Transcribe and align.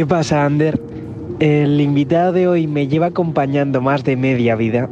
¿Qué 0.00 0.06
pasa, 0.06 0.46
Ander? 0.46 0.80
El 1.40 1.78
invitado 1.78 2.32
de 2.32 2.48
hoy 2.48 2.66
me 2.66 2.88
lleva 2.88 3.08
acompañando 3.08 3.82
más 3.82 4.02
de 4.02 4.16
media 4.16 4.56
vida. 4.56 4.88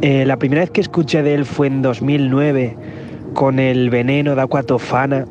Eh, 0.00 0.26
la 0.26 0.36
primera 0.36 0.62
vez 0.62 0.70
que 0.72 0.80
escuché 0.80 1.22
de 1.22 1.34
él 1.34 1.44
fue 1.44 1.68
en 1.68 1.80
2009 1.80 2.76
con 3.34 3.60
el 3.60 3.88
veneno 3.88 4.34
de 4.34 4.42
Aquatofana. 4.42 5.26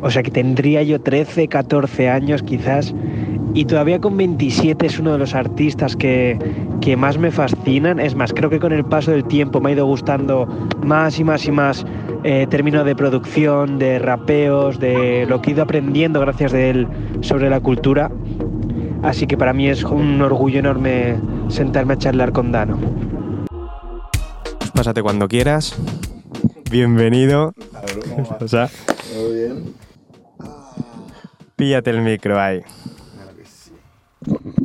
O 0.00 0.10
sea 0.10 0.24
que 0.24 0.32
tendría 0.32 0.82
yo 0.82 1.00
13, 1.00 1.46
14 1.46 2.08
años 2.08 2.42
quizás. 2.42 2.92
Y 3.54 3.66
todavía 3.66 4.00
con 4.00 4.16
27 4.16 4.86
es 4.86 4.98
uno 4.98 5.12
de 5.12 5.18
los 5.18 5.36
artistas 5.36 5.94
que, 5.94 6.36
que 6.80 6.96
más 6.96 7.18
me 7.18 7.30
fascinan. 7.30 8.00
Es 8.00 8.16
más, 8.16 8.32
creo 8.32 8.50
que 8.50 8.58
con 8.58 8.72
el 8.72 8.84
paso 8.84 9.12
del 9.12 9.22
tiempo 9.22 9.60
me 9.60 9.70
ha 9.70 9.74
ido 9.74 9.86
gustando 9.86 10.48
más 10.84 11.16
y 11.20 11.22
más 11.22 11.46
y 11.46 11.52
más 11.52 11.86
eh, 12.24 12.46
términos 12.48 12.84
de 12.84 12.94
producción, 12.94 13.78
de 13.78 13.98
rapeos, 13.98 14.78
de 14.78 15.26
lo 15.28 15.42
que 15.42 15.50
he 15.50 15.52
ido 15.54 15.62
aprendiendo 15.62 16.20
gracias 16.20 16.52
de 16.52 16.70
él 16.70 16.88
sobre 17.20 17.50
la 17.50 17.60
cultura. 17.60 18.10
Así 19.02 19.26
que 19.26 19.36
para 19.36 19.52
mí 19.52 19.68
es 19.68 19.82
un 19.82 20.20
orgullo 20.22 20.60
enorme 20.60 21.16
sentarme 21.48 21.94
a 21.94 21.98
charlar 21.98 22.32
con 22.32 22.52
Dano. 22.52 22.78
Pásate 24.74 25.02
cuando 25.02 25.28
quieras. 25.28 25.76
Bienvenido. 26.70 27.52
O 28.40 28.48
sea, 28.48 28.68
¿Todo 29.12 29.32
bien? 29.32 29.74
píllate 31.56 31.90
el 31.90 32.00
micro 32.00 32.40
ahí. 32.40 32.60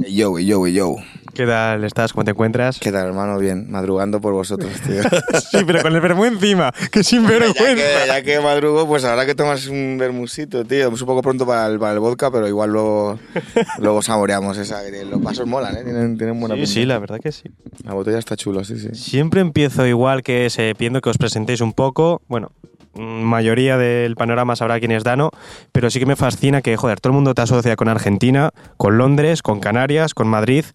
Yo, 0.10 0.40
yo, 0.40 0.68
yo. 0.68 0.96
¿Qué 1.38 1.46
tal 1.46 1.84
estás? 1.84 2.14
¿Cómo 2.14 2.24
te 2.26 2.32
encuentras? 2.32 2.80
¿Qué 2.80 2.92
tal, 2.92 3.06
hermano? 3.06 3.38
Bien, 3.38 3.70
madrugando 3.70 4.20
por 4.20 4.34
vosotros, 4.34 4.72
tío. 4.82 5.04
Sí, 5.52 5.60
pero 5.68 5.84
con 5.84 5.94
el 5.94 6.02
vermú 6.02 6.26
encima, 6.26 6.72
que 6.92 7.04
sin 7.04 7.28
ya, 7.28 7.54
que, 7.54 7.84
ya 8.08 8.24
que 8.24 8.40
madrugo, 8.40 8.88
pues 8.88 9.06
ahora 9.06 9.24
que 9.28 9.36
tomas 9.36 9.68
un 9.68 9.98
vermusito, 10.00 10.66
tío. 10.66 10.92
Es 10.92 11.00
un 11.02 11.06
poco 11.06 11.22
pronto 11.22 11.46
para 11.46 11.68
el, 11.68 11.78
para 11.78 11.94
el 11.94 12.00
vodka, 12.00 12.32
pero 12.32 12.48
igual 12.48 12.72
luego, 12.72 13.20
luego 13.80 14.02
saboreamos 14.02 14.58
esa. 14.58 14.82
Los 15.08 15.22
vasos 15.22 15.46
molan, 15.46 15.78
¿eh? 15.78 15.84
Tienen, 15.84 16.18
tienen 16.18 16.40
buena 16.40 16.56
Sí, 16.56 16.62
pinta. 16.62 16.74
sí, 16.74 16.86
la 16.88 16.98
verdad 16.98 17.20
que 17.22 17.32
sí. 17.32 17.44
La 17.84 17.94
botella 17.94 18.18
está 18.18 18.36
chula, 18.36 18.64
sí, 18.64 18.80
sí. 18.80 18.90
Siempre 18.94 19.42
empiezo 19.42 19.86
igual 19.86 20.24
que 20.24 20.50
se 20.50 20.74
pidiendo 20.74 21.02
que 21.02 21.12
os 21.12 21.20
presentéis 21.20 21.62
un 21.62 21.74
poco. 21.74 22.24
Bueno, 22.28 22.52
mm, 22.96 23.00
mayoría 23.22 23.78
del 23.78 24.16
panorama 24.16 24.56
sabrá 24.56 24.80
quién 24.80 24.92
es 24.92 25.04
Dano, 25.04 25.30
pero 25.72 25.92
sí 25.92 26.00
que 26.00 26.08
me 26.08 26.16
fascina 26.16 26.64
que, 26.64 26.76
joder, 26.78 27.00
todo 27.00 27.12
el 27.12 27.16
mundo 27.16 27.36
te 27.36 27.44
asocia 27.44 27.76
con 27.76 27.90
Argentina, 27.90 28.50
con 28.78 28.98
Londres, 28.98 29.44
con 29.44 29.60
Canarias, 29.60 30.16
con 30.16 30.28
Madrid. 30.28 30.66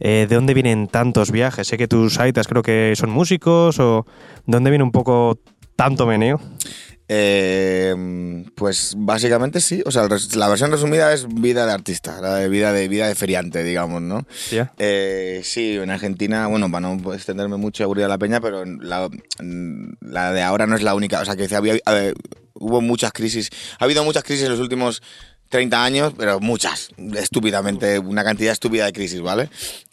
Eh, 0.00 0.26
¿De 0.28 0.34
dónde 0.34 0.54
vienen 0.54 0.88
tantos 0.88 1.30
viajes? 1.30 1.68
Sé 1.68 1.76
que 1.76 1.88
tus 1.88 2.18
aitas 2.18 2.48
creo 2.48 2.62
que 2.62 2.94
son 2.96 3.10
músicos 3.10 3.78
o 3.78 4.06
¿de 4.46 4.52
dónde 4.56 4.70
viene 4.70 4.84
un 4.84 4.92
poco 4.92 5.38
tanto 5.76 6.06
meneo? 6.06 6.40
Eh, 7.06 8.44
pues 8.54 8.94
básicamente 8.96 9.60
sí. 9.60 9.82
O 9.84 9.90
sea, 9.90 10.08
la 10.36 10.48
versión 10.48 10.70
resumida 10.70 11.12
es 11.12 11.26
vida 11.28 11.66
de 11.66 11.72
artista, 11.72 12.20
la 12.20 12.36
de 12.36 12.48
vida 12.48 12.72
de, 12.72 12.88
vida 12.88 13.08
de 13.08 13.14
feriante, 13.14 13.62
digamos, 13.62 14.00
¿no? 14.00 14.26
Eh, 14.78 15.42
sí, 15.44 15.74
en 15.74 15.90
Argentina, 15.90 16.46
bueno, 16.46 16.70
para 16.70 16.88
no 16.88 17.12
extenderme 17.12 17.56
mucho 17.56 17.82
y 17.82 17.84
aburrir 17.84 18.06
a 18.06 18.08
la 18.08 18.18
peña, 18.18 18.40
pero 18.40 18.64
la, 18.64 19.08
la 20.00 20.32
de 20.32 20.42
ahora 20.42 20.66
no 20.66 20.76
es 20.76 20.82
la 20.82 20.94
única. 20.94 21.20
O 21.20 21.24
sea, 21.24 21.36
que 21.36 21.54
había, 21.54 21.74
hubo 22.54 22.80
muchas 22.80 23.12
crisis. 23.12 23.50
Ha 23.78 23.84
habido 23.84 24.02
muchas 24.04 24.24
crisis 24.24 24.44
en 24.44 24.52
los 24.52 24.60
últimos 24.60 25.02
30 25.54 25.84
años, 25.84 26.14
pero 26.18 26.40
muchas, 26.40 26.88
estúpidamente, 27.16 28.00
una 28.00 28.24
cantidad 28.24 28.52
estúpida 28.52 28.86
de 28.86 28.92
crisis, 28.92 29.20
¿vale? 29.20 29.48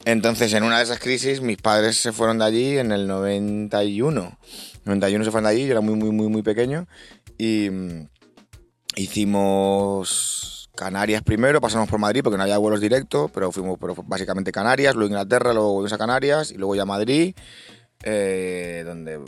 Entonces, 0.05 0.51
en 0.53 0.63
una 0.63 0.79
de 0.79 0.85
esas 0.85 0.97
crisis, 0.97 1.39
mis 1.41 1.57
padres 1.57 1.97
se 1.97 2.11
fueron 2.11 2.39
de 2.39 2.45
allí 2.45 2.77
en 2.79 2.91
el 2.91 3.05
91. 3.05 4.39
91 4.85 5.23
se 5.23 5.29
fueron 5.29 5.43
de 5.43 5.49
allí, 5.51 5.65
yo 5.67 5.73
era 5.73 5.81
muy, 5.81 5.93
muy, 5.93 6.09
muy, 6.09 6.29
muy 6.29 6.41
pequeño. 6.41 6.87
Y 7.37 7.69
mm, 7.69 8.07
hicimos 8.95 10.71
Canarias 10.75 11.21
primero, 11.21 11.61
pasamos 11.61 11.87
por 11.87 11.99
Madrid 11.99 12.21
porque 12.23 12.37
no 12.37 12.43
había 12.43 12.57
vuelos 12.57 12.81
directos, 12.81 13.29
pero 13.31 13.51
fuimos 13.51 13.77
pero 13.79 13.93
básicamente 14.07 14.51
Canarias, 14.51 14.95
luego 14.95 15.09
Inglaterra, 15.09 15.53
luego 15.53 15.73
volvimos 15.73 15.93
a 15.93 15.99
Canarias 15.99 16.49
y 16.49 16.55
luego 16.55 16.73
ya 16.73 16.85
Madrid, 16.85 17.35
eh, 18.03 18.83
donde 18.85 19.19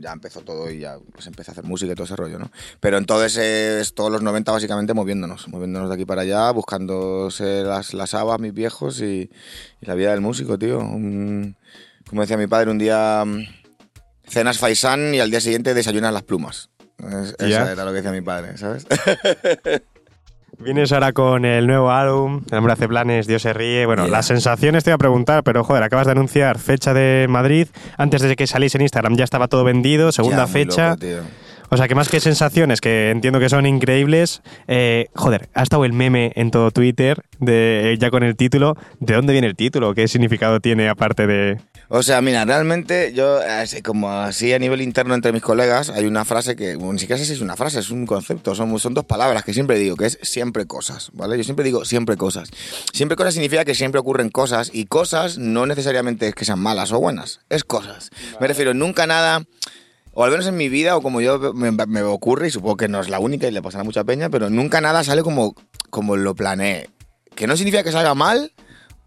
ya 0.00 0.12
empezó 0.12 0.40
todo 0.40 0.70
y 0.70 0.80
ya 0.80 0.98
pues 1.12 1.26
empecé 1.26 1.50
a 1.50 1.52
hacer 1.52 1.64
música 1.64 1.92
y 1.92 1.94
todo 1.94 2.04
ese 2.04 2.16
rollo, 2.16 2.38
¿no? 2.38 2.50
Pero 2.80 2.98
entonces 2.98 3.36
es 3.36 3.94
todos 3.94 4.10
los 4.10 4.22
90 4.22 4.50
básicamente 4.52 4.94
moviéndonos, 4.94 5.48
moviéndonos 5.48 5.88
de 5.88 5.94
aquí 5.94 6.04
para 6.04 6.22
allá, 6.22 6.50
buscándose 6.50 7.62
las, 7.62 7.94
las 7.94 8.14
habas, 8.14 8.40
mis 8.40 8.52
viejos 8.54 9.00
y, 9.00 9.30
y 9.80 9.86
la 9.86 9.94
vida 9.94 10.10
del 10.12 10.20
músico, 10.20 10.58
tío. 10.58 10.78
Un- 10.80 11.56
como 12.08 12.22
decía 12.22 12.36
mi 12.36 12.46
padre, 12.46 12.70
un 12.70 12.78
día 12.78 13.22
mm, 13.24 13.42
cenas 14.26 14.58
faisán 14.58 15.14
y 15.14 15.20
al 15.20 15.30
día 15.30 15.40
siguiente 15.40 15.74
desayunas 15.74 16.12
las 16.12 16.22
plumas. 16.22 16.70
Es- 16.98 17.36
Ya. 17.38 17.46
Esa 17.62 17.72
era 17.72 17.84
lo 17.84 17.90
que 17.90 17.96
decía 17.98 18.12
mi 18.12 18.22
padre, 18.22 18.56
¿sabes? 18.58 18.86
Vienes 20.60 20.90
ahora 20.92 21.12
con 21.12 21.44
el 21.44 21.66
nuevo 21.68 21.90
álbum, 21.92 22.42
El 22.50 22.58
hombre 22.58 22.72
hace 22.72 22.88
planes, 22.88 23.26
Dios 23.28 23.42
se 23.42 23.52
ríe. 23.52 23.86
Bueno, 23.86 24.04
Yeah. 24.06 24.12
las 24.12 24.26
sensaciones 24.26 24.82
te 24.82 24.90
iba 24.90 24.96
a 24.96 24.98
preguntar, 24.98 25.44
pero 25.44 25.62
joder, 25.62 25.82
acabas 25.84 26.06
de 26.06 26.12
anunciar 26.12 26.58
fecha 26.58 26.92
de 26.92 27.26
Madrid. 27.28 27.68
Antes 27.96 28.22
de 28.22 28.34
que 28.34 28.46
salís 28.48 28.74
en 28.74 28.80
Instagram 28.82 29.16
ya 29.16 29.24
estaba 29.24 29.46
todo 29.46 29.62
vendido, 29.62 30.10
segunda 30.10 30.46
Ya, 30.46 30.52
fecha. 30.52 30.90
loco. 31.00 31.06
O 31.70 31.76
sea, 31.76 31.86
que 31.86 31.94
más 31.94 32.08
que 32.08 32.18
sensaciones, 32.18 32.80
que 32.80 33.10
entiendo 33.10 33.38
que 33.40 33.50
son 33.50 33.66
increíbles, 33.66 34.42
eh, 34.68 35.08
joder, 35.14 35.48
ha 35.54 35.62
estado 35.62 35.84
el 35.84 35.92
meme 35.92 36.32
en 36.34 36.50
todo 36.50 36.70
Twitter, 36.70 37.20
de, 37.40 37.94
ya 38.00 38.10
con 38.10 38.22
el 38.22 38.36
título. 38.36 38.74
¿De 39.00 39.14
dónde 39.14 39.32
viene 39.32 39.46
el 39.48 39.54
título? 39.54 39.94
¿Qué 39.94 40.08
significado 40.08 40.60
tiene 40.60 40.88
aparte 40.88 41.26
de...? 41.26 41.58
O 41.90 42.02
sea, 42.02 42.20
mira, 42.20 42.44
realmente 42.44 43.14
yo, 43.14 43.38
así 43.38 43.80
como 43.80 44.10
así 44.10 44.52
a 44.52 44.58
nivel 44.58 44.82
interno 44.82 45.14
entre 45.14 45.32
mis 45.32 45.40
colegas, 45.40 45.88
hay 45.88 46.04
una 46.04 46.26
frase 46.26 46.54
que, 46.54 46.76
bueno, 46.76 46.92
ni 46.92 46.98
siquiera 46.98 47.18
sé 47.18 47.24
si 47.24 47.32
es 47.32 47.40
una 47.40 47.56
frase, 47.56 47.78
es 47.78 47.90
un 47.90 48.04
concepto, 48.04 48.54
son, 48.54 48.78
son 48.78 48.92
dos 48.92 49.06
palabras 49.06 49.42
que 49.42 49.54
siempre 49.54 49.78
digo, 49.78 49.96
que 49.96 50.04
es 50.04 50.18
siempre 50.20 50.66
cosas, 50.66 51.10
¿vale? 51.14 51.38
Yo 51.38 51.44
siempre 51.44 51.64
digo 51.64 51.86
siempre 51.86 52.18
cosas. 52.18 52.50
Siempre 52.92 53.16
cosas 53.16 53.32
significa 53.32 53.64
que 53.64 53.74
siempre 53.74 53.98
ocurren 53.98 54.28
cosas 54.28 54.68
y 54.70 54.84
cosas 54.84 55.38
no 55.38 55.64
necesariamente 55.64 56.28
es 56.28 56.34
que 56.34 56.44
sean 56.44 56.60
malas 56.60 56.92
o 56.92 57.00
buenas, 57.00 57.40
es 57.48 57.64
cosas. 57.64 58.10
Me 58.38 58.46
refiero, 58.46 58.74
nunca 58.74 59.06
nada, 59.06 59.46
o 60.12 60.24
al 60.24 60.30
menos 60.30 60.46
en 60.46 60.58
mi 60.58 60.68
vida, 60.68 60.94
o 60.94 61.00
como 61.00 61.22
yo 61.22 61.54
me, 61.54 61.70
me 61.70 62.02
ocurre, 62.02 62.48
y 62.48 62.50
supongo 62.50 62.76
que 62.76 62.88
no 62.88 63.00
es 63.00 63.08
la 63.08 63.18
única 63.18 63.48
y 63.48 63.50
le 63.50 63.62
pasará 63.62 63.82
mucha 63.82 64.04
peña, 64.04 64.28
pero 64.28 64.50
nunca 64.50 64.82
nada 64.82 65.04
sale 65.04 65.22
como, 65.22 65.54
como 65.88 66.18
lo 66.18 66.34
planeé. 66.34 66.90
Que 67.34 67.46
no 67.46 67.56
significa 67.56 67.82
que 67.82 67.92
salga 67.92 68.14
mal 68.14 68.52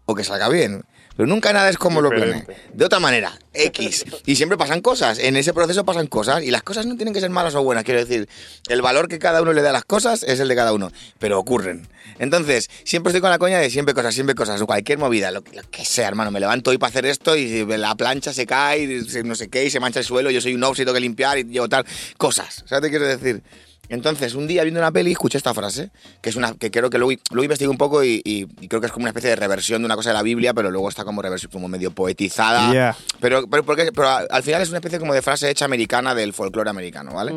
o 0.04 0.16
que 0.16 0.24
salga 0.24 0.48
bien. 0.48 0.82
Pero 1.16 1.26
nunca 1.26 1.52
nada 1.52 1.68
es 1.68 1.76
como 1.76 2.00
lo 2.00 2.08
planeé. 2.10 2.44
De 2.72 2.84
otra 2.84 2.98
manera, 3.00 3.38
X. 3.52 4.04
Y 4.24 4.36
siempre 4.36 4.56
pasan 4.56 4.80
cosas. 4.80 5.18
En 5.18 5.36
ese 5.36 5.52
proceso 5.52 5.84
pasan 5.84 6.06
cosas. 6.06 6.42
Y 6.42 6.50
las 6.50 6.62
cosas 6.62 6.86
no 6.86 6.96
tienen 6.96 7.12
que 7.12 7.20
ser 7.20 7.30
malas 7.30 7.54
o 7.54 7.62
buenas. 7.62 7.84
Quiero 7.84 8.00
decir, 8.00 8.28
el 8.68 8.82
valor 8.82 9.08
que 9.08 9.18
cada 9.18 9.42
uno 9.42 9.52
le 9.52 9.62
da 9.62 9.70
a 9.70 9.72
las 9.74 9.84
cosas 9.84 10.22
es 10.22 10.40
el 10.40 10.48
de 10.48 10.54
cada 10.56 10.72
uno. 10.72 10.90
Pero 11.18 11.38
ocurren. 11.38 11.86
Entonces, 12.18 12.70
siempre 12.84 13.10
estoy 13.10 13.20
con 13.20 13.30
la 13.30 13.38
coña 13.38 13.58
de 13.58 13.68
siempre 13.70 13.94
cosas, 13.94 14.14
siempre 14.14 14.34
cosas. 14.34 14.62
Cualquier 14.62 14.98
movida, 14.98 15.30
lo, 15.30 15.42
que- 15.42 15.54
lo 15.56 15.62
que 15.70 15.84
sea, 15.84 16.08
hermano. 16.08 16.30
Me 16.30 16.40
levanto 16.40 16.70
hoy 16.70 16.78
para 16.78 16.88
hacer 16.90 17.06
esto 17.06 17.36
y 17.36 17.64
la 17.66 17.94
plancha 17.94 18.32
se 18.32 18.46
cae, 18.46 18.82
y 18.84 19.22
no 19.24 19.34
sé 19.34 19.48
qué, 19.48 19.64
y 19.66 19.70
se 19.70 19.80
mancha 19.80 19.98
el 20.00 20.06
suelo. 20.06 20.30
Yo 20.30 20.40
soy 20.40 20.54
un 20.54 20.64
obs 20.64 20.78
y 20.78 20.82
tengo 20.82 20.94
que 20.94 21.00
limpiar 21.00 21.38
y 21.38 21.44
llevo 21.44 21.68
tal. 21.68 21.84
Cosas. 22.16 22.64
¿Sabes 22.66 22.84
qué 22.84 22.90
quiero 22.90 23.06
decir? 23.06 23.42
Entonces, 23.88 24.34
un 24.34 24.46
día 24.46 24.62
viendo 24.62 24.80
una 24.80 24.90
peli, 24.92 25.12
escuché 25.12 25.36
esta 25.36 25.52
frase, 25.52 25.90
que 26.22 26.30
es 26.30 26.36
una 26.36 26.54
que 26.54 26.70
creo 26.70 26.88
que 26.88 26.98
luego, 26.98 27.20
luego 27.30 27.44
investigué 27.44 27.68
un 27.68 27.76
poco 27.76 28.02
y, 28.04 28.22
y- 28.24 28.46
y 28.60 28.68
creo 28.68 28.80
que 28.80 28.86
es 28.86 28.92
como 28.92 29.02
una 29.04 29.10
especie 29.10 29.28
de 29.30 29.36
reversión 29.36 29.82
de 29.82 29.86
una 29.86 29.96
cosa 29.96 30.10
de 30.10 30.14
la 30.14 30.22
Biblia, 30.22 30.54
pero 30.54 30.70
luego 30.70 30.88
está 30.88 31.04
como, 31.04 31.20
reversión, 31.20 31.50
como 31.52 31.68
medio 31.68 31.90
poetizada. 31.90 32.72
Yeah. 32.72 32.96
Pero, 33.20 33.46
pero, 33.48 33.64
porque- 33.64 33.90
pero 33.92 34.08
a- 34.08 34.18
al 34.30 34.42
final 34.42 34.62
es 34.62 34.68
una 34.70 34.78
especie 34.78 34.98
como 34.98 35.12
de 35.12 35.20
frase 35.20 35.50
hecha 35.50 35.64
americana 35.66 36.14
del 36.14 36.32
folclore 36.32 36.70
americano, 36.70 37.12
¿vale? 37.14 37.34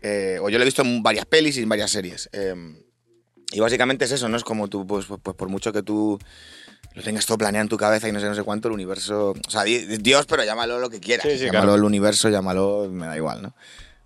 Eh, 0.00 0.38
o 0.40 0.48
yo 0.48 0.58
lo 0.58 0.62
he 0.62 0.66
visto 0.66 0.82
en 0.82 1.02
varias 1.02 1.26
pelis 1.26 1.56
y 1.58 1.62
en 1.62 1.68
varias 1.68 1.90
series. 1.90 2.30
Eh, 2.32 2.54
y 3.52 3.60
básicamente 3.60 4.04
es 4.04 4.12
eso, 4.12 4.28
¿no? 4.28 4.36
Es 4.36 4.44
como 4.44 4.68
tú, 4.68 4.86
pues, 4.86 5.06
pues, 5.06 5.20
pues 5.22 5.36
por 5.36 5.48
mucho 5.48 5.72
que 5.72 5.82
tú 5.82 6.18
lo 6.94 7.02
tengas 7.02 7.26
todo 7.26 7.38
planeado 7.38 7.62
en 7.64 7.68
tu 7.68 7.76
cabeza 7.76 8.08
y 8.08 8.12
no 8.12 8.20
sé, 8.20 8.26
no 8.26 8.34
sé 8.34 8.42
cuánto, 8.44 8.68
el 8.68 8.74
universo... 8.74 9.34
O 9.46 9.50
sea, 9.50 9.64
di- 9.64 9.98
Dios, 9.98 10.26
pero 10.26 10.44
llámalo 10.44 10.78
lo 10.78 10.88
que 10.90 11.00
quieras. 11.00 11.24
Sí, 11.26 11.32
sí, 11.38 11.44
llámalo 11.46 11.60
claro. 11.62 11.74
el 11.76 11.84
universo, 11.84 12.28
llámalo... 12.28 12.88
Me 12.90 13.06
da 13.06 13.16
igual, 13.16 13.42
¿no? 13.42 13.54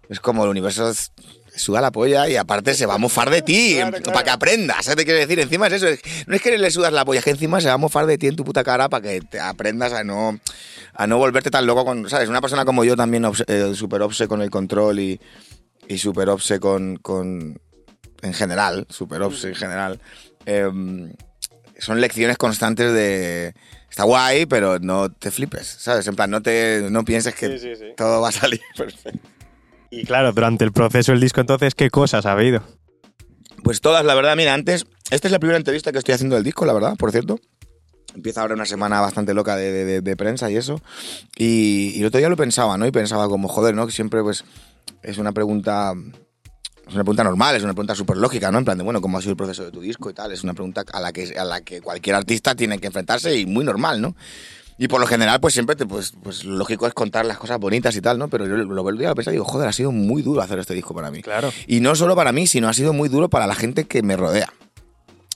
Es 0.09 0.21
como 0.21 0.45
el 0.45 0.51
universo 0.51 0.89
es- 0.91 1.13
suda 1.55 1.81
la 1.81 1.91
polla 1.93 2.29
y 2.29 2.37
aparte 2.37 2.75
se 2.75 2.87
va 2.87 2.95
a 2.95 2.99
mofar 2.99 3.29
de 3.31 3.43
ti 3.43 3.75
Claro, 3.75 3.91
claro. 3.99 4.13
para 4.13 4.25
que 4.25 4.31
aprendas, 4.31 4.85
¿sabes? 4.85 4.97
Te 4.97 5.05
quiero 5.05 5.21
decir, 5.21 5.39
encima 5.41 5.67
es 5.67 5.75
eso, 5.75 5.89
es- 5.89 6.01
no 6.27 6.35
es 6.35 6.43
que 6.43 6.57
le 6.57 6.71
sudas 6.71 6.93
la 6.93 7.05
polla, 7.05 7.19
es 7.19 7.25
que 7.25 7.31
encima 7.31 7.61
se 7.61 7.69
va 7.69 7.75
a 7.75 7.79
mofar 7.79 8.07
de 8.07 8.17
ti 8.19 8.27
en 8.27 8.37
tu 8.37 8.45
puta 8.45 8.65
cara 8.65 8.89
para 8.89 9.03
que 9.03 9.21
te 9.21 9.39
aprendas 9.41 9.93
a 9.93 10.03
no, 10.05 10.39
a 10.95 11.07
no 11.07 11.19
volverte 11.19 11.51
tan 11.51 11.67
loco 11.67 11.85
con, 11.85 12.09
¿sabes? 12.09 12.29
Una 12.29 12.41
persona 12.41 12.65
como 12.65 12.85
yo 12.85 12.97
también 12.97 13.25
obse- 13.25 13.45
eh, 13.49 13.75
súper 13.75 14.03
obse 14.03 14.29
con 14.29 14.41
el 14.43 14.51
control 14.51 14.99
y, 15.01 15.21
y 15.89 15.99
súper 15.99 16.29
obse 16.31 16.59
con, 16.59 16.97
con, 16.97 17.61
en 18.23 18.35
general, 18.35 18.87
súper 18.89 19.21
obse 19.23 19.49
en 19.49 19.55
general, 19.55 20.01
em, 20.47 21.13
son 21.79 22.01
lecciones 22.01 22.39
constantes 22.39 22.93
de... 22.93 23.55
Está 23.91 24.05
guay, 24.05 24.47
pero 24.47 24.79
no 24.79 25.13
te 25.13 25.31
flipes, 25.31 25.67
¿sabes? 25.67 26.07
En 26.07 26.17
plan, 26.17 26.31
no, 26.31 26.41
te, 26.41 26.87
no 26.91 27.05
pienses 27.05 27.35
que 27.35 27.49
Sí, 27.49 27.59
sí, 27.59 27.77
sí. 27.77 27.85
todo 27.95 28.23
va 28.23 28.31
a 28.31 28.33
salir 28.33 28.63
perfecto. 28.77 29.29
Y 29.93 30.05
claro, 30.05 30.33
durante 30.33 30.65
el 30.65 30.73
proceso 30.73 31.13
del 31.13 31.21
disco 31.21 31.41
entonces, 31.43 31.75
¿qué 31.75 31.91
cosas 31.91 32.25
ha 32.25 32.33
habido? 32.33 32.63
Pues 33.63 33.83
todas, 33.83 34.05
la 34.07 34.15
verdad, 34.15 34.35
mira, 34.37 34.55
antes, 34.55 34.87
esta 35.11 35.29
es 35.29 35.33
la 35.33 35.39
primera 35.39 35.59
entrevista 35.59 35.93
que 35.93 35.99
estoy 35.99 36.15
haciendo 36.15 36.35
del 36.35 36.45
disco, 36.45 36.65
la 36.65 36.73
verdad, 36.73 36.97
por 36.97 37.13
cierto. 37.13 37.39
Empieza 38.15 38.41
ahora 38.41 38.55
una 38.55 38.65
semana 38.65 39.03
bastante 39.03 39.35
loca 39.35 39.55
de, 39.55 40.01
de- 40.01 40.17
prensa 40.17 40.51
y 40.51 40.57
eso. 40.57 40.81
Y, 41.37 41.93
y 41.95 42.01
el 42.01 42.07
otro 42.07 42.19
día 42.19 42.31
lo 42.31 42.37
pensaba, 42.39 42.79
¿no? 42.79 42.87
Y 42.87 42.91
pensaba 42.91 43.29
como, 43.29 43.49
joder, 43.49 43.75
¿no? 43.75 43.85
Que 43.87 43.93
siempre, 43.93 44.23
pues, 44.23 44.45
es 45.03 45.19
una 45.19 45.33
pregunta 45.33 45.93
Es 46.87 46.95
una 46.95 47.05
pregunta 47.05 47.25
normal, 47.25 47.55
es 47.57 47.63
una 47.63 47.75
pregunta 47.75 47.95
súper 47.95 48.17
lógica, 48.17 48.51
¿no? 48.51 48.59
En 48.59 48.65
plan 48.65 48.79
de, 48.79 48.85
bueno, 48.85 49.03
¿cómo 49.03 49.19
ha 49.19 49.21
sido 49.21 49.33
el 49.33 49.37
proceso 49.37 49.65
de 49.65 49.71
tu 49.73 49.83
disco 49.83 50.09
y 50.11 50.15
tal? 50.15 50.33
Es 50.33 50.43
una 50.43 50.55
pregunta 50.55 50.85
a 50.91 51.01
la 51.01 51.13
que, 51.13 51.39
a 51.39 51.45
la 51.45 51.61
que 51.61 51.83
cualquier 51.83 52.17
artista 52.17 52.55
tiene 52.55 52.79
que 52.79 52.87
enfrentarse 52.87 53.37
y 53.39 53.45
muy 53.47 53.65
normal, 53.65 54.01
¿no? 54.01 54.17
Y 54.83 54.89
por 54.89 55.01
lo 55.01 55.07
general, 55.07 55.39
pues 55.39 55.55
siempre, 55.55 55.77
te, 55.77 55.87
pues, 55.87 56.13
pues 56.25 56.45
lo 56.45 56.57
lógico 56.57 56.89
es 56.89 56.93
contar 56.93 57.25
las 57.25 57.39
cosas 57.39 57.61
bonitas 57.61 57.95
y 57.95 58.01
tal, 58.01 58.19
¿no? 58.19 58.27
Pero 58.27 58.49
yo 58.49 58.57
lo 58.57 58.83
veo 58.83 59.11
a 59.13 59.15
pensar 59.15 59.33
y 59.33 59.37
digo, 59.37 59.45
joder, 59.45 59.69
ha 59.69 59.73
sido 59.73 59.93
muy 59.93 60.23
duro 60.23 60.43
hacer 60.43 60.59
este 60.59 60.75
disco 60.75 60.93
para 60.93 61.09
mí. 61.09 61.23
Claro. 61.23 61.53
Y 61.69 61.79
no 61.79 61.95
solo 61.95 62.17
para 62.17 62.33
mí, 62.33 62.49
sino 62.49 62.69
ha 62.69 62.73
sido 62.73 62.93
muy 62.93 63.09
duro 63.09 63.29
para 63.29 63.47
la 63.47 63.55
gente 63.55 63.85
que 63.85 64.03
me 64.03 64.17
rodea. 64.17 64.53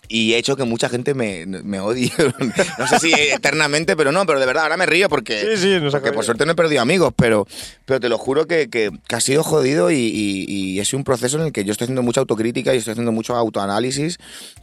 Y 0.08 0.34
he 0.34 0.38
hecho 0.38 0.56
que 0.56 0.64
mucha 0.64 0.88
gente 0.88 1.14
me, 1.14 1.46
me 1.46 1.80
odie. 1.80 2.12
no 2.78 2.86
sé 2.86 2.98
si 3.00 3.12
eternamente, 3.12 3.96
pero 3.96 4.12
no, 4.12 4.24
pero 4.26 4.38
de 4.40 4.46
verdad, 4.46 4.64
ahora 4.64 4.76
me 4.76 4.86
río 4.86 5.08
porque, 5.08 5.40
Sí, 5.56 5.62
sí, 5.62 5.80
nos 5.80 5.92
porque 5.92 6.12
por 6.12 6.24
suerte 6.24 6.46
no 6.46 6.52
he 6.52 6.54
perdido 6.54 6.80
amigos, 6.82 7.12
pero, 7.16 7.46
pero 7.84 8.00
te 8.00 8.08
lo 8.08 8.18
juro 8.18 8.46
que, 8.46 8.68
que- 8.70 8.90
que 9.08 9.14
ha 9.16 9.20
sido 9.20 9.42
jodido 9.42 9.90
y, 9.90 9.96
y- 9.96 10.44
y 10.48 10.80
es 10.80 10.92
un 10.94 11.04
proceso 11.04 11.38
en 11.38 11.46
el 11.46 11.52
que 11.52 11.64
yo 11.64 11.72
estoy 11.72 11.86
haciendo 11.86 12.02
mucha 12.02 12.20
autocrítica 12.20 12.74
y 12.74 12.78
estoy 12.78 12.92
haciendo 12.92 13.12
mucho 13.12 13.34
autoanálisis 13.34 14.18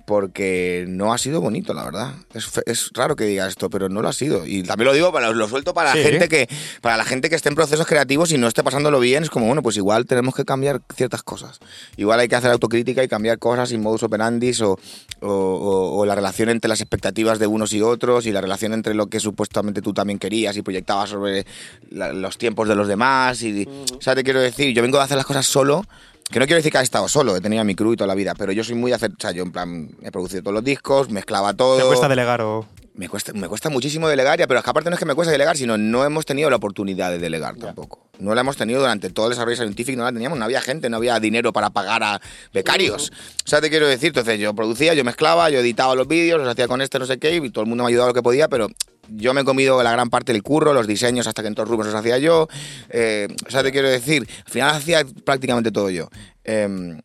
porque 0.05 0.85
no 0.87 1.13
ha 1.13 1.17
sido 1.17 1.41
bonito, 1.41 1.73
la 1.73 1.83
verdad. 1.85 2.13
Es, 2.33 2.49
es 2.65 2.89
raro 2.93 3.15
que 3.15 3.23
diga 3.25 3.47
esto, 3.47 3.69
pero 3.69 3.89
no 3.89 4.01
lo 4.01 4.09
ha 4.09 4.13
sido. 4.13 4.45
Y 4.45 4.63
también 4.63 4.87
lo 4.87 4.93
digo, 4.93 5.11
para, 5.11 5.31
lo 5.31 5.47
suelto 5.47 5.73
para 5.73 5.93
Sí. 5.93 5.99
la 5.99 6.03
gente 6.09 6.27
que 6.29 6.47
para 6.81 6.97
la 6.97 7.05
gente 7.05 7.29
que 7.29 7.35
esté 7.35 7.49
en 7.49 7.55
procesos 7.55 7.85
creativos 7.85 8.31
y 8.31 8.37
no 8.37 8.47
esté 8.47 8.63
pasándolo 8.63 8.99
bien, 8.99 9.23
es 9.23 9.29
como, 9.29 9.45
bueno, 9.47 9.61
pues 9.61 9.77
igual 9.77 10.05
tenemos 10.05 10.35
que 10.35 10.43
cambiar 10.45 10.81
ciertas 10.95 11.23
cosas. 11.23 11.59
Igual 11.97 12.19
hay 12.19 12.27
que 12.27 12.35
hacer 12.35 12.51
autocrítica 12.51 13.03
y 13.03 13.07
cambiar 13.07 13.39
cosas 13.39 13.71
y 13.71 13.77
modus 13.77 14.03
operandis 14.03 14.61
o, 14.61 14.77
o- 15.21 15.32
o- 15.35 15.97
o 15.99 16.05
la 16.05 16.15
relación 16.15 16.49
entre 16.49 16.69
las 16.69 16.81
expectativas 16.81 17.39
de 17.39 17.47
unos 17.47 17.73
y 17.73 17.81
otros 17.81 18.25
y 18.25 18.31
la 18.31 18.41
relación 18.41 18.73
entre 18.73 18.93
lo 18.93 19.07
que 19.07 19.19
supuestamente 19.19 19.81
tú 19.81 19.93
también 19.93 20.19
querías 20.19 20.55
y 20.57 20.61
proyectabas 20.61 21.09
sobre 21.11 21.45
la- 21.89 22.13
los 22.13 22.37
tiempos 22.37 22.67
de 22.67 22.75
los 22.75 22.87
demás. 22.87 23.41
Y, 23.43 23.67
O 23.97 24.01
sea, 24.01 24.15
te 24.15 24.23
quiero 24.23 24.39
decir, 24.41 24.73
yo 24.73 24.81
vengo 24.81 24.97
de 24.97 25.03
hacer 25.03 25.17
las 25.17 25.25
cosas 25.25 25.45
solo. 25.45 25.83
Que 26.31 26.39
no 26.39 26.45
quiero 26.45 26.57
decir 26.57 26.71
que 26.71 26.77
haya 26.79 26.83
estado 26.83 27.07
solo, 27.09 27.35
he 27.35 27.41
tenido 27.41 27.61
a 27.61 27.65
mi 27.65 27.75
crew 27.75 27.93
y 27.93 27.95
toda 27.97 28.07
la 28.07 28.15
vida, 28.15 28.33
pero 28.35 28.51
yo 28.53 28.63
soy 28.63 28.75
muy 28.75 28.89
de 28.89 28.95
hacer, 28.95 29.11
o 29.11 29.15
sea, 29.19 29.31
yo 29.31 29.43
en 29.43 29.51
plan, 29.51 29.89
he 30.01 30.09
producido 30.09 30.41
todos 30.41 30.53
los 30.55 30.63
discos, 30.63 31.09
mezclaba 31.09 31.53
todo. 31.53 31.77
¿Te 31.77 31.83
cuesta 31.85 32.07
delegar 32.07 32.41
o...? 32.41 32.65
Me 32.95 33.09
cuesta, 33.09 33.33
me 33.33 33.47
cuesta 33.47 33.69
muchísimo 33.69 34.07
delegar, 34.07 34.39
ya, 34.39 34.47
pero 34.47 34.59
es 34.59 34.63
que 34.63 34.69
aparte 34.69 34.89
no 34.89 34.95
es 34.95 34.99
que 34.99 35.05
me 35.05 35.15
cueste 35.15 35.31
delegar, 35.31 35.57
sino 35.57 35.77
no 35.77 36.05
hemos 36.05 36.25
tenido 36.25 36.49
la 36.49 36.55
oportunidad 36.55 37.11
de 37.11 37.19
delegar 37.19 37.55
tampoco. 37.57 37.99
No 38.23 38.33
la 38.33 38.41
hemos 38.41 38.57
tenido 38.57 38.79
durante 38.79 39.09
todo 39.09 39.27
el 39.27 39.31
desarrollo 39.31 39.57
científico, 39.57 39.97
no 39.97 40.05
la 40.05 40.11
teníamos, 40.11 40.39
no 40.39 40.45
había 40.45 40.61
gente, 40.61 40.89
no 40.89 40.97
había 40.97 41.19
dinero 41.19 41.53
para 41.53 41.69
pagar 41.69 42.01
a 42.03 42.21
becarios. 42.53 43.11
O 43.45 43.47
sea, 43.47 43.61
te 43.61 43.69
quiero 43.69 43.87
decir, 43.87 44.07
entonces 44.07 44.39
yo 44.39 44.53
producía, 44.53 44.93
yo 44.93 45.03
mezclaba, 45.03 45.49
yo 45.49 45.59
editaba 45.59 45.93
los 45.95 46.07
vídeos, 46.07 46.39
los 46.39 46.47
hacía 46.47 46.67
con 46.67 46.81
este, 46.81 46.99
no 46.99 47.05
sé 47.05 47.19
qué, 47.19 47.35
y 47.35 47.49
todo 47.49 47.63
el 47.63 47.69
mundo 47.69 47.83
me 47.83 47.87
ha 47.87 47.89
ayudado 47.89 48.07
lo 48.09 48.13
que 48.13 48.23
podía, 48.23 48.47
pero 48.47 48.69
yo 49.09 49.33
me 49.33 49.41
he 49.41 49.43
comido 49.43 49.83
la 49.83 49.91
gran 49.91 50.09
parte 50.09 50.31
del 50.33 50.41
curro, 50.43 50.73
los 50.73 50.87
diseños 50.87 51.27
hasta 51.27 51.41
que 51.41 51.49
en 51.49 51.55
todos 51.55 51.67
Rubens 51.69 51.87
los 51.91 51.95
hacía 51.99 52.17
yo. 52.17 52.47
eh, 52.89 53.27
o 53.47 53.51
sea, 53.51 53.61
te 53.61 53.71
quiero 53.71 53.89
decir, 53.89 54.27
al 54.45 54.51
final 54.51 54.75
hacía 54.75 55.03
prácticamente 55.25 55.71
todo 55.71 55.89
yo. 55.89 56.07
Em, 56.45 57.01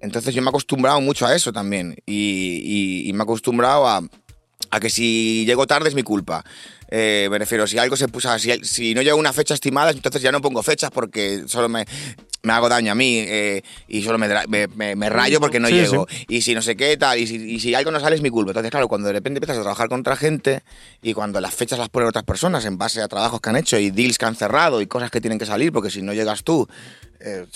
entonces 0.00 0.34
yo 0.34 0.40
me 0.40 0.46
he 0.46 0.50
acostumbrado 0.50 1.00
mucho 1.00 1.26
a 1.26 1.34
eso 1.34 1.52
también, 1.52 1.96
y, 2.06 2.62
y- 3.04 3.08
y 3.08 3.12
me 3.12 3.18
he 3.18 3.22
acostumbrado 3.22 3.86
a 3.88 4.00
a 4.72 4.78
que 4.78 4.88
si 4.88 5.44
llego 5.46 5.66
tarde 5.66 5.88
es 5.88 5.96
mi 5.96 6.04
culpa. 6.04 6.44
Eh, 6.90 7.28
me 7.30 7.38
refiero, 7.38 7.66
si 7.66 7.78
algo 7.78 7.96
se 7.96 8.08
puso, 8.08 8.36
si, 8.38 8.52
si 8.64 8.94
no 8.94 9.02
llega 9.02 9.14
una 9.14 9.32
fecha 9.32 9.54
estimada, 9.54 9.90
entonces 9.90 10.20
ya 10.22 10.32
no 10.32 10.40
pongo 10.40 10.62
fechas 10.62 10.90
porque 10.90 11.44
solo 11.46 11.68
me, 11.68 11.84
me 12.42 12.52
hago 12.52 12.68
daño 12.68 12.90
a 12.92 12.94
mí 12.94 13.18
eh, 13.18 13.62
y 13.86 14.02
solo 14.02 14.18
me, 14.18 14.28
me, 14.48 14.66
me- 14.68 14.96
me 14.96 15.08
rayo 15.08 15.38
porque 15.40 15.60
no 15.60 15.68
Sí, 15.68 15.74
llego. 15.74 16.06
Y 16.28 16.42
si 16.42 16.54
no 16.54 16.62
sé 16.62 16.76
qué 16.76 16.96
tal, 16.96 17.18
y 17.18 17.26
si, 17.26 17.36
y 17.36 17.60
si 17.60 17.74
algo 17.74 17.90
no 17.90 18.00
sale 18.00 18.16
es 18.16 18.22
mi 18.22 18.30
culpa. 18.30 18.50
Entonces, 18.50 18.70
claro, 18.70 18.88
cuando 18.88 19.06
de 19.06 19.12
repente 19.14 19.38
empiezas 19.38 19.58
a 19.58 19.62
trabajar 19.62 19.88
con 19.88 20.00
otra 20.00 20.16
gente 20.16 20.62
y 21.02 21.14
cuando 21.14 21.40
las 21.40 21.54
fechas 21.54 21.78
las 21.78 21.88
ponen 21.90 22.08
otras 22.08 22.24
personas 22.24 22.64
en 22.64 22.76
base 22.76 23.00
a 23.02 23.08
trabajos 23.08 23.40
que 23.40 23.50
han 23.50 23.56
hecho 23.56 23.78
y 23.78 23.90
deals 23.90 24.18
que 24.18 24.26
han 24.26 24.34
cerrado 24.34 24.80
y 24.80 24.86
cosas 24.86 25.10
que 25.10 25.20
tienen 25.20 25.38
que 25.38 25.46
salir, 25.46 25.72
porque 25.72 25.90
si 25.90 26.02
no 26.02 26.12
llegas 26.12 26.42
tú, 26.42 26.66
eh, 27.20 27.46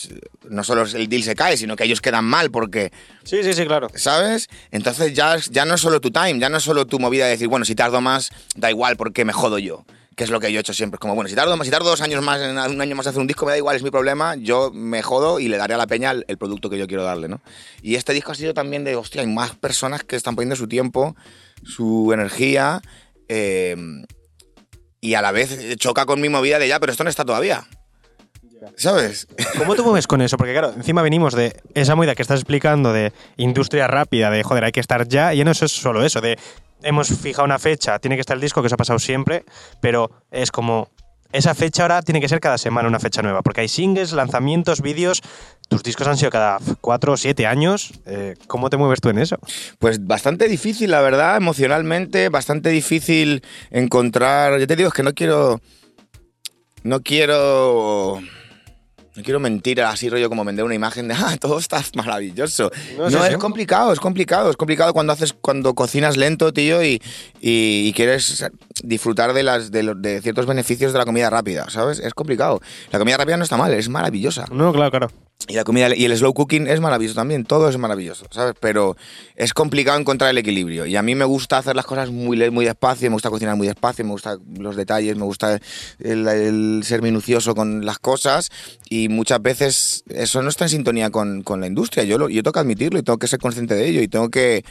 no 0.48 0.62
solo 0.64 0.82
el 0.82 1.08
deal 1.08 1.22
se 1.22 1.34
cae, 1.34 1.56
sino 1.56 1.76
que 1.76 1.84
ellos 1.84 2.00
quedan 2.00 2.24
mal 2.24 2.50
porque 2.50 2.92
Sí, 3.24 3.42
sí, 3.42 3.52
sí, 3.54 3.64
claro. 3.66 3.88
¿sabes? 3.94 4.48
Entonces 4.70 5.14
ya, 5.14 5.36
ya 5.50 5.64
no 5.64 5.74
es 5.74 5.80
solo 5.80 6.00
tu 6.00 6.10
time, 6.10 6.38
ya 6.38 6.48
no 6.48 6.58
es 6.58 6.62
solo 6.62 6.86
tu 6.86 6.98
movida 6.98 7.24
de 7.24 7.32
decir, 7.32 7.48
bueno, 7.48 7.64
si 7.64 7.74
tardo 7.74 8.00
más, 8.00 8.30
da 8.56 8.70
igual 8.70 8.96
porque 8.96 9.24
me 9.24 9.32
jodo 9.32 9.58
yo. 9.58 9.84
Que 10.16 10.22
es 10.22 10.30
lo 10.30 10.38
que 10.38 10.52
yo 10.52 10.58
he 10.58 10.60
hecho 10.60 10.72
siempre. 10.72 10.94
Es 10.94 11.00
como, 11.00 11.16
bueno, 11.16 11.28
si 11.28 11.34
tardo, 11.34 11.56
más- 11.56 11.66
si 11.66 11.72
tardo 11.72 11.90
dos 11.90 12.00
años 12.00 12.22
más, 12.22 12.40
un 12.70 12.80
año 12.80 12.94
más 12.94 13.04
hacer 13.08 13.20
un 13.20 13.26
disco, 13.26 13.46
me 13.46 13.50
da 13.50 13.58
igual, 13.58 13.74
es 13.74 13.82
mi 13.82 13.90
problema, 13.90 14.36
yo 14.36 14.70
me 14.72 15.02
jodo 15.02 15.40
y 15.40 15.48
le 15.48 15.56
daré 15.56 15.74
a 15.74 15.76
la 15.76 15.88
peña 15.88 16.12
el, 16.12 16.24
el 16.28 16.38
producto 16.38 16.70
que 16.70 16.78
yo 16.78 16.86
quiero 16.86 17.02
darle, 17.02 17.26
¿no? 17.26 17.40
Y 17.82 17.96
este 17.96 18.12
disco 18.12 18.30
ha 18.30 18.36
sido 18.36 18.54
también 18.54 18.84
de, 18.84 18.94
hostia, 18.94 19.22
hay 19.22 19.26
más 19.26 19.56
personas 19.56 20.04
que 20.04 20.14
están 20.14 20.36
poniendo 20.36 20.54
su 20.54 20.68
tiempo, 20.68 21.16
su 21.64 22.12
energía, 22.12 22.80
eh, 23.28 23.74
y 25.00 25.14
a 25.14 25.22
la 25.22 25.32
vez 25.32 25.76
choca 25.78 26.06
con 26.06 26.20
mi 26.20 26.28
movida 26.28 26.60
de 26.60 26.68
ya, 26.68 26.78
pero 26.78 26.92
esto 26.92 27.02
no 27.02 27.10
está 27.10 27.24
todavía. 27.24 27.66
¿Sabes? 28.76 29.26
¿Cómo 29.58 29.74
te 29.74 29.82
mueves 29.82 30.06
con 30.06 30.20
eso? 30.22 30.36
Porque 30.36 30.52
claro, 30.52 30.72
encima 30.76 31.02
venimos 31.02 31.34
de 31.34 31.56
esa 31.74 31.94
movida 31.94 32.14
que 32.14 32.22
estás 32.22 32.40
explicando 32.40 32.92
de 32.92 33.12
industria 33.36 33.86
rápida, 33.86 34.30
de 34.30 34.42
joder, 34.42 34.64
hay 34.64 34.72
que 34.72 34.80
estar 34.80 35.06
ya, 35.08 35.34
y 35.34 35.42
no 35.44 35.50
es 35.50 35.58
solo 35.58 36.04
eso, 36.04 36.20
de 36.20 36.38
hemos 36.82 37.08
fijado 37.08 37.44
una 37.44 37.58
fecha, 37.58 37.98
tiene 37.98 38.16
que 38.16 38.20
estar 38.20 38.36
el 38.36 38.40
disco, 38.40 38.60
que 38.60 38.66
eso 38.66 38.74
ha 38.74 38.78
pasado 38.78 38.98
siempre, 38.98 39.44
pero 39.80 40.10
es 40.30 40.50
como 40.50 40.88
esa 41.32 41.52
fecha 41.54 41.82
ahora 41.82 42.00
tiene 42.02 42.20
que 42.20 42.28
ser 42.28 42.38
cada 42.38 42.58
semana 42.58 42.88
una 42.88 43.00
fecha 43.00 43.20
nueva, 43.20 43.42
porque 43.42 43.62
hay 43.62 43.68
singles, 43.68 44.12
lanzamientos, 44.12 44.80
vídeos, 44.80 45.20
tus 45.68 45.82
discos 45.82 46.06
han 46.06 46.16
sido 46.16 46.30
cada 46.30 46.58
cuatro 46.80 47.14
o 47.14 47.16
siete 47.16 47.46
años, 47.46 47.92
eh, 48.06 48.34
¿cómo 48.46 48.70
te 48.70 48.76
mueves 48.76 49.00
tú 49.00 49.08
en 49.08 49.18
eso? 49.18 49.38
Pues 49.80 50.06
bastante 50.06 50.46
difícil, 50.46 50.92
la 50.92 51.00
verdad, 51.00 51.36
emocionalmente, 51.36 52.28
bastante 52.28 52.68
difícil 52.68 53.42
encontrar. 53.70 54.60
Yo 54.60 54.66
te 54.68 54.76
digo, 54.76 54.88
es 54.88 54.94
que 54.94 55.02
no 55.02 55.12
quiero. 55.12 55.60
No 56.84 57.00
quiero. 57.00 58.20
No 59.16 59.22
quiero 59.22 59.38
mentir 59.38 59.80
así, 59.80 60.08
rollo, 60.10 60.28
como 60.28 60.44
vender 60.44 60.64
una 60.64 60.74
imagen 60.74 61.06
de, 61.06 61.14
ah, 61.18 61.36
todo 61.40 61.58
está 61.58 61.82
maravilloso. 61.94 62.70
No, 62.98 63.06
es 63.06 63.32
sí. 63.32 63.38
complicado, 63.38 63.92
es 63.92 64.00
complicado. 64.00 64.50
Es 64.50 64.56
complicado 64.56 64.92
cuando 64.92 65.12
haces, 65.12 65.34
cuando 65.40 65.74
cocinas 65.74 66.16
lento, 66.16 66.52
tío, 66.52 66.82
y, 66.82 67.00
y- 67.40 67.86
y 67.88 67.92
quieres 67.92 68.44
disfrutar 68.86 69.32
de, 69.32 69.42
las, 69.42 69.70
de, 69.70 69.82
los- 69.82 70.00
de 70.00 70.20
ciertos 70.22 70.46
beneficios 70.46 70.92
de 70.92 70.98
la 70.98 71.04
comida 71.04 71.30
rápida, 71.30 71.68
¿sabes? 71.70 71.98
Es 71.98 72.14
complicado. 72.14 72.60
La 72.92 72.98
comida 72.98 73.16
rápida 73.16 73.36
no 73.36 73.44
está 73.44 73.56
mal, 73.56 73.72
es 73.74 73.88
maravillosa. 73.88 74.46
No, 74.52 74.72
claro, 74.72 74.90
claro. 74.90 75.10
Y 75.48 75.54
la 75.54 75.64
comida 75.64 75.94
y 75.94 76.04
el 76.04 76.16
slow 76.16 76.32
cooking 76.32 76.68
es 76.68 76.80
maravilloso 76.80 77.16
también, 77.16 77.44
todo 77.44 77.68
es 77.68 77.76
maravilloso, 77.76 78.24
¿sabes? 78.30 78.54
Pero 78.60 78.96
es 79.34 79.52
complicado 79.52 79.98
encontrar 79.98 80.30
el 80.30 80.38
equilibrio. 80.38 80.86
Y 80.86 80.96
a 80.96 81.02
mí 81.02 81.14
me 81.16 81.24
gusta 81.24 81.58
hacer 81.58 81.74
las 81.76 81.84
cosas 81.84 82.10
muy, 82.10 82.50
muy 82.50 82.64
despacio, 82.64 83.10
me 83.10 83.14
gusta 83.14 83.30
cocinar 83.30 83.56
muy 83.56 83.66
despacio, 83.66 84.04
me 84.04 84.12
gustan 84.12 84.38
los 84.58 84.76
detalles, 84.76 85.16
me 85.16 85.24
gusta 85.24 85.58
el, 85.98 86.28
el 86.28 86.82
ser 86.84 87.02
minucioso 87.02 87.54
con 87.54 87.84
las 87.84 87.98
cosas. 87.98 88.48
Y 88.88 89.08
muchas 89.08 89.42
veces 89.42 90.04
eso 90.08 90.40
no 90.40 90.48
está 90.48 90.64
en 90.66 90.70
sintonía 90.70 91.10
con, 91.10 91.42
con 91.42 91.60
la 91.60 91.66
industria. 91.66 92.04
Yo, 92.04 92.16
lo, 92.16 92.28
yo 92.28 92.42
tengo 92.42 92.52
que 92.52 92.60
admitirlo 92.60 92.98
y 92.98 93.02
tengo 93.02 93.18
que 93.18 93.26
ser 93.26 93.40
consciente 93.40 93.74
de 93.74 93.86
ello 93.88 94.00
y 94.00 94.08
tengo 94.08 94.30
que, 94.30 94.64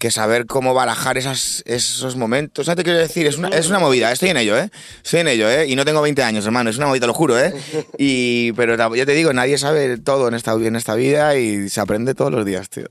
que 0.00 0.10
saber 0.10 0.46
cómo 0.46 0.72
barajar 0.72 1.18
esas, 1.18 1.62
esos 1.66 2.16
momentos. 2.16 2.62
O 2.62 2.64
sea, 2.64 2.74
te 2.74 2.82
quiero 2.82 2.98
decir, 2.98 3.26
es 3.26 3.36
una, 3.36 3.48
es 3.48 3.68
una 3.68 3.78
movida, 3.78 4.10
estoy 4.10 4.30
en 4.30 4.38
ello, 4.38 4.56
¿eh? 4.56 4.70
Estoy 5.04 5.20
en 5.20 5.28
ello, 5.28 5.48
¿eh? 5.48 5.68
Y 5.68 5.76
no 5.76 5.84
tengo 5.84 6.00
20 6.00 6.22
años, 6.22 6.46
hermano, 6.46 6.70
es 6.70 6.78
una 6.78 6.86
movida, 6.86 7.06
lo 7.06 7.12
juro, 7.12 7.38
¿eh? 7.38 7.52
Y, 7.98 8.52
pero 8.52 8.76
ya 8.94 9.04
te 9.04 9.12
digo, 9.12 9.34
nadie 9.34 9.58
sabe 9.58 9.98
todo 9.98 10.28
en 10.28 10.34
esta, 10.34 10.94
vida 10.94 11.36
y 11.36 11.68
se 11.68 11.82
aprende 11.82 12.14
todos 12.14 12.32
los 12.32 12.46
días, 12.46 12.70
tío. 12.70 12.86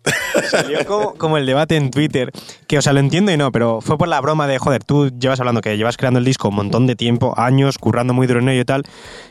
Salió 0.51 0.85
como, 0.85 1.15
como 1.15 1.37
el 1.39 1.47
debate 1.47 1.77
en 1.77 1.89
Twitter, 1.89 2.31
que 2.67 2.77
o 2.77 2.81
sea, 2.83 2.93
lo 2.93 2.99
entiendo 2.99 3.31
y 3.31 3.37
no, 3.37 3.51
pero 3.51 3.81
fue 3.81 3.97
por 3.97 4.07
la 4.07 4.21
broma 4.21 4.45
de, 4.45 4.59
joder, 4.59 4.83
tú 4.83 5.09
llevas 5.09 5.39
hablando 5.39 5.61
que 5.61 5.75
llevas 5.77 5.97
creando 5.97 6.19
el 6.19 6.25
disco 6.25 6.49
un 6.49 6.55
montón 6.55 6.85
de 6.85 6.95
tiempo, 6.95 7.33
años, 7.37 7.79
currando 7.79 8.13
muy 8.13 8.27
duro 8.27 8.39
en 8.39 8.49
ello 8.49 8.61
y 8.61 8.65
tal, 8.65 8.83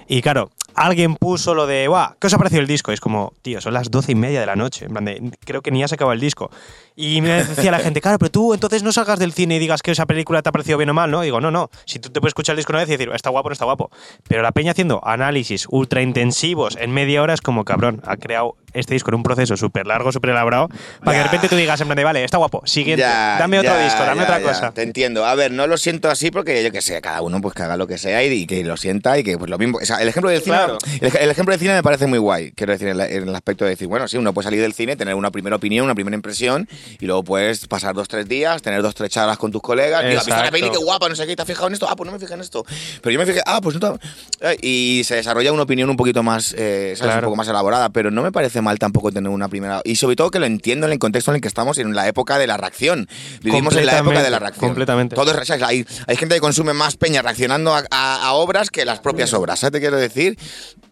y 0.09 0.21
claro, 0.21 0.51
alguien 0.79 1.17
puso 1.17 1.55
lo 1.55 1.67
de, 1.67 1.89
guau, 1.89 2.15
¿qué 2.21 2.27
os 2.27 2.35
ha 2.35 2.39
parecido 2.39 2.61
el 2.61 2.67
disco? 2.67 2.93
Es 2.93 3.01
como, 3.01 3.33
tío, 3.43 3.61
son 3.61 3.75
las 3.75 3.91
doce 3.91 4.13
y 4.13 4.15
media 4.15 4.41
de 4.41 4.47
la 4.47 4.57
noche, 4.57 4.87
en 4.87 4.93
plan 4.93 5.05
de, 5.05 5.33
creo 5.45 5.63
que 5.63 5.71
ni 5.71 5.83
has 5.83 5.93
acabado 5.93 6.13
el 6.13 6.21
disco. 6.21 6.51
Y 6.95 7.21
me 7.21 7.45
decía 7.45 7.71
la 7.71 7.79
gente, 7.79 8.01
claro, 8.01 8.19
pero 8.19 8.31
tú 8.31 8.55
entonces 8.55 8.83
no 8.83 8.93
salgas 8.93 9.19
del 9.19 9.33
cine 9.33 9.57
y 9.57 9.59
digas 9.59 9.83
que 9.83 9.91
esa 9.91 10.07
película 10.07 10.43
te 10.43 10.49
ha 10.49 10.53
parecido 10.53 10.79
bien 10.79 10.91
o 10.91 10.95
mal, 10.95 11.11
¿no? 11.11 11.23
Y 11.23 11.27
digo, 11.27 11.41
no, 11.41 11.51
no, 11.51 11.71
si 11.85 11.99
tú 11.99 12.11
te 12.11 12.21
puedes 12.21 12.31
escuchar 12.31 12.55
el 12.55 12.59
disco 12.59 12.73
una 12.73 12.81
vez 12.81 12.89
y 12.89 12.93
decir, 12.93 13.11
está 13.15 13.31
guapo, 13.31 13.49
no 13.49 13.53
está 13.53 13.65
guapo. 13.65 13.91
Pero 14.29 14.43
la 14.43 14.53
peña 14.53 14.73
haciendo 14.73 15.01
análisis 15.05 15.67
ultra 15.71 16.03
intensivos 16.03 16.77
en 16.77 16.93
media 16.93 17.23
hora 17.23 17.35
es 17.35 17.41
como, 17.41 17.65
cabrón, 17.65 18.03
ha 18.05 18.17
creado 18.17 18.57
este 18.73 18.95
disco 18.95 19.11
en 19.11 19.17
un 19.17 19.23
proceso 19.23 19.57
súper 19.57 19.87
largo, 19.87 20.13
súper 20.13 20.31
elaborado, 20.31 20.69
para 21.05 21.13
que 21.13 21.19
de 21.19 21.25
repente 21.25 21.49
tú 21.49 21.57
digas, 21.57 21.81
en 21.81 21.87
plan 21.89 21.97
de, 21.97 22.05
vale, 22.05 22.25
está 22.25 22.39
guapo, 22.39 22.63
siguiente, 22.67 23.01
Ya, 23.03 23.37
dame 23.39 23.59
otro 23.59 23.73
ya, 23.73 23.85
disco, 23.85 24.03
dame 24.05 24.17
ya, 24.19 24.23
otra 24.25 24.41
cosa. 24.43 24.71
Te 24.73 24.83
entiendo. 24.83 25.25
A 25.27 25.35
ver, 25.35 25.51
no 25.53 25.67
lo 25.67 25.77
siento 25.79 26.11
así 26.11 26.31
porque 26.31 26.63
yo 26.63 26.71
que 26.73 26.81
sé, 26.83 27.01
cada 27.01 27.23
uno 27.23 27.41
pues 27.41 27.55
que 27.55 27.63
haga 27.63 27.77
lo 27.77 27.87
que 27.87 27.99
sea 27.99 28.23
y, 28.25 28.33
y 28.33 28.47
que 28.47 28.63
lo 28.65 28.77
sienta 28.77 29.19
y 29.19 29.25
que 29.25 29.39
pues 29.39 29.51
lo 29.51 29.59
mismo. 29.59 29.79
O 29.81 29.85
sea, 29.85 29.97
el 29.99 30.09
ejemplo 30.09 30.31
del 30.31 30.43
cine, 30.43 30.57
Claro. 30.57 30.79
el, 31.01 31.17
el 31.17 31.31
ejemplo 31.31 31.53
del 31.53 31.61
cine 31.61 31.75
me 31.75 31.83
parece 31.83 32.07
muy 32.07 32.19
guay. 32.19 32.53
Quiero 32.53 32.73
decir, 32.73 32.89
en, 32.89 32.99
la- 32.99 33.09
en 33.09 33.29
el 33.29 33.35
aspecto 33.35 33.65
de 33.65 33.71
decir, 33.71 33.89
bueno, 33.89 34.07
sí, 34.09 34.17
uno 34.17 34.33
puede 34.35 34.45
salir 34.45 34.61
del 34.61 34.73
cine, 34.75 34.97
tener 34.97 35.15
una 35.15 35.31
primera 35.31 35.57
opinión, 35.57 35.85
una 35.85 35.95
primera 35.95 36.15
impresión 36.15 36.69
y 37.01 37.07
luego 37.07 37.25
puedes 37.25 37.67
pasar 37.67 37.95
dos, 37.95 38.09
tres 38.09 38.29
días, 38.29 38.61
tener 38.63 38.83
dos, 38.83 38.95
tres 38.95 39.11
charlas 39.11 39.39
con 39.39 39.51
tus 39.53 39.63
colegas. 39.63 40.05
Digo, 40.05 40.19
¿has 40.21 40.27
visto 40.27 40.31
la 40.41 40.47
Exacto. 40.49 40.59
peli? 40.67 40.71
Qué 40.79 40.85
guapa, 40.85 41.09
no 41.09 41.15
sé 41.15 41.27
qué, 41.27 41.37
¿te 41.37 41.43
has 41.43 41.49
fijado 41.49 41.69
en 41.69 41.75
esto? 41.75 41.87
Ah, 41.89 41.97
pues 41.97 42.07
no 42.07 42.13
me 42.13 42.19
fijé 42.19 42.35
en 42.35 42.41
esto. 42.41 42.65
Pero 43.03 43.13
yo 43.13 43.19
me 43.19 43.27
fijé, 43.27 43.41
ah, 43.47 43.61
pues 43.63 43.81
no. 43.81 43.99
eh, 44.41 44.57
Y 44.63 45.03
se 45.05 45.15
desarrolla 45.17 45.53
una 45.53 45.63
opinión 45.63 45.89
un 45.91 45.97
poquito 45.97 46.23
más, 46.23 46.55
eh, 46.59 46.95
¿sabes? 46.97 47.01
Claro. 47.13 47.19
Un 47.19 47.25
poco 47.33 47.37
más 47.37 47.49
elaborada, 47.49 47.89
pero 47.91 48.11
no 48.11 48.23
me 48.23 48.33
parece 48.33 48.61
mal 48.69 48.79
tampoco 48.79 49.11
tener 49.11 49.31
una 49.31 49.49
primera. 49.49 49.81
Y 49.85 49.97
sobre 49.97 50.15
todo 50.15 50.31
que 50.31 50.39
lo 50.39 50.47
entiendo 50.47 50.87
en 50.87 50.93
el 50.93 50.99
contexto 50.99 51.31
en 51.31 51.37
el 51.37 51.41
que 51.41 51.49
estamos, 51.49 51.79
en 51.79 51.95
la 51.95 52.07
época 52.07 52.39
de 52.39 52.47
la 52.47 52.57
reacción. 52.59 53.09
Vivimos 53.43 53.75
en 53.77 53.87
la 53.87 53.99
época 53.99 54.23
de 54.23 54.31
la 54.31 54.39
reacción. 54.39 54.69
completamente. 54.69 55.17
Todo 55.17 55.31
es- 55.33 55.47
¿sabes? 55.49 55.63
Hay, 55.63 55.87
hay 56.07 56.17
gente 56.17 56.35
que 56.35 56.41
consume 56.41 56.75
más 56.75 56.97
peña 56.97 57.23
reaccionando 57.23 57.75
a, 57.75 57.83
a- 57.91 58.27
a 58.29 58.33
obras 58.35 58.71
que 58.71 58.85
las 58.85 59.01
propias 59.01 59.33
obras, 59.33 59.61
¿sabes? 59.61 59.73
Te 59.73 59.81
quiero 59.81 59.97
decir. 59.97 60.39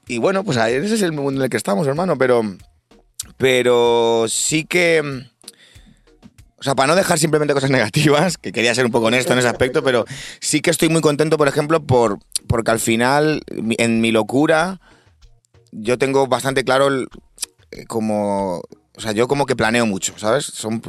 Y 0.09 0.19
bueno, 0.19 0.43
pues 0.45 0.57
ese 0.57 0.95
es 0.95 1.03
el 1.03 1.13
mundo 1.13 1.41
en 1.41 1.45
el 1.45 1.51
que 1.51 1.57
estamos, 1.59 1.87
hermano, 1.87 2.17
pero. 2.17 2.43
pero 3.37 4.25
sí 4.29 4.65
que... 4.65 5.25
O 6.59 6.63
sea, 6.63 6.75
para 6.75 6.87
no 6.89 6.95
dejar 6.97 7.19
simplemente 7.19 7.53
cosas 7.55 7.71
negativas, 7.71 8.39
que 8.39 8.51
quería 8.51 8.75
ser 8.75 8.87
un 8.87 8.91
poco 8.91 9.07
honesto 9.07 9.33
en 9.35 9.39
ese 9.41 9.49
aspecto, 9.49 9.85
pero 9.85 10.05
sí 10.41 10.61
que 10.63 10.71
estoy 10.71 10.89
muy 10.89 11.03
contento, 11.03 11.37
por 11.37 11.49
ejemplo, 11.49 11.83
por, 11.85 12.19
porque 12.49 12.71
al 12.71 12.81
final, 12.81 13.43
en 13.79 14.01
mi 14.01 14.11
locura, 14.11 14.81
yo 15.71 15.99
tengo 15.99 16.27
bastante 16.27 16.65
claro 16.65 17.03
eh, 17.03 17.07
como... 17.85 18.63
O 18.99 19.01
sea, 19.03 19.13
yo 19.13 19.29
como 19.29 19.45
que 19.45 19.55
planeo 19.55 19.85
mucho, 19.85 20.15
¿sabes? 20.17 20.47
Son 20.47 20.81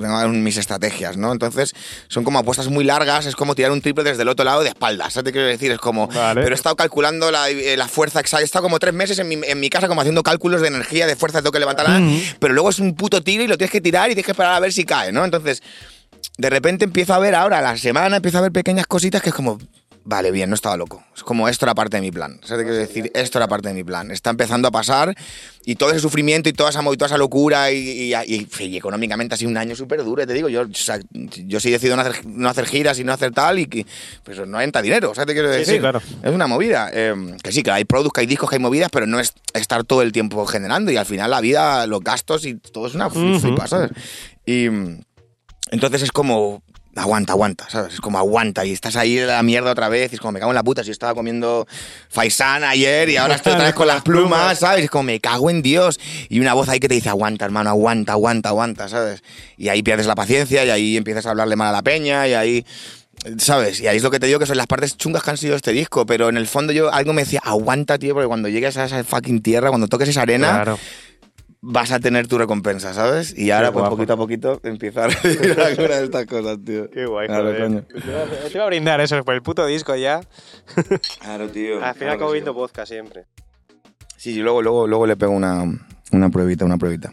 mis 0.41 0.55
estrategias, 0.55 1.17
¿no? 1.17 1.33
Entonces, 1.33 1.75
son 2.07 2.23
como 2.23 2.39
apuestas 2.39 2.69
muy 2.69 2.85
largas, 2.85 3.25
es 3.25 3.35
como 3.35 3.53
tirar 3.53 3.71
un 3.71 3.81
triple 3.81 4.05
desde 4.05 4.21
el 4.21 4.29
otro 4.29 4.45
lado 4.45 4.63
de 4.63 4.69
espaldas, 4.69 5.11
¿sabes? 5.11 5.25
Te 5.25 5.31
quiero 5.33 5.45
decir, 5.45 5.71
es 5.71 5.79
como... 5.79 6.07
Vale. 6.07 6.41
Pero 6.41 6.55
he 6.55 6.57
estado 6.57 6.77
calculando 6.77 7.31
la, 7.31 7.49
eh, 7.49 7.75
la 7.75 7.89
fuerza 7.89 8.21
exacta, 8.21 8.43
he 8.43 8.45
estado 8.45 8.63
como 8.63 8.79
tres 8.79 8.93
meses 8.93 9.19
en 9.19 9.27
mi, 9.27 9.37
en 9.43 9.59
mi 9.59 9.69
casa 9.69 9.89
como 9.89 9.99
haciendo 9.99 10.23
cálculos 10.23 10.61
de 10.61 10.69
energía, 10.69 11.05
de 11.05 11.17
fuerza, 11.17 11.39
tengo 11.39 11.51
que 11.51 11.59
levantarla, 11.59 12.01
pero 12.39 12.53
luego 12.53 12.69
es 12.69 12.79
un 12.79 12.95
puto 12.95 13.21
tiro 13.21 13.43
y 13.43 13.47
lo 13.47 13.57
tienes 13.57 13.73
que 13.73 13.81
tirar 13.81 14.05
y 14.05 14.13
tienes 14.13 14.25
que 14.25 14.31
esperar 14.31 14.53
a 14.53 14.59
ver 14.61 14.71
si 14.71 14.85
cae, 14.85 15.11
¿no? 15.11 15.25
Entonces, 15.25 15.61
de 16.37 16.49
repente 16.49 16.85
empiezo 16.85 17.13
a 17.13 17.19
ver 17.19 17.35
ahora, 17.35 17.59
a 17.59 17.61
la 17.61 17.77
semana, 17.77 18.17
empiezo 18.17 18.37
a 18.37 18.41
ver 18.41 18.53
pequeñas 18.53 18.87
cositas 18.87 19.21
que 19.21 19.29
es 19.29 19.35
como, 19.35 19.57
vale, 20.09 20.31
bien, 20.31 20.49
no 20.49 20.55
estaba 20.55 20.77
loco. 20.77 21.03
Es 21.15 21.21
como 21.23 21.49
esto 21.49 21.65
era 21.65 21.75
parte 21.75 21.97
de 21.97 22.01
mi 22.01 22.11
plan. 22.11 22.39
¿Sabes 22.43 22.63
qué 22.63 22.69
quiero 22.71 22.75
decir? 22.87 23.11
Esto 23.13 23.39
era 23.39 23.47
parte 23.49 23.67
de 23.67 23.73
mi 23.73 23.83
plan. 23.83 24.09
Está 24.09 24.29
empezando 24.29 24.69
a 24.69 24.71
pasar 24.71 25.13
y 25.65 25.75
todo 25.75 25.89
ese 25.91 25.99
sufrimiento 25.99 26.47
y 26.47 26.53
toda 26.53 26.69
esa, 26.69 26.81
y 26.81 26.95
toda 26.97 27.07
esa 27.07 27.17
locura 27.17 27.71
y, 27.71 27.77
y- 27.77 28.13
y- 28.15 28.47
y 28.63 28.77
económicamente 28.77 29.35
ha 29.35 29.37
sido 29.37 29.51
un 29.51 29.57
año 29.57 29.75
súper 29.75 30.03
duro, 30.05 30.25
te 30.25 30.33
digo. 30.33 30.47
Yo, 30.47 30.61
o 30.61 30.67
sea, 30.73 30.97
yo 31.11 31.59
sí 31.59 31.69
decido 31.69 31.95
no 31.97 32.03
hacer, 32.03 32.25
no 32.25 32.47
hacer 32.47 32.65
giras 32.67 32.97
y 32.99 33.03
no 33.03 33.11
hacer 33.11 33.31
tal 33.33 33.59
y 33.59 33.65
que 33.65 33.85
pues 34.23 34.39
no 34.47 34.61
entra 34.61 34.81
dinero, 34.81 35.13
¿sabes 35.13 35.27
qué 35.27 35.33
quiero 35.33 35.49
decir? 35.49 35.75
sí, 35.75 35.79
claro. 35.79 36.01
Es 36.23 36.31
una 36.33 36.47
movida. 36.47 36.89
eh, 36.93 37.13
que 37.43 37.51
sí, 37.51 37.61
que 37.61 37.71
hay 37.71 37.83
productos, 37.83 38.13
que 38.13 38.21
hay 38.21 38.27
discos, 38.27 38.49
que 38.49 38.55
hay 38.55 38.61
movidas, 38.61 38.89
pero 38.91 39.05
no 39.07 39.19
es 39.19 39.33
estar 39.53 39.83
todo 39.83 40.01
el 40.03 40.13
tiempo 40.13 40.45
generando 40.45 40.89
y 40.91 40.95
al 40.97 41.05
final 41.05 41.29
la 41.31 41.41
vida, 41.41 41.85
los 41.85 41.99
gastos 42.01 42.45
y 42.45 42.55
todo 42.55 42.87
es 42.87 42.95
una 42.95 43.09
flipa, 43.09 43.67
¿sabes? 43.67 43.91
Y 44.45 44.67
entonces 45.69 46.01
es 46.01 46.11
como, 46.13 46.63
aguanta, 47.01 47.33
aguanta, 47.33 47.69
¿sabes? 47.69 47.95
Es 47.95 48.01
como 48.01 48.17
aguanta 48.17 48.65
y 48.65 48.73
estás 48.73 48.95
ahí 48.95 49.15
de 49.15 49.25
la 49.25 49.43
mierda 49.43 49.71
otra 49.71 49.89
vez 49.89 50.11
y 50.11 50.15
es 50.15 50.21
como, 50.21 50.33
me 50.33 50.39
cago 50.39 50.51
en 50.51 50.55
la 50.55 50.63
puta, 50.63 50.83
si 50.83 50.91
estaba 50.91 51.13
comiendo 51.13 51.67
faisán 52.09 52.63
ayer 52.63 53.09
y 53.09 53.17
ahora 53.17 53.35
estoy 53.35 53.53
otra 53.53 53.65
vez 53.65 53.75
con 53.75 53.87
las 53.87 54.01
plumas, 54.01 54.59
¿sabes? 54.59 54.85
Es 54.85 54.89
como, 54.89 55.03
me 55.03 55.19
cago 55.19 55.49
en 55.49 55.61
Dios. 55.61 55.99
Y 56.29 56.39
una 56.39 56.53
voz 56.53 56.69
ahí 56.69 56.79
que 56.79 56.87
te 56.87 56.95
dice, 56.95 57.09
aguanta, 57.09 57.45
hermano, 57.45 57.69
aguanta, 57.69 58.13
aguanta, 58.13 58.49
aguanta, 58.49 58.89
¿sabes? 58.89 59.23
Y 59.57 59.69
ahí 59.69 59.83
pierdes 59.83 60.07
la 60.07 60.15
paciencia 60.15 60.65
y 60.65 60.69
ahí 60.69 60.97
empiezas 60.97 61.25
a 61.25 61.31
hablarle 61.31 61.55
mal 61.55 61.69
a 61.69 61.71
la 61.71 61.81
peña 61.81 62.27
y 62.27 62.33
ahí... 62.33 62.65
¿Sabes? 63.39 63.81
Y 63.81 63.87
ahí 63.87 63.97
es 63.97 64.03
lo 64.03 64.11
que 64.11 64.19
te 64.19 64.27
digo 64.27 64.37
que 64.39 64.45
son 64.45 64.57
las 64.57 64.67
partes 64.67 64.95
chungas 64.95 65.23
que 65.23 65.31
han 65.31 65.37
sido 65.37 65.55
este 65.55 65.71
disco, 65.71 66.05
pero 66.05 66.29
en 66.29 66.37
el 66.37 66.47
fondo 66.47 66.71
yo 66.71 66.93
algo 66.93 67.13
me 67.13 67.23
decía, 67.23 67.41
aguanta, 67.43 67.97
tío, 67.97 68.13
porque 68.13 68.27
cuando 68.27 68.47
llegues 68.47 68.77
a 68.77 68.85
esa 68.85 69.03
fucking 69.03 69.41
tierra, 69.41 69.69
cuando 69.69 69.87
toques 69.87 70.07
esa 70.07 70.21
arena, 70.21 70.49
Claro. 70.53 70.79
Vas 71.61 71.91
a 71.91 71.99
tener 71.99 72.27
tu 72.27 72.37
recompensa, 72.37 72.93
¿sabes? 72.93 73.37
Y 73.37 73.51
ahora, 73.51 73.67
Qué 73.69 73.73
pues 73.73 73.81
guapo. 73.83 73.95
poquito 73.97 74.13
a 74.13 74.17
poquito, 74.17 74.59
empieza 74.63 75.05
a 75.05 75.07
recibir 75.07 75.59
alguna 75.61 75.95
de 75.97 76.03
estas 76.05 76.25
cosas, 76.25 76.57
tío. 76.63 76.89
Qué 76.89 77.05
guay, 77.05 77.27
Claro, 77.27 77.43
joder. 77.45 77.61
coño. 77.63 77.81
Te 77.83 77.97
iba- 78.09 78.25
Te 78.49 78.53
iba 78.53 78.63
a 78.63 78.67
brindar 78.67 79.01
eso 79.01 79.23
por 79.23 79.33
el 79.33 79.41
puto 79.41 79.65
disco 79.65 79.95
ya. 79.95 80.21
Claro, 81.19 81.49
tío. 81.49 81.83
Al 81.83 81.95
final 81.95 82.15
acabo 82.15 82.31
viendo 82.31 82.53
podcast 82.53 82.91
siempre. 82.91 83.25
Sí, 84.15 84.33
sí, 84.33 84.39
luego, 84.39 84.61
luego, 84.61 84.87
luego 84.87 85.05
le 85.07 85.15
pego 85.15 85.31
una, 85.33 85.63
una 86.11 86.29
pruebita, 86.29 86.65
una 86.65 86.77
pruebita. 86.77 87.11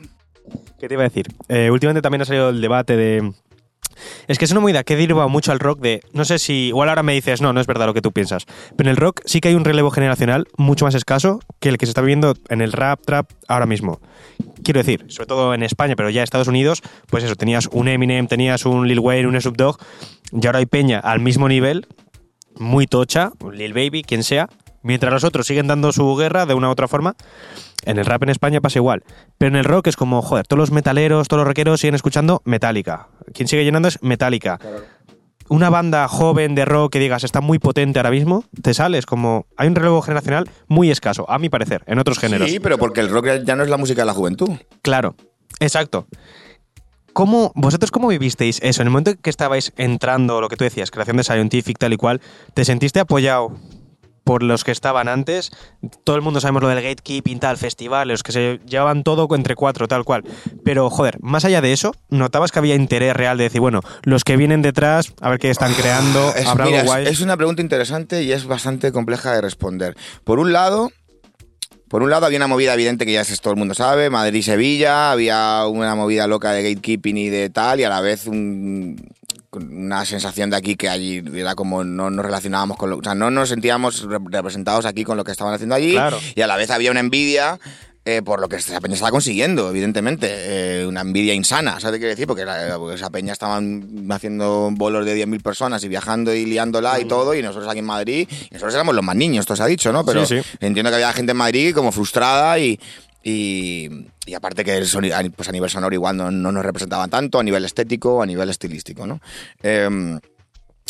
¿Qué 0.79 0.89
te 0.89 0.95
iba 0.95 1.03
a 1.03 1.09
decir? 1.09 1.27
Eh, 1.49 1.71
últimamente 1.71 2.03
también 2.03 2.23
ha 2.23 2.25
salido 2.25 2.51
el 2.51 2.61
debate 2.61 2.97
de. 2.97 3.33
Es 4.29 4.39
que 4.39 4.45
es 4.45 4.51
una 4.51 4.61
movida 4.61 4.85
que 4.85 4.97
deriva 4.97 5.27
mucho 5.29 5.53
al 5.53 5.61
rock 5.61 5.81
de. 5.81 6.01
No 6.13 6.25
sé 6.25 6.39
si. 6.39 6.69
Igual 6.69 6.89
ahora 6.89 7.03
me 7.03 7.13
dices, 7.13 7.41
no, 7.41 7.53
no 7.53 7.61
es 7.61 7.67
verdad 7.67 7.87
lo 7.87 7.95
que 7.95 8.03
tú 8.03 8.13
piensas. 8.13 8.47
Pero 8.77 8.89
en 8.89 8.93
el 8.93 8.97
rock 8.97 9.21
sí 9.25 9.41
que 9.41 9.49
hay 9.49 9.55
un 9.55 9.65
relevo 9.65 9.91
generacional 9.91 10.47
mucho 10.57 10.85
más 10.85 10.95
escaso 10.95 11.41
que 11.61 11.69
el 11.69 11.79
que 11.79 11.87
se 11.87 11.91
está 11.91 12.01
viviendo 12.01 12.35
en 12.49 12.61
el 12.61 12.73
rap, 12.73 13.01
trap 13.05 13.31
ahora 13.49 13.67
mismo. 13.67 14.01
Quiero 14.63 14.81
decir, 14.81 15.05
sobre 15.09 15.27
todo 15.27 15.55
en 15.55 15.63
España, 15.63 15.95
pero 15.97 16.11
ya 16.11 16.21
en 16.21 16.25
Estados 16.25 16.49
Unidos, 16.49 16.83
pues 17.09 17.25
eso, 17.25 17.37
tenías 17.37 17.69
un 17.73 17.89
Eminem, 17.89 18.27
tenías 18.27 18.65
un 18.65 18.89
Lil 18.89 19.01
Wayne, 19.01 19.29
un 19.29 19.41
Snoop 19.41 19.79
y 20.33 20.47
ahora 20.47 20.59
hay 20.59 20.67
peña 20.67 20.99
al 20.99 21.21
mismo 21.21 21.49
nivel, 21.49 21.87
muy 22.57 22.87
tocha, 22.87 23.33
Lil 23.53 23.73
Baby, 23.73 24.03
quien 24.03 24.25
sea, 24.25 24.49
mientras 24.83 25.13
los 25.13 25.25
otros 25.25 25.47
siguen 25.47 25.67
dando 25.67 25.93
su 25.93 26.15
guerra 26.17 26.47
de 26.47 26.55
una 26.55 26.69
u 26.69 26.73
otra 26.73 26.89
forma. 26.89 27.15
En 27.85 27.99
el 27.99 28.07
rap 28.07 28.23
en 28.23 28.31
España 28.31 28.61
pasa 28.61 28.79
igual. 28.79 29.05
Pero 29.39 29.51
en 29.51 29.57
el 29.57 29.65
rock 29.65 29.89
es 29.89 29.97
como, 29.97 30.23
joder, 30.23 30.47
todos 30.47 30.59
los 30.59 30.71
metaleros, 30.71 31.29
todos 31.29 31.41
los 31.41 31.49
rockeros 31.49 31.81
siguen 31.81 31.95
escuchando 31.95 32.43
Metallica. 32.45 33.09
Quien 33.33 33.49
sigue 33.49 33.65
llenando 33.65 33.89
es 33.89 34.03
Metallica. 34.03 34.59
Una 35.49 35.69
banda 35.69 36.09
joven 36.09 36.55
de 36.55 36.65
rock 36.65 36.95
que 36.95 36.99
digas 36.99 37.23
está 37.23 37.43
muy 37.43 37.59
potente 37.59 37.99
ahora 37.99 38.11
mismo, 38.11 38.45
te 38.63 38.73
sales 38.73 39.05
como. 39.05 39.47
Hay 39.59 39.69
un 39.69 39.75
relevo 39.75 40.01
generacional 40.01 40.49
muy 40.69 40.91
escaso, 40.91 41.31
a 41.31 41.39
mi 41.39 41.51
parecer, 41.51 41.85
en 41.87 41.99
otros 41.99 42.19
géneros. 42.19 42.51
Sí, 42.51 42.61
pero 42.61 42.79
porque 42.79 43.01
el 43.01 43.11
rock 43.11 43.27
ya 43.45 43.55
no 43.55 43.63
es 43.63 43.69
la 43.69 43.77
música 43.77 44.03
de 44.03 44.07
la 44.07 44.15
juventud. 44.15 44.49
Claro, 44.81 45.17
exacto. 45.61 46.07
¿Cómo, 47.13 47.53
¿Vosotros 47.55 47.93
cómo 47.93 48.09
vivisteis 48.09 48.59
eso? 48.63 48.83
En 48.83 48.89
el 48.89 48.91
momento 48.91 49.13
en 49.13 49.19
que 49.19 49.31
estabais 49.31 49.73
entrando, 49.77 50.41
lo 50.41 50.49
que 50.49 50.57
tú 50.57 50.65
decías, 50.65 50.91
creación 50.91 51.17
de 51.17 51.23
Scientific, 51.23 51.79
tal 51.79 51.93
y 51.93 51.97
cual, 51.97 52.21
¿te 52.55 52.65
sentiste 52.65 52.99
apoyado 52.99 53.53
por 54.25 54.43
los 54.43 54.65
que 54.65 54.73
estaban 54.73 55.07
antes? 55.09 55.53
Todo 56.03 56.17
el 56.17 56.23
mundo 56.23 56.41
sabemos 56.41 56.63
lo 56.63 56.69
del 56.69 56.83
gatekeeping, 56.83 57.39
tal, 57.39 57.57
festival, 57.59 58.09
los 58.09 58.23
que 58.23 58.33
se 58.33 58.61
llevaban 58.67 59.05
todo 59.05 59.29
entre 59.35 59.55
cuatro, 59.55 59.87
tal 59.87 60.05
cual. 60.05 60.25
Pero, 60.65 60.89
joder, 60.91 61.19
más 61.21 61.45
allá 61.45 61.61
de 61.61 61.73
eso, 61.73 61.95
¿notabas 62.09 62.51
que 62.51 62.59
había 62.59 62.75
interés 62.75 63.15
real 63.15 63.37
de 63.39 63.45
decir, 63.45 63.61
bueno, 63.61 63.81
los 64.03 64.25
que 64.25 64.37
vienen 64.37 64.63
detrás, 64.63 65.13
a 65.21 65.29
ver 65.31 65.39
qué 65.39 65.51
están 65.51 65.73
creando, 65.75 66.33
Es, 66.35 66.47
habrá 66.47 66.65
mira, 66.65 66.81
algo 66.81 66.93
es- 66.95 67.03
guay? 67.05 67.13
es 67.13 67.21
una 67.21 67.37
pregunta 67.37 67.63
interesante 67.63 68.23
y 68.23 68.33
es 68.33 68.47
bastante 68.47 68.91
compleja 68.93 69.33
de 69.35 69.41
responder. 69.43 69.95
Por 70.25 70.39
un 70.39 70.53
lado, 70.53 70.91
por 71.89 72.03
un 72.03 72.11
lado 72.11 72.27
había 72.27 72.39
una 72.39 72.47
movida 72.49 72.73
evidente 72.75 73.05
que 73.07 73.13
ya 73.13 73.21
es- 73.21 73.41
todo 73.41 73.53
el 73.53 73.59
mundo 73.59 73.75
sabe, 73.75 74.09
Madrid-Sevilla, 74.11 75.13
había 75.13 75.67
una 75.67 75.95
movida 75.95 76.27
loca 76.27 76.53
de 76.53 76.63
gatekeeping 76.63 77.17
y 77.19 77.29
de 77.29 77.51
tal, 77.51 77.79
y 77.81 77.85
a 77.85 77.89
la 77.91 78.01
vez 78.01 78.27
un- 78.27 78.97
una 79.59 80.05
sensación 80.05 80.51
de 80.51 80.57
aquí 80.57 80.77
que 80.77 80.89
allí 80.89 81.23
era 81.35 81.55
como 81.55 81.85
no 81.85 82.11
nos 82.11 82.25
relacionábamos 82.25 82.77
con 82.77 82.91
lo, 82.91 82.99
o 82.99 83.03
sea, 83.03 83.15
no 83.15 83.31
nos 83.31 83.49
sentíamos 83.49 84.07
rep- 84.07 84.31
representados 84.31 84.85
aquí 84.87 85.05
con 85.05 85.17
lo 85.17 85.25
que 85.25 85.33
estaban 85.33 85.55
haciendo 85.55 85.75
allí, 85.75 85.93
Claro. 85.93 86.19
y 86.35 86.41
a 86.41 86.47
la 86.47 86.57
vez 86.57 86.71
había 86.71 86.91
una 86.91 87.01
envidia 87.01 87.59
eh, 88.07 88.21
por 88.23 88.39
lo 88.39 88.51
que 88.51 88.57
esa 88.57 88.79
peña 88.83 88.93
estaba 88.93 89.11
consiguiendo, 89.13 89.71
evidentemente. 89.71 90.29
Eh, 90.31 90.87
una 90.87 91.01
envidia 91.01 91.33
insana, 91.33 91.81
¿sabes 91.81 91.95
qué 91.95 91.99
quiere 92.01 92.11
decir? 92.11 92.27
Porque, 92.27 92.45
la- 92.45 92.77
porque 92.79 92.97
esa 92.97 93.09
peña 93.09 93.33
estaban 93.33 94.07
haciendo 94.11 94.69
bolos 94.73 95.07
de 95.07 95.15
10.000 95.15 95.41
personas 95.43 95.83
y 95.85 95.89
viajando 95.89 96.35
y 96.35 96.45
liándola 96.45 97.01
y 97.01 97.07
todo, 97.07 97.35
y 97.35 97.41
nosotros 97.41 97.67
aquí 97.71 97.79
en 97.79 97.87
Madrid, 97.87 98.29
y 98.31 98.53
nosotros 98.53 98.75
éramos 98.75 98.95
los 98.95 99.03
más 99.03 99.17
niños, 99.17 99.41
esto 99.45 99.57
se 99.57 99.63
ha 99.63 99.67
dicho, 99.67 99.91
¿no? 99.91 100.05
Pero 100.05 100.27
Sí, 100.27 100.37
sí. 100.43 100.49
entiendo 100.61 100.91
que 100.91 100.97
había 100.97 101.11
gente 101.15 101.31
en 101.33 101.39
Madrid 101.39 101.75
como 101.75 101.93
frustrada 101.93 102.59
y... 102.59 102.79
Y, 103.27 103.89
y 104.27 104.35
aparte 104.35 104.65
que 104.65 104.77
el 104.77 104.85
soni- 104.87 105.33
pues 105.35 105.49
a 105.49 105.53
nivel 105.53 105.71
sonoro 105.71 105.95
igual 105.95 106.15
no, 106.17 106.31
no 106.31 106.53
nos 106.53 106.63
representaban 106.63 107.09
tanto, 107.09 107.39
a 107.39 107.43
nivel 107.43 107.65
estético, 107.65 108.23
a 108.23 108.27
nivel 108.27 108.51
estilístico, 108.51 109.07
¿no? 109.07 109.21
Em, 109.63 110.21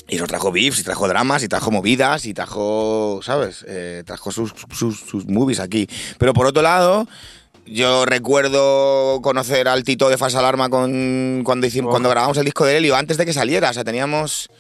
y 0.08 0.16
eso 0.16 0.26
trajo 0.26 0.50
beefs, 0.50 0.80
y 0.80 0.82
trajo 0.82 1.06
dramas, 1.06 1.44
y 1.44 1.48
trajo 1.48 1.70
movidas, 1.70 2.26
y 2.26 2.34
trajo, 2.34 3.20
¿sabes? 3.22 3.64
Eh, 3.68 4.02
trajo 4.04 4.32
sus, 4.32 4.52
sus, 4.72 4.98
sus 4.98 5.26
movies 5.26 5.60
aquí. 5.60 5.86
Pero 6.18 6.34
por 6.34 6.46
otro 6.46 6.60
lado, 6.62 7.06
yo 7.66 8.04
recuerdo 8.04 9.20
conocer 9.22 9.68
al 9.68 9.84
Tito 9.84 10.08
de 10.08 10.18
Falsa 10.18 10.40
Alarma 10.40 10.68
con, 10.68 11.42
cuando, 11.44 11.68
hicimos, 11.68 11.90
Oh. 11.90 11.92
cuando 11.92 12.10
grabamos 12.10 12.36
el 12.36 12.44
disco 12.44 12.64
de 12.66 12.76
Helio, 12.78 12.96
antes 12.96 13.16
de 13.16 13.24
que 13.24 13.32
saliera. 13.32 13.70
O 13.70 13.72
sea, 13.72 13.84
teníamos... 13.84 14.50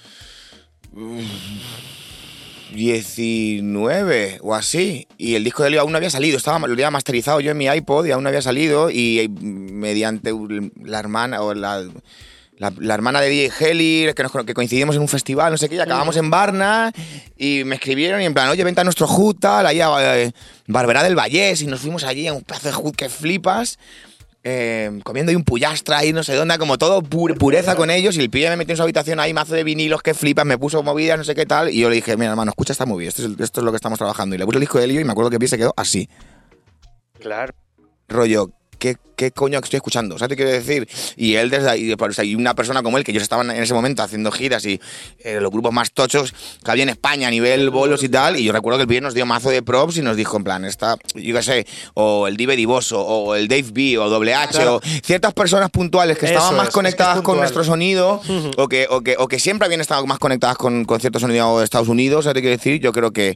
19 2.74 4.38
o 4.42 4.54
así. 4.54 5.06
Y 5.16 5.34
el 5.34 5.44
disco 5.44 5.62
de 5.62 5.68
Helio 5.68 5.80
aún 5.80 5.92
no 5.92 5.98
había 5.98 6.10
salido. 6.10 6.36
Estaba, 6.36 6.58
lo 6.66 6.72
había 6.72 6.90
masterizado 6.90 7.40
yo 7.40 7.52
en 7.52 7.56
mi 7.56 7.66
iPod 7.66 8.06
y 8.06 8.10
aún 8.10 8.22
no 8.24 8.28
había 8.28 8.42
salido. 8.42 8.90
Y 8.90 9.20
eh, 9.20 9.28
mediante 9.28 10.32
la 10.82 10.98
hermana 10.98 11.42
o 11.42 11.54
la, 11.54 11.84
la, 12.58 12.72
la 12.76 12.94
hermana 12.94 13.20
de 13.20 13.28
DJ 13.28 13.50
Heli, 13.60 14.12
que, 14.14 14.22
nos, 14.22 14.32
que 14.32 14.54
coincidimos 14.54 14.96
en 14.96 15.02
un 15.02 15.08
festival, 15.08 15.52
no 15.52 15.58
sé 15.58 15.68
qué, 15.68 15.76
y 15.76 15.80
acabamos 15.80 16.16
en 16.16 16.30
Barna. 16.30 16.92
Y 17.36 17.62
me 17.64 17.76
escribieron 17.76 18.20
y 18.20 18.24
en 18.24 18.34
plan, 18.34 18.48
oye, 18.48 18.64
vente 18.64 18.80
a 18.80 18.84
nuestro 18.84 19.06
hood, 19.06 19.36
tal, 19.36 19.66
ahí 19.66 19.80
a 19.80 20.22
eh, 20.22 20.32
Barberá 20.66 21.02
del 21.02 21.16
Vallés. 21.16 21.62
Y 21.62 21.66
nos 21.66 21.80
fuimos 21.80 22.04
allí 22.04 22.26
a 22.26 22.32
un 22.32 22.42
pedazo 22.42 22.68
de 22.68 22.74
hood 22.74 22.94
que 22.94 23.08
flipas. 23.08 23.78
Eh, 24.44 25.00
comiendo 25.02 25.30
ahí 25.30 25.36
un 25.36 25.42
pullastra 25.44 25.98
ahí, 25.98 26.12
no 26.12 26.22
sé 26.22 26.34
dónde, 26.34 26.56
como 26.58 26.78
todo 26.78 27.02
pu- 27.02 27.36
pureza 27.38 27.74
con 27.76 27.90
ellos. 27.90 28.16
Y 28.16 28.20
el 28.20 28.30
pibe 28.30 28.50
me 28.50 28.56
metió 28.56 28.74
en 28.74 28.76
su 28.76 28.82
habitación 28.82 29.18
ahí, 29.18 29.32
mazo 29.34 29.54
de 29.54 29.64
vinilos 29.64 30.02
que 30.02 30.14
flipas, 30.14 30.44
me 30.46 30.58
puso 30.58 30.82
movidas, 30.82 31.18
no 31.18 31.24
sé 31.24 31.34
qué 31.34 31.46
tal. 31.46 31.70
Y 31.70 31.80
yo 31.80 31.88
le 31.88 31.96
dije, 31.96 32.16
mira, 32.16 32.30
hermano, 32.30 32.50
escucha 32.50 32.72
esta 32.72 32.86
movida, 32.86 33.08
esto 33.08 33.22
es, 33.26 33.40
esto 33.40 33.60
es 33.60 33.64
lo 33.64 33.72
que 33.72 33.76
estamos 33.76 33.98
trabajando. 33.98 34.34
Y 34.36 34.38
le 34.38 34.44
puse 34.44 34.56
el 34.58 34.60
disco 34.60 34.78
de 34.78 34.84
Helio 34.84 35.00
y 35.00 35.04
me 35.04 35.12
acuerdo 35.12 35.30
que 35.30 35.36
el 35.36 35.40
pie 35.40 35.48
se 35.48 35.58
quedó 35.58 35.72
así. 35.76 36.08
Claro. 37.18 37.54
Rollo, 38.08 38.50
¿qué, 38.84 38.96
qué 39.16 39.30
coño 39.30 39.58
estoy 39.60 39.78
escuchando? 39.78 40.18
¿Sabes 40.18 40.36
qué 40.36 40.44
quiero 40.44 40.50
decir? 40.50 40.86
Y 41.16 41.36
él 41.36 41.48
desde 41.48 41.70
ahí, 41.70 41.90
o 41.90 42.12
sea, 42.12 42.22
y 42.22 42.34
una 42.34 42.54
persona 42.54 42.82
como 42.82 42.98
él, 42.98 43.04
que 43.04 43.12
ellos 43.12 43.22
estaban 43.22 43.50
en 43.50 43.62
ese 43.62 43.72
momento 43.72 44.02
haciendo 44.02 44.30
giras 44.30 44.66
y 44.66 44.78
eh, 45.20 45.38
los 45.40 45.50
grupos 45.50 45.72
más 45.72 45.90
tochos 45.92 46.34
que 46.62 46.70
había 46.70 46.82
en 46.82 46.90
España 46.90 47.28
a 47.28 47.30
nivel 47.30 47.70
bolos 47.70 48.02
y 48.02 48.10
tal, 48.10 48.38
y 48.38 48.44
yo 48.44 48.52
recuerdo 48.52 48.76
que 48.78 48.82
el 48.82 48.88
pibe 48.88 49.00
nos 49.00 49.14
dio 49.14 49.24
mazo 49.24 49.48
de 49.48 49.62
props 49.62 49.96
y 49.96 50.02
nos 50.02 50.16
dijo 50.18 50.36
en 50.36 50.44
plan, 50.44 50.64
esta, 50.66 50.96
yo 51.14 51.34
qué 51.34 51.42
sé, 51.42 51.66
o 51.94 52.26
el 52.28 52.36
Dive 52.36 52.56
Divoso, 52.56 53.00
o 53.00 53.34
el 53.34 53.48
Dave 53.48 53.70
B, 53.72 53.96
o 53.98 54.10
Doble 54.10 54.34
H, 54.34 54.52
Claro. 54.52 54.76
o 54.76 54.80
ciertas 55.02 55.32
personas 55.32 55.70
puntuales 55.70 56.18
que 56.18 56.26
Eso 56.26 56.34
estaban 56.34 56.52
es, 56.54 56.58
más 56.58 56.64
es 56.64 56.68
que 56.68 56.70
es 56.70 56.74
conectadas 56.74 57.22
con 57.22 57.38
nuestro 57.38 57.64
sonido, 57.64 58.20
o, 58.58 58.68
que, 58.68 58.86
o, 58.90 59.00
que, 59.00 59.16
o 59.18 59.28
que 59.28 59.38
siempre 59.38 59.64
habían 59.64 59.80
estado 59.80 60.06
más 60.06 60.18
conectadas 60.18 60.58
con, 60.58 60.84
con 60.84 61.00
cierto 61.00 61.18
sonido 61.18 61.58
de 61.58 61.64
Estados 61.64 61.88
Unidos, 61.88 62.24
¿sabes 62.24 62.34
qué 62.34 62.40
quiero 62.42 62.56
decir? 62.58 62.80
Yo 62.82 62.92
creo 62.92 63.12
que 63.12 63.34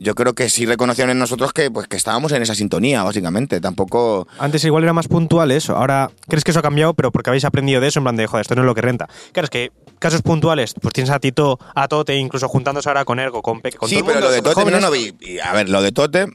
yo 0.00 0.14
creo 0.14 0.34
que 0.34 0.50
sí 0.50 0.66
reconocieron 0.66 1.10
en 1.12 1.18
nosotros 1.18 1.52
que, 1.52 1.70
pues, 1.70 1.86
que 1.86 1.96
estábamos 1.96 2.32
en 2.32 2.42
esa 2.42 2.54
sintonía, 2.54 3.02
básicamente. 3.04 3.60
Tampoco. 3.60 4.26
Antes 4.38 4.64
igual 4.64 4.83
era 4.84 4.92
más 4.92 5.08
puntual 5.08 5.50
eso. 5.50 5.76
Ahora, 5.76 6.10
¿crees 6.28 6.44
que 6.44 6.50
eso 6.52 6.60
ha 6.60 6.62
cambiado? 6.62 6.94
Pero 6.94 7.10
porque 7.12 7.30
habéis 7.30 7.44
aprendido 7.44 7.80
de 7.80 7.88
eso, 7.88 7.98
en 8.00 8.04
plan 8.04 8.16
de, 8.16 8.26
joder, 8.26 8.42
esto 8.42 8.54
no 8.54 8.62
es 8.62 8.66
lo 8.66 8.74
que 8.74 8.82
renta. 8.82 9.08
Claro, 9.32 9.44
es 9.44 9.50
que 9.50 9.72
casos 9.98 10.22
puntuales, 10.22 10.74
pues 10.80 10.92
tienes 10.94 11.10
a 11.10 11.18
Tito, 11.18 11.58
a 11.74 11.88
Tote, 11.88 12.14
incluso 12.16 12.48
juntándose 12.48 12.88
ahora 12.88 13.04
con 13.04 13.18
Ergo, 13.18 13.42
con 13.42 13.60
Peque, 13.60 13.78
con 13.78 13.88
sí, 13.88 13.96
todo 13.96 14.00
el 14.00 14.06
pero 14.06 14.26
mundo, 14.26 14.28
lo 14.28 14.34
de 14.34 14.42
Tote, 14.54 14.70
no, 14.70 14.80
no, 14.80 14.94
y, 14.94 15.38
a 15.40 15.52
ver, 15.52 15.68
lo 15.68 15.82
de 15.82 15.92
Tote, 15.92 16.26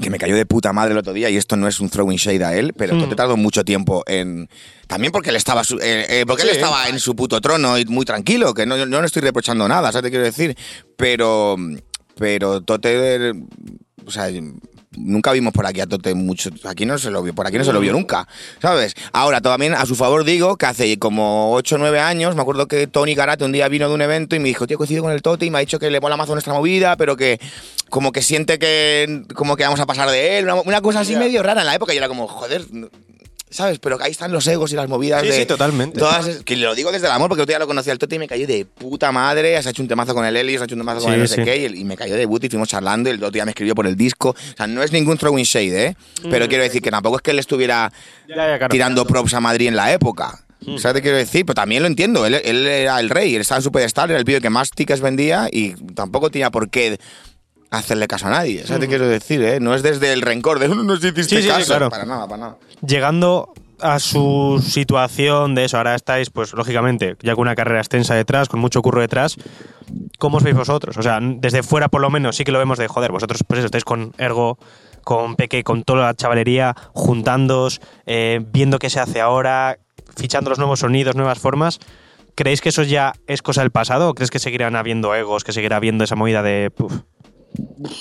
que 0.00 0.10
me 0.10 0.18
cayó 0.18 0.36
de 0.36 0.46
puta 0.46 0.72
madre 0.72 0.92
el 0.92 0.98
otro 0.98 1.12
día, 1.12 1.28
y 1.30 1.36
esto 1.36 1.56
no 1.56 1.66
es 1.66 1.80
un 1.80 1.88
throwing 1.90 2.18
shade 2.18 2.44
a 2.44 2.54
él, 2.54 2.72
pero 2.74 2.94
Mm. 2.94 3.00
Tote 3.00 3.16
tardó 3.16 3.36
mucho 3.36 3.64
tiempo 3.64 4.04
en. 4.06 4.48
También 4.86 5.10
porque 5.12 5.30
él 5.30 5.36
estaba, 5.36 5.64
su- 5.64 5.78
eh, 5.78 6.20
eh, 6.20 6.24
porque 6.26 6.42
él 6.44 6.50
estaba 6.50 6.88
en 6.88 7.00
su 7.00 7.16
puto 7.16 7.40
trono 7.40 7.76
y 7.78 7.84
muy 7.86 8.04
tranquilo, 8.04 8.54
que 8.54 8.64
no, 8.66 8.76
yo 8.76 8.86
no 8.86 9.00
le 9.00 9.06
estoy 9.06 9.22
reprochando 9.22 9.66
nada, 9.66 9.90
¿sabes? 9.90 10.04
Te 10.04 10.10
quiero 10.10 10.24
decir. 10.24 10.56
Pero. 10.96 11.56
Pero 12.16 12.60
Tote. 12.60 13.32
O 14.06 14.10
sea. 14.10 14.28
Nunca 14.98 15.32
vimos 15.32 15.52
por 15.52 15.66
aquí 15.66 15.80
a 15.80 15.86
Tote 15.86 16.14
mucho. 16.14 16.50
Aquí 16.64 16.86
no 16.86 16.98
se 16.98 17.10
lo 17.10 17.22
vio, 17.22 17.34
por 17.34 17.46
aquí 17.46 17.58
no 17.58 17.64
se 17.64 17.72
lo 17.72 17.80
vio 17.80 17.92
nunca, 17.92 18.26
¿sabes? 18.60 18.94
Ahora, 19.12 19.40
también 19.40 19.74
a 19.74 19.86
su 19.86 19.94
favor 19.94 20.24
digo 20.24 20.56
que 20.56 20.66
hace 20.66 20.98
como 20.98 21.52
8 21.54 21.76
o 21.76 21.78
9 21.78 22.00
años, 22.00 22.34
me 22.34 22.42
acuerdo 22.42 22.66
que 22.66 22.86
Tony 22.86 23.14
Garate 23.14 23.44
un 23.44 23.52
día 23.52 23.68
vino 23.68 23.88
de 23.88 23.94
un 23.94 24.02
evento 24.02 24.36
y 24.36 24.38
me 24.38 24.48
dijo, 24.48 24.66
tío, 24.66 24.76
coincido 24.76 25.02
con 25.02 25.12
el 25.12 25.22
Tote 25.22 25.46
y 25.46 25.50
me 25.50 25.58
ha 25.58 25.60
dicho 25.60 25.78
que 25.78 25.90
le 25.90 26.00
mola 26.00 26.16
más 26.16 26.28
nuestra 26.28 26.52
movida, 26.52 26.96
pero 26.96 27.16
que 27.16 27.40
como 27.88 28.12
que 28.12 28.22
siente 28.22 28.58
que 28.58 29.22
como 29.34 29.56
que 29.56 29.64
vamos 29.64 29.80
a 29.80 29.86
pasar 29.86 30.10
de 30.10 30.38
él, 30.38 30.44
una, 30.44 30.54
una 30.56 30.80
cosa 30.80 31.00
así 31.00 31.16
medio 31.16 31.42
rara 31.42 31.62
en 31.62 31.66
la 31.66 31.74
época 31.74 31.94
y 31.94 31.96
era 31.96 32.08
como, 32.08 32.28
joder, 32.28 32.64
¿sabes? 33.50 33.78
Pero 33.78 33.98
que 33.98 34.04
ahí 34.04 34.10
están 34.10 34.32
los 34.32 34.46
egos 34.46 34.72
y 34.72 34.76
las 34.76 34.88
movidas 34.88 35.22
Sí, 35.22 35.28
de... 35.28 35.34
sí, 35.34 35.46
totalmente. 35.46 35.98
Todas, 35.98 36.26
que 36.44 36.56
lo 36.56 36.74
digo 36.74 36.92
desde 36.92 37.06
el 37.06 37.12
amor, 37.12 37.28
porque 37.28 37.42
otro 37.42 37.50
día 37.52 37.58
lo 37.58 37.66
conocí 37.66 37.90
al 37.90 37.98
Tote 37.98 38.16
y 38.16 38.18
me 38.18 38.28
cayó 38.28 38.46
de 38.46 38.64
puta 38.64 39.12
madre. 39.12 39.60
Se 39.62 39.68
ha 39.68 39.70
hecho 39.70 39.82
un 39.82 39.88
temazo 39.88 40.14
con 40.14 40.24
el 40.24 40.36
Eli, 40.36 40.54
se 40.56 40.60
ha 40.60 40.64
hecho 40.64 40.74
un 40.74 40.80
temazo 40.80 41.00
con 41.00 41.10
Sí, 41.10 41.14
el 41.14 41.20
no 41.22 41.26
sé 41.28 41.34
sí. 41.36 41.42
qué, 41.44 41.56
y, 41.58 41.64
el- 41.64 41.74
y 41.76 41.84
me 41.84 41.96
cayó 41.96 42.14
de 42.16 42.26
boot 42.26 42.44
y 42.44 42.48
fuimos 42.48 42.68
charlando. 42.68 43.08
Y 43.10 43.12
el 43.12 43.18
otro 43.18 43.30
día 43.30 43.44
me 43.44 43.50
escribió 43.52 43.74
por 43.74 43.86
el 43.86 43.96
disco. 43.96 44.30
O 44.30 44.56
sea, 44.56 44.66
no 44.66 44.82
es 44.82 44.92
ningún 44.92 45.16
throwing 45.18 45.44
shade, 45.44 45.86
¿eh? 45.86 45.96
Pero 46.30 46.48
quiero 46.48 46.62
decir 46.62 46.82
que 46.82 46.90
tampoco 46.90 47.16
es 47.16 47.22
que 47.22 47.30
él 47.32 47.38
estuviera 47.38 47.92
Ya, 48.28 48.34
ya, 48.36 48.58
claro. 48.58 48.68
tirando 48.68 49.06
props 49.06 49.34
a 49.34 49.40
Madrid 49.40 49.68
en 49.68 49.76
la 49.76 49.92
época. 49.92 50.44
¿Sabes 50.76 50.94
qué 50.96 51.02
quiero 51.02 51.16
decir? 51.16 51.46
Pero 51.46 51.54
también 51.54 51.82
lo 51.82 51.86
entiendo. 51.86 52.26
Él, 52.26 52.34
él 52.34 52.66
era 52.66 52.98
el 53.00 53.08
rey, 53.10 53.34
él 53.36 53.40
estaba 53.40 53.58
en 53.58 53.62
su 53.62 53.70
pedestal, 53.72 54.10
era 54.10 54.18
el 54.18 54.24
pibe 54.24 54.40
que 54.40 54.50
más 54.50 54.70
tickets 54.72 55.00
vendía 55.00 55.48
y 55.50 55.70
tampoco 55.94 56.30
tenía 56.30 56.50
por 56.50 56.68
qué 56.68 56.98
hacerle 57.70 58.08
caso 58.08 58.26
a 58.26 58.30
nadie. 58.30 58.66
¿Sabes 58.66 58.80
qué 58.82 58.88
quiero 58.88 59.06
decir? 59.08 59.42
Eh? 59.42 59.60
No 59.60 59.74
es 59.74 59.82
desde 59.82 60.12
el 60.12 60.22
rencor 60.22 60.58
de 60.58 60.68
"No 60.68 60.82
nos 60.82 60.98
hiciste 61.04 61.24
Sí, 61.24 61.42
sí, 61.42 61.64
claro. 61.66 61.90
Para 61.90 62.04
nada, 62.04 62.26
para 62.26 62.40
nada. 62.40 62.56
llegando 62.86 63.52
a 63.80 64.00
su 64.00 64.60
situación 64.66 65.54
de 65.54 65.64
eso, 65.66 65.76
ahora 65.76 65.94
estáis, 65.94 66.30
pues 66.30 66.52
lógicamente, 66.52 67.16
ya 67.22 67.34
con 67.36 67.42
una 67.42 67.54
carrera 67.54 67.78
extensa 67.78 68.14
detrás, 68.14 68.48
con 68.48 68.58
mucho 68.58 68.82
curro 68.82 69.00
detrás, 69.00 69.36
¿cómo 70.18 70.38
os 70.38 70.42
veis 70.42 70.56
vosotros? 70.56 70.96
O 70.96 71.02
sea, 71.02 71.20
desde 71.22 71.62
fuera 71.62 71.88
por 71.88 72.00
lo 72.00 72.10
menos 72.10 72.34
sí 72.36 72.42
que 72.44 72.50
lo 72.50 72.58
vemos 72.58 72.78
de, 72.78 72.88
joder, 72.88 73.12
vosotros 73.12 73.44
pues 73.46 73.58
eso, 73.58 73.66
estáis 73.66 73.84
con 73.84 74.12
Ergo, 74.18 74.58
con 75.04 75.36
Peque, 75.36 75.62
con 75.62 75.84
toda 75.84 76.06
la 76.06 76.14
chavalería, 76.14 76.74
juntándoos, 76.92 77.80
eh, 78.06 78.40
viendo 78.52 78.78
qué 78.80 78.90
se 78.90 78.98
hace 78.98 79.20
ahora, 79.20 79.78
fichando 80.16 80.50
los 80.50 80.58
nuevos 80.58 80.80
sonidos, 80.80 81.14
nuevas 81.14 81.38
formas. 81.38 81.78
¿Creéis 82.34 82.60
que 82.60 82.68
eso 82.70 82.82
ya 82.82 83.12
es 83.26 83.42
cosa 83.42 83.62
del 83.62 83.70
pasado 83.70 84.08
o 84.10 84.14
crees 84.14 84.30
que 84.30 84.38
seguirán 84.38 84.76
habiendo 84.76 85.14
egos, 85.14 85.44
que 85.44 85.52
seguirá 85.52 85.76
habiendo 85.76 86.04
esa 86.04 86.14
movida 86.16 86.42
de... 86.42 86.70
puf? 86.70 86.92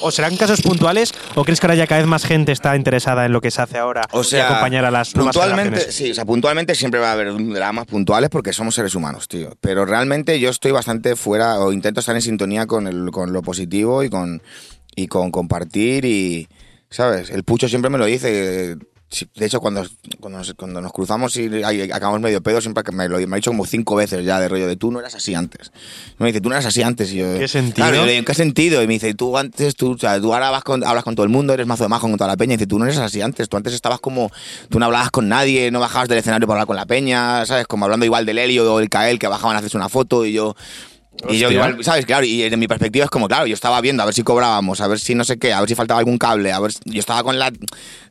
¿O 0.02 0.12
serán 0.12 0.36
casos 0.38 0.62
puntuales 0.62 1.14
o 1.36 1.44
crees 1.44 1.60
que 1.60 1.68
ahora 1.68 1.76
ya 1.76 1.88
cada 1.88 2.02
vez 2.02 2.08
más 2.08 2.26
gente 2.26 2.52
está 2.52 2.76
interesada 2.76 3.26
en 3.26 3.32
lo 3.32 3.42
que 3.42 3.50
se 3.50 3.62
hace 3.62 3.78
ahora 3.78 4.02
O 4.12 4.22
y 4.22 4.24
sea, 4.24 4.48
acompañar 4.50 4.86
a 4.86 4.92
las 4.92 5.14
puntualmente, 5.14 5.92
sí, 5.92 6.12
o 6.12 6.14
sea, 6.14 6.26
puntualmente 6.26 6.76
siempre 6.76 7.00
va 7.00 7.10
a 7.10 7.14
haber 7.14 7.34
dramas 7.54 7.86
puntuales 7.86 8.30
porque 8.30 8.54
somos 8.54 8.76
seres 8.76 8.94
humanos, 8.96 9.28
tío. 9.28 9.52
Pero 9.62 9.86
realmente 9.86 10.40
yo 10.40 10.50
estoy 10.50 10.72
bastante 10.72 11.16
fuera 11.16 11.60
o 11.60 11.72
intento 11.72 12.00
estar 12.02 12.16
en 12.16 12.22
sintonía 12.22 12.66
con, 12.66 12.88
el, 12.88 13.12
con 13.12 13.34
lo 13.34 13.42
positivo 13.42 14.04
y 14.04 14.10
con, 14.10 14.42
y 14.96 15.08
con 15.08 15.32
compartir 15.32 16.06
y, 16.06 16.48
¿sabes? 16.90 17.30
El 17.30 17.44
Pucho 17.44 17.68
siempre 17.68 17.90
me 17.90 17.98
lo 17.98 18.06
dice. 18.06 18.78
De 19.36 19.46
hecho, 19.46 19.62
cuando, 19.62 19.86
cuando, 20.20 20.40
nos, 20.40 20.54
cuando 20.56 20.82
nos 20.82 20.92
cruzamos 20.92 21.36
y 21.38 21.64
acabamos 21.94 22.20
medio 22.20 22.42
pedo, 22.42 22.60
siempre 22.60 22.84
que 22.84 22.92
me 22.92 23.08
lo 23.08 23.18
me 23.26 23.36
ha 23.36 23.38
dicho 23.38 23.52
como 23.52 23.66
cinco 23.66 23.96
veces 23.96 24.26
ya 24.26 24.38
de 24.40 24.50
rollo 24.50 24.68
de 24.68 24.76
tú 24.76 24.92
no 24.92 25.00
eras 25.00 25.16
así 25.16 25.34
antes. 25.34 25.72
Me 26.18 26.28
dice, 26.28 26.42
tú 26.42 26.50
no 26.50 26.56
eras 26.56 26.66
así 26.66 26.82
antes. 26.82 27.14
Y 27.14 27.18
yo, 27.20 27.40
¿Qué 27.40 27.48
sentido? 27.48 27.76
Claro, 27.76 27.96
y 27.96 28.00
yo 28.00 28.06
le 28.06 28.12
digo, 28.12 28.20
¿en 28.20 28.26
qué 28.26 28.34
sentido? 28.34 28.84
Y 28.84 28.88
me 28.88 28.94
dice, 28.96 29.14
tú 29.14 29.38
antes, 29.38 29.76
tú, 29.78 29.92
o 29.94 29.98
sea, 29.98 30.20
tú 30.20 30.34
ahora 30.34 30.50
vas 30.50 30.64
con- 30.66 30.84
hablas 30.84 31.06
con 31.06 31.16
todo 31.16 31.24
el 31.24 31.30
mundo, 31.32 31.54
eres 31.54 31.66
mazo 31.68 31.84
de 31.84 31.90
majo 31.90 32.10
con 32.10 32.18
toda 32.18 32.28
la 32.30 32.36
peña. 32.36 32.56
Y 32.56 32.58
dice, 32.58 32.68
tú 32.68 32.78
no 32.80 32.86
eres 32.86 32.98
así 32.98 33.22
antes. 33.22 33.48
Tú 33.48 33.56
antes 33.56 33.74
estabas 33.74 34.02
como, 34.02 34.30
tú 34.70 34.78
no 34.78 34.86
hablabas 34.88 35.10
con 35.10 35.30
nadie, 35.30 35.72
no 35.72 35.80
bajabas 35.80 36.10
del 36.10 36.18
escenario 36.18 36.46
para 36.46 36.58
hablar 36.58 36.68
con 36.68 36.76
la 36.76 36.86
peña, 36.86 37.46
¿sabes? 37.46 37.66
Como 37.66 37.86
hablando 37.86 38.06
igual 38.06 38.26
del 38.26 38.38
Helio 38.40 38.74
o 38.74 38.80
el 38.82 38.90
Kael, 38.90 39.20
que 39.20 39.28
bajaban 39.28 39.56
a 39.56 39.60
hacerse 39.60 39.78
una 39.78 39.88
foto 39.88 40.26
y 40.26 40.34
yo. 40.34 40.54
Y 41.30 41.40
yo 41.40 41.50
igual, 41.52 41.84
¿sabes? 41.84 42.06
Claro, 42.06 42.26
y 42.26 42.44
en 42.44 42.60
mi 42.60 42.68
perspectiva 42.68 43.06
es 43.06 43.12
como, 43.12 43.28
claro, 43.28 43.48
yo 43.48 43.54
estaba 43.56 43.82
viendo 43.82 44.04
a 44.04 44.06
ver 44.06 44.14
si 44.14 44.24
cobrábamos, 44.24 44.82
a 44.82 44.88
ver 44.88 45.00
si 45.00 45.16
no 45.16 45.24
sé 45.24 45.38
qué, 45.38 45.52
a 45.52 45.60
ver 45.60 45.68
si 45.70 45.76
faltaba 45.76 46.00
algún 46.00 46.18
cable, 46.18 46.52
a 46.52 46.60
ver 46.60 46.72
si- 46.72 46.80
yo 46.86 47.00
estaba 47.00 47.24
con 47.24 47.40
la 47.40 47.52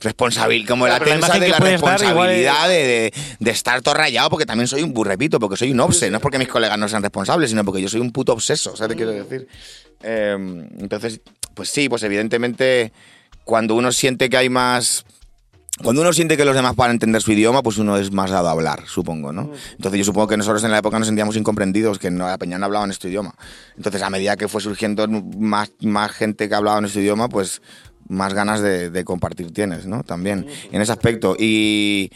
responsabilidad, 0.00 0.68
como 0.68 0.86
la 0.86 0.98
Claro, 0.98 1.04
la 1.06 1.26
tensa 1.28 1.38
de 1.38 1.48
la 1.48 1.58
responsabilidad 1.58 2.68
de, 2.68 2.74
de- 2.86 3.12
de 3.38 3.50
estar 3.50 3.80
todo 3.82 3.94
rayado, 3.94 4.28
porque 4.30 4.46
también 4.46 4.66
soy 4.68 4.82
un, 4.82 4.92
bu- 4.94 5.04
repito, 5.04 5.38
porque 5.38 5.56
soy 5.56 5.70
un 5.72 5.80
obse, 5.80 6.10
no 6.10 6.16
es 6.16 6.22
porque 6.22 6.38
mis 6.38 6.48
colegas 6.48 6.78
no 6.78 6.88
sean 6.88 7.02
responsables, 7.02 7.50
sino 7.50 7.64
porque 7.64 7.80
yo 7.82 7.88
soy 7.88 8.00
un 8.00 8.10
puto 8.12 8.32
obseso, 8.32 8.76
¿sabes 8.76 8.96
qué 8.96 9.04
quiero 9.04 9.12
decir? 9.12 9.46
Eh, 10.02 10.36
entonces, 10.78 11.20
pues 11.54 11.68
sí, 11.70 11.88
pues 11.88 12.02
evidentemente 12.02 12.92
cuando 13.44 13.74
uno 13.74 13.92
siente 13.92 14.28
que 14.28 14.36
hay 14.36 14.48
más 14.48 15.04
cuando 15.82 16.00
uno 16.00 16.12
siente 16.12 16.36
que 16.36 16.44
los 16.44 16.54
demás 16.54 16.74
van 16.74 16.90
a 16.90 16.92
entender 16.92 17.20
su 17.20 17.32
idioma, 17.32 17.62
pues 17.62 17.76
uno 17.78 17.96
es 17.98 18.10
más 18.10 18.30
dado 18.30 18.48
a 18.48 18.52
hablar, 18.52 18.84
supongo, 18.86 19.32
¿no? 19.32 19.50
Entonces 19.72 19.98
yo 19.98 20.04
supongo 20.04 20.26
que 20.26 20.36
nosotros 20.36 20.64
en 20.64 20.70
la 20.70 20.78
época 20.78 20.98
nos 20.98 21.06
sentíamos 21.06 21.36
incomprendidos, 21.36 21.98
que 21.98 22.10
no, 22.10 22.26
la 22.26 22.38
peña 22.38 22.58
no 22.58 22.64
hablaba 22.64 22.86
nuestro 22.86 23.10
idioma. 23.10 23.34
Entonces 23.76 24.00
a 24.02 24.08
medida 24.08 24.36
que 24.36 24.48
fue 24.48 24.60
surgiendo 24.60 25.06
más, 25.08 25.72
más 25.82 26.12
gente 26.12 26.48
que 26.48 26.54
hablaba 26.54 26.78
en 26.78 26.82
nuestro 26.82 27.02
idioma, 27.02 27.28
pues 27.28 27.60
más 28.08 28.32
ganas 28.32 28.60
de, 28.60 28.90
de 28.90 29.04
compartir 29.04 29.52
tienes, 29.52 29.86
¿no? 29.86 30.02
También, 30.02 30.46
en 30.72 30.80
ese 30.80 30.92
aspecto. 30.92 31.36
Y... 31.38 32.10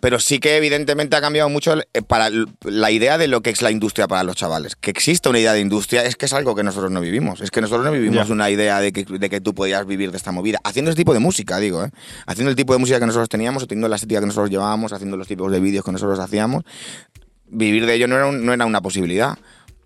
Pero 0.00 0.20
sí 0.20 0.38
que 0.40 0.56
evidentemente 0.58 1.16
ha 1.16 1.20
cambiado 1.22 1.48
mucho 1.48 1.74
eh, 1.78 2.02
para 2.06 2.28
la 2.64 2.90
idea 2.90 3.16
de 3.18 3.28
lo 3.28 3.40
que 3.40 3.50
es 3.50 3.62
la 3.62 3.70
industria 3.70 4.06
para 4.06 4.22
los 4.24 4.36
chavales. 4.36 4.76
Que 4.76 4.90
exista 4.90 5.30
una 5.30 5.38
idea 5.38 5.54
de 5.54 5.60
industria 5.60 6.04
es 6.04 6.16
que 6.16 6.26
es 6.26 6.32
algo 6.34 6.54
que 6.54 6.62
nosotros 6.62 6.90
no 6.92 7.00
vivimos. 7.00 7.40
Es 7.40 7.50
que 7.50 7.60
nosotros 7.62 7.86
no 7.86 7.92
vivimos 7.92 8.26
Ya. 8.28 8.32
una 8.32 8.50
idea 8.50 8.78
de 8.80 8.92
que, 8.92 9.04
de 9.04 9.30
que 9.30 9.40
tú 9.40 9.54
podías 9.54 9.86
vivir 9.86 10.10
de 10.10 10.18
esta 10.18 10.32
movida. 10.32 10.58
Haciendo 10.64 10.90
ese 10.90 10.96
tipo 10.98 11.14
de 11.14 11.20
música, 11.20 11.58
digo, 11.58 11.82
¿eh? 11.84 11.90
Haciendo 12.26 12.50
el 12.50 12.56
tipo 12.56 12.74
de 12.74 12.78
música 12.78 13.00
que 13.00 13.06
nosotros 13.06 13.28
teníamos, 13.30 13.62
o 13.62 13.66
teniendo 13.66 13.88
la 13.88 13.96
estética 13.96 14.20
que 14.20 14.26
nosotros 14.26 14.50
llevábamos, 14.50 14.92
haciendo 14.92 15.16
los 15.16 15.26
tipos 15.28 15.50
de 15.50 15.60
vídeos 15.60 15.84
que 15.84 15.92
nosotros 15.92 16.18
hacíamos. 16.18 16.62
Vivir 17.48 17.86
de 17.86 17.94
ello 17.94 18.06
no 18.08 18.16
era, 18.16 18.26
un- 18.26 18.44
no 18.44 18.52
era 18.52 18.66
una 18.66 18.80
posibilidad. 18.82 19.38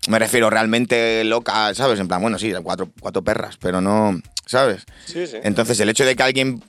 Me 0.09 0.17
refiero 0.19 0.49
realmente 0.49 1.23
loca, 1.23 1.73
¿sabes? 1.75 1.99
En 1.99 2.07
plan, 2.07 2.21
bueno, 2.21 2.39
sí, 2.39 2.49
eran 2.49 2.63
cuatro, 2.63 2.89
cuatro 2.99 3.21
perras, 3.23 3.57
pero 3.57 3.81
no, 3.81 4.19
¿sabes? 4.47 4.83
Sí, 5.05 5.27
sí. 5.27 5.37
Entonces, 5.43 5.79
el 5.79 5.89
hecho 5.89 6.05
de 6.05 6.15
que 6.15 6.23
alguien. 6.23 6.63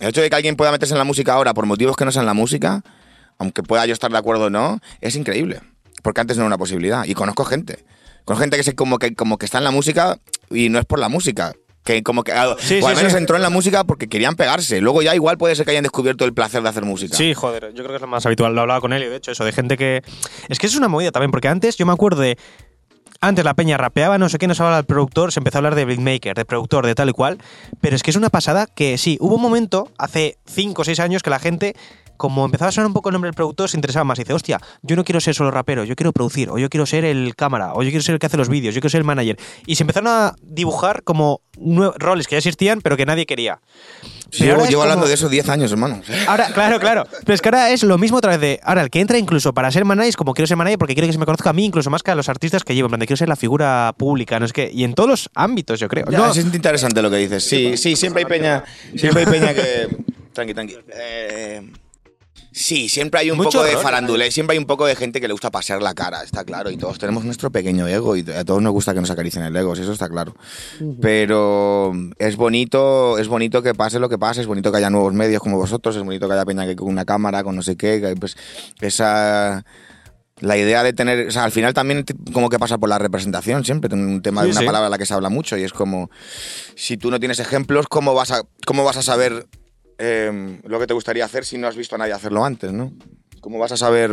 El 0.00 0.08
hecho 0.08 0.20
de 0.20 0.28
que 0.28 0.36
alguien 0.36 0.56
pueda 0.56 0.70
meterse 0.70 0.94
en 0.94 0.98
la 0.98 1.04
música 1.04 1.34
ahora 1.34 1.54
por 1.54 1.66
motivos 1.66 1.96
que 1.96 2.04
no 2.04 2.12
sean 2.12 2.26
la 2.26 2.34
música, 2.34 2.82
aunque 3.38 3.62
pueda 3.62 3.86
yo 3.86 3.92
estar 3.92 4.10
de 4.10 4.18
acuerdo 4.18 4.46
o 4.46 4.50
no, 4.50 4.80
es 5.00 5.16
increíble. 5.16 5.60
Porque 6.02 6.20
antes 6.20 6.36
no 6.36 6.42
era 6.42 6.48
una 6.48 6.58
posibilidad. 6.58 7.04
Y 7.04 7.14
conozco 7.14 7.44
gente. 7.44 7.84
Conozco 8.24 8.42
gente 8.42 8.56
que, 8.56 8.62
se, 8.62 8.74
como, 8.74 8.98
que, 8.98 9.14
como 9.14 9.38
que 9.38 9.46
está 9.46 9.58
en 9.58 9.64
la 9.64 9.70
música 9.70 10.18
y 10.50 10.68
no 10.68 10.78
es 10.78 10.84
por 10.84 10.98
la 10.98 11.08
música. 11.08 11.54
Que 11.84 12.02
como 12.02 12.24
que. 12.24 12.32
Sí, 12.58 12.80
o 12.82 12.88
al 12.88 12.94
sí, 12.94 12.98
menos 12.98 13.12
sí. 13.12 13.18
entró 13.18 13.36
en 13.36 13.42
la 13.42 13.50
música 13.50 13.84
porque 13.84 14.08
querían 14.08 14.34
pegarse. 14.34 14.80
Luego 14.80 15.02
ya 15.02 15.14
igual 15.14 15.38
puede 15.38 15.54
ser 15.54 15.64
que 15.64 15.70
hayan 15.70 15.84
descubierto 15.84 16.24
el 16.24 16.34
placer 16.34 16.60
de 16.62 16.68
hacer 16.68 16.84
música. 16.84 17.16
Sí, 17.16 17.32
joder, 17.32 17.72
yo 17.74 17.84
creo 17.84 17.90
que 17.90 17.94
es 17.94 18.00
lo 18.00 18.08
más 18.08 18.26
habitual. 18.26 18.54
Lo 18.56 18.62
hablaba 18.62 18.80
con 18.80 18.92
él, 18.92 19.08
de 19.08 19.16
hecho, 19.16 19.30
eso, 19.30 19.44
de 19.44 19.52
gente 19.52 19.76
que. 19.76 20.02
Es 20.48 20.58
que 20.58 20.66
es 20.66 20.74
una 20.74 20.88
movida 20.88 21.12
también, 21.12 21.30
porque 21.30 21.46
antes 21.46 21.76
yo 21.76 21.86
me 21.86 21.92
acuerdo 21.92 22.22
de. 22.22 22.36
Antes 23.20 23.44
la 23.44 23.54
peña 23.54 23.76
rapeaba, 23.76 24.18
no 24.18 24.28
sé 24.28 24.38
qué, 24.38 24.46
nos 24.46 24.60
hablaba 24.60 24.76
del 24.76 24.86
productor, 24.86 25.32
se 25.32 25.40
empezó 25.40 25.58
a 25.58 25.60
hablar 25.60 25.74
de 25.74 25.84
beatmaker, 25.84 26.34
de 26.34 26.44
productor, 26.44 26.86
de 26.86 26.94
tal 26.94 27.08
y 27.08 27.12
cual. 27.12 27.38
Pero 27.80 27.96
es 27.96 28.02
que 28.02 28.10
es 28.10 28.16
una 28.16 28.30
pasada 28.30 28.66
que 28.66 28.98
sí, 28.98 29.16
hubo 29.20 29.36
un 29.36 29.42
momento, 29.42 29.90
hace 29.98 30.38
5 30.46 30.82
o 30.82 30.84
6 30.84 31.00
años, 31.00 31.22
que 31.22 31.30
la 31.30 31.38
gente, 31.38 31.74
como 32.16 32.44
empezaba 32.44 32.68
a 32.68 32.72
sonar 32.72 32.86
un 32.88 32.92
poco 32.92 33.08
el 33.08 33.14
nombre 33.14 33.28
del 33.28 33.34
productor, 33.34 33.68
se 33.70 33.76
interesaba 33.76 34.04
más. 34.04 34.18
Y 34.18 34.22
dice, 34.22 34.32
hostia, 34.32 34.60
yo 34.82 34.96
no 34.96 35.04
quiero 35.04 35.20
ser 35.20 35.34
solo 35.34 35.50
rapero, 35.50 35.84
yo 35.84 35.94
quiero 35.96 36.12
producir, 36.12 36.50
o 36.50 36.58
yo 36.58 36.68
quiero 36.68 36.86
ser 36.86 37.04
el 37.04 37.34
cámara, 37.36 37.72
o 37.74 37.82
yo 37.82 37.90
quiero 37.90 38.02
ser 38.02 38.14
el 38.14 38.18
que 38.18 38.26
hace 38.26 38.36
los 38.36 38.48
vídeos, 38.48 38.74
yo 38.74 38.80
quiero 38.80 38.90
ser 38.90 38.98
el 39.00 39.04
manager. 39.04 39.36
Y 39.66 39.76
se 39.76 39.82
empezaron 39.82 40.08
a 40.08 40.34
dibujar 40.42 41.02
como 41.02 41.40
roles 41.98 42.26
que 42.28 42.34
ya 42.34 42.38
existían, 42.38 42.80
pero 42.80 42.96
que 42.96 43.06
nadie 43.06 43.26
quería. 43.26 43.60
Sí, 44.30 44.44
llevo, 44.44 44.66
llevo 44.66 44.82
hablando 44.82 45.02
como- 45.02 45.08
de 45.08 45.14
eso 45.14 45.28
10 45.28 45.48
años, 45.48 45.70
hermano. 45.70 46.02
Ahora, 46.26 46.48
claro, 46.52 46.80
claro. 46.80 47.06
Pero 47.24 47.34
es 47.34 47.40
que 47.40 47.48
ahora 47.48 47.70
es 47.70 47.84
lo 47.84 47.96
mismo 47.96 48.18
otra 48.18 48.32
vez 48.32 48.40
de. 48.40 48.60
Ahora, 48.64 48.82
el 48.82 48.90
que 48.90 49.00
entra 49.00 49.16
incluso 49.18 49.54
para 49.54 49.70
ser 49.70 49.84
manager 49.84 50.08
es 50.08 50.16
como 50.16 50.34
quiero 50.34 50.46
ser 50.48 50.56
manager 50.56 50.78
porque 50.78 50.94
quiero 50.94 51.06
que 51.06 51.12
se 51.12 51.18
me 51.18 51.24
conozca 51.26 51.50
a 51.50 51.52
mí, 51.52 51.64
incluso 51.64 51.90
más 51.90 52.02
que 52.02 52.10
a 52.10 52.14
los 52.16 52.28
artistas 52.28 52.64
que 52.64 52.74
llevo. 52.74 52.86
En 52.86 52.90
plan, 52.90 53.00
de 53.00 53.06
quiero 53.06 53.16
ser 53.18 53.28
la 53.28 53.36
figura 53.36 53.94
pública, 53.96 54.38
no 54.40 54.44
es 54.46 54.52
que. 54.52 54.68
Y 54.72 54.82
en 54.84 54.94
todos 54.94 55.08
los 55.08 55.30
ámbitos, 55.34 55.78
yo 55.78 55.88
creo. 55.88 56.06
Ya, 56.10 56.18
No, 56.18 56.30
es 56.32 56.38
interesante 56.38 57.00
lo 57.02 57.08
que 57.10 57.16
dices. 57.18 57.44
Sí, 57.44 57.76
sí, 57.76 57.94
siempre 57.94 58.22
hay 58.22 58.26
peña. 58.26 58.64
Siempre 58.96 59.20
hay 59.24 59.26
peña 59.30 59.54
que. 59.54 59.96
Tranqui, 60.32 60.54
tranqui. 60.54 60.76
Eh, 60.92 61.70
sí, 62.56 62.88
siempre 62.88 63.20
hay 63.20 63.30
un 63.30 63.36
Mucho 63.36 63.50
poco 63.50 63.64
de 63.64 63.72
rollo, 63.72 63.82
farandulé, 63.82 64.30
siempre 64.30 64.54
hay 64.54 64.58
un 64.58 64.64
poco 64.64 64.86
de 64.86 64.96
gente 64.96 65.20
que 65.20 65.28
le 65.28 65.32
gusta 65.32 65.50
pasear 65.50 65.82
la 65.82 65.94
cara, 65.94 66.22
está 66.22 66.42
claro. 66.44 66.70
Y 66.70 66.78
todos 66.78 66.98
tenemos 66.98 67.24
nuestro 67.24 67.50
pequeño 67.50 67.86
ego 67.86 68.16
y 68.16 68.24
a 68.30 68.44
todos 68.44 68.62
nos 68.62 68.72
gusta 68.72 68.94
que 68.94 69.00
nos 69.00 69.10
acaricien 69.10 69.44
el 69.44 69.54
ego, 69.54 69.74
eso 69.74 69.92
está 69.92 70.08
claro. 70.08 70.34
Pero 71.02 71.92
es 72.18 72.36
bonito, 72.36 73.18
es 73.18 73.28
bonito 73.28 73.62
que 73.62 73.74
pase 73.74 74.00
lo 74.00 74.08
que 74.08 74.18
pase, 74.18 74.40
es 74.40 74.46
bonito 74.46 74.72
que 74.72 74.78
haya 74.78 74.88
nuevos 74.88 75.12
medios 75.12 75.42
como 75.42 75.58
vosotros, 75.58 75.94
es 75.96 76.02
bonito 76.02 76.26
que 76.26 76.34
haya 76.34 76.46
peña 76.46 76.66
que 76.66 76.74
con 76.74 76.88
una 76.88 77.04
cámara, 77.04 77.44
con 77.44 77.54
no 77.54 77.62
sé 77.62 77.76
qué, 77.76 78.16
pues 78.18 78.36
esa 78.80 79.64
La 80.40 80.56
idea 80.56 80.82
de 80.82 80.94
tener, 80.94 81.28
o 81.28 81.30
sea, 81.30 81.44
al 81.44 81.52
final 81.52 81.74
también 81.74 82.04
como 82.32 82.48
que 82.48 82.58
pasa 82.58 82.78
por 82.78 82.88
la 82.88 82.98
representación 82.98 83.64
siempre, 83.64 83.94
un 83.94 84.22
tema 84.22 84.42
de 84.42 84.50
una 84.50 84.60
sí. 84.60 84.66
palabra 84.66 84.86
a 84.86 84.90
la 84.90 84.98
que 84.98 85.06
se 85.06 85.14
habla 85.14 85.28
mucho 85.28 85.58
y 85.58 85.62
es 85.62 85.72
como, 85.72 86.10
si 86.74 86.96
tú 86.96 87.10
no 87.10 87.20
tienes 87.20 87.38
ejemplos, 87.38 87.86
¿cómo 87.88 88.14
vas 88.14 88.30
a, 88.30 88.42
cómo 88.66 88.82
vas 88.82 88.96
a 88.96 89.02
saber 89.02 89.46
eh, 89.98 90.60
lo 90.64 90.78
que 90.78 90.86
te 90.86 90.94
gustaría 90.94 91.24
hacer 91.24 91.44
si 91.44 91.58
no 91.58 91.66
has 91.68 91.76
visto 91.76 91.94
a 91.94 91.98
nadie 91.98 92.12
hacerlo 92.12 92.44
antes, 92.44 92.72
¿no? 92.72 92.92
¿Cómo 93.40 93.58
vas 93.58 93.72
a 93.72 93.76
saber, 93.76 94.12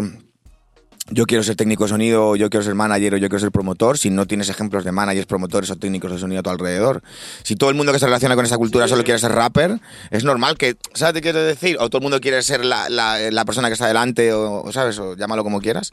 yo 1.09 1.25
quiero 1.25 1.43
ser 1.43 1.55
técnico 1.55 1.83
de 1.83 1.89
sonido, 1.89 2.35
yo 2.35 2.49
quiero 2.49 2.63
ser 2.63 2.75
manager 2.75 3.15
o 3.15 3.17
yo 3.17 3.27
quiero 3.27 3.39
ser 3.39 3.51
promotor 3.51 3.97
si 3.97 4.09
no 4.09 4.25
tienes 4.25 4.47
ejemplos 4.49 4.83
de 4.85 4.91
managers, 4.91 5.25
promotores 5.25 5.69
o 5.71 5.75
técnicos 5.75 6.11
de 6.11 6.17
sonido 6.19 6.39
a 6.39 6.43
tu 6.43 6.49
alrededor? 6.49 7.01
Si 7.43 7.55
todo 7.55 7.69
el 7.69 7.75
mundo 7.75 7.91
que 7.91 7.99
se 7.99 8.05
relaciona 8.05 8.35
con 8.35 8.45
esa 8.45 8.57
cultura 8.57 8.87
solo 8.87 9.03
quiere 9.03 9.19
ser 9.19 9.31
rapper, 9.33 9.79
es 10.11 10.23
normal 10.23 10.57
que, 10.57 10.75
¿sabes 10.93 11.15
qué 11.15 11.21
quiero 11.21 11.41
decir? 11.43 11.77
O 11.79 11.89
todo 11.89 11.99
el 11.99 12.03
mundo 12.03 12.21
quiere 12.21 12.41
ser 12.43 12.63
la, 12.63 12.89
la- 12.89 13.19
la 13.31 13.45
persona 13.45 13.67
que 13.69 13.73
está 13.73 13.87
delante, 13.87 14.31
o, 14.33 14.61
o, 14.63 14.71
¿sabes? 14.71 14.97
O 14.99 15.15
llámalo 15.15 15.43
como 15.43 15.59
quieras. 15.61 15.91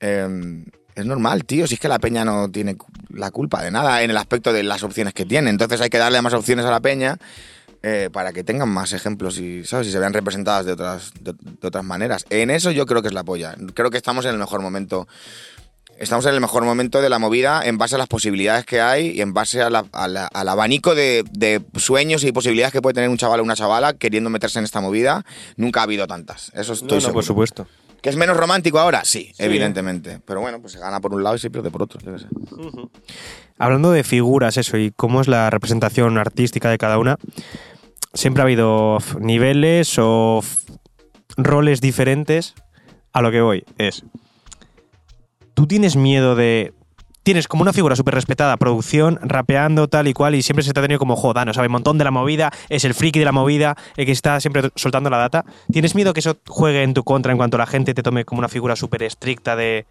Eh, 0.00 0.64
es 0.94 1.06
normal, 1.06 1.44
tío. 1.44 1.66
Si 1.68 1.74
es 1.74 1.80
que 1.80 1.86
la 1.88 2.00
peña 2.00 2.24
no 2.24 2.50
tiene 2.50 2.76
la 3.10 3.30
culpa 3.30 3.62
de 3.62 3.70
nada 3.70 4.02
en 4.02 4.10
el 4.10 4.16
aspecto 4.16 4.52
de 4.52 4.64
las 4.64 4.82
opciones 4.82 5.14
que 5.14 5.24
tiene. 5.24 5.48
Entonces 5.50 5.80
hay 5.80 5.90
que 5.90 5.98
darle 5.98 6.20
más 6.22 6.32
opciones 6.34 6.64
a 6.66 6.70
la 6.72 6.80
peña 6.80 7.18
eh, 7.82 8.10
para 8.12 8.32
que 8.32 8.44
tengan 8.44 8.68
más 8.68 8.92
ejemplos 8.92 9.38
y, 9.38 9.64
¿sabes? 9.64 9.86
Y 9.88 9.92
se 9.92 9.98
vean 9.98 10.12
representadas 10.12 10.66
de 10.66 10.72
otras, 10.72 11.12
de, 11.20 11.32
de 11.38 11.66
otras 11.68 11.84
maneras. 11.84 12.24
En 12.30 12.50
eso 12.50 12.70
yo 12.70 12.86
creo 12.86 13.02
que 13.02 13.08
es 13.08 13.14
la 13.14 13.24
polla. 13.24 13.54
Creo 13.74 13.90
que 13.90 13.96
estamos 13.96 14.24
en 14.24 14.32
el 14.32 14.38
mejor 14.38 14.60
momento. 14.62 15.06
Estamos 15.98 16.24
en 16.26 16.34
el 16.34 16.40
mejor 16.40 16.64
momento 16.64 17.00
de 17.02 17.08
la 17.08 17.18
movida 17.18 17.60
en 17.64 17.76
base 17.76 17.96
a 17.96 17.98
las 17.98 18.06
posibilidades 18.06 18.64
que 18.64 18.80
hay 18.80 19.08
y 19.10 19.20
en 19.20 19.34
base 19.34 19.62
a 19.62 19.68
la- 19.68 19.84
a 19.92 20.06
la- 20.06 20.26
al 20.26 20.48
abanico 20.48 20.94
de, 20.94 21.24
de 21.32 21.60
sueños 21.76 22.22
y 22.22 22.30
posibilidades 22.30 22.72
que 22.72 22.80
puede 22.80 22.94
tener 22.94 23.10
un 23.10 23.16
chaval 23.16 23.40
o 23.40 23.42
una 23.42 23.56
chavala 23.56 23.94
queriendo 23.94 24.30
meterse 24.30 24.60
en 24.60 24.64
esta 24.64 24.80
movida. 24.80 25.24
Nunca 25.56 25.80
ha 25.80 25.82
habido 25.82 26.06
tantas. 26.06 26.52
Eso 26.54 26.72
estoy 26.74 26.88
No, 26.88 26.94
no, 26.94 27.00
seguro. 27.00 27.14
por 27.14 27.24
supuesto. 27.24 27.66
¿Que 28.00 28.10
es 28.10 28.16
menos 28.16 28.36
romántico 28.36 28.78
ahora? 28.78 29.04
Sí, 29.04 29.32
evidentemente. 29.38 30.20
Pero 30.24 30.40
bueno, 30.40 30.60
pues 30.60 30.74
se 30.74 30.78
gana 30.78 31.00
por 31.00 31.14
un 31.14 31.22
lado 31.22 31.36
y 31.36 31.38
se 31.38 31.50
pierde 31.50 31.70
por 31.70 31.82
otro. 31.82 32.00
yo 32.00 32.12
qué 32.12 32.20
sé. 32.20 32.26
Hablando 33.58 33.90
de 33.90 34.04
figuras, 34.04 34.56
eso, 34.56 34.76
y 34.76 34.92
cómo 34.92 35.20
es 35.20 35.26
la 35.26 35.50
representación 35.50 36.16
artística 36.16 36.70
de 36.70 36.78
cada 36.78 36.98
una, 36.98 37.16
siempre 38.14 38.42
ha 38.42 38.44
habido 38.44 38.98
niveles 39.20 39.96
o 39.98 40.42
roles 41.36 41.80
diferentes. 41.80 42.54
A 43.12 43.22
lo 43.22 43.30
que 43.30 43.40
voy 43.40 43.64
es. 43.78 44.04
¿Tú 45.54 45.66
tienes 45.66 45.96
miedo 45.96 46.36
de. 46.36 46.72
Tienes 47.28 47.46
como 47.46 47.60
una 47.60 47.74
figura 47.74 47.94
súper 47.94 48.14
respetada, 48.14 48.56
producción, 48.56 49.18
rapeando, 49.20 49.86
tal 49.86 50.08
y 50.08 50.14
cual, 50.14 50.34
y 50.34 50.40
siempre 50.40 50.64
se 50.64 50.72
te 50.72 50.80
ha 50.80 50.82
tenido 50.82 50.98
como 50.98 51.14
jodano, 51.14 51.52
sabe 51.52 51.66
un 51.66 51.72
montón 51.72 51.98
de 51.98 52.04
la 52.04 52.10
movida, 52.10 52.50
es 52.70 52.86
el 52.86 52.94
friki 52.94 53.18
de 53.18 53.26
la 53.26 53.32
movida, 53.32 53.76
el 53.98 54.06
que 54.06 54.12
está 54.12 54.40
siempre 54.40 54.70
soltando 54.76 55.10
la 55.10 55.18
data. 55.18 55.44
¿Tienes 55.70 55.94
miedo 55.94 56.14
que 56.14 56.20
eso 56.20 56.38
juegue 56.46 56.82
en 56.82 56.94
tu 56.94 57.04
contra 57.04 57.30
en 57.30 57.36
cuanto 57.36 57.58
la 57.58 57.66
gente 57.66 57.92
te 57.92 58.02
tome 58.02 58.24
como 58.24 58.38
una 58.38 58.48
figura 58.48 58.76
súper 58.76 59.02
estricta 59.02 59.56
de. 59.56 59.84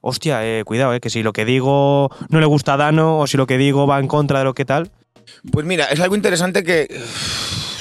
Hostia, 0.00 0.44
eh, 0.44 0.64
cuidado, 0.64 0.92
eh, 0.92 0.98
que 0.98 1.08
si 1.08 1.22
lo 1.22 1.32
que 1.32 1.44
digo 1.44 2.10
no 2.30 2.40
le 2.40 2.46
gusta 2.46 2.74
a 2.74 2.76
Dano 2.76 3.20
o 3.20 3.28
si 3.28 3.36
lo 3.36 3.46
que 3.46 3.58
digo 3.58 3.86
va 3.86 4.00
en 4.00 4.08
contra 4.08 4.40
de 4.40 4.44
lo 4.44 4.54
que 4.54 4.64
tal. 4.64 4.90
Pues 5.52 5.64
mira, 5.64 5.84
es 5.84 6.00
algo 6.00 6.16
interesante 6.16 6.64
que. 6.64 6.88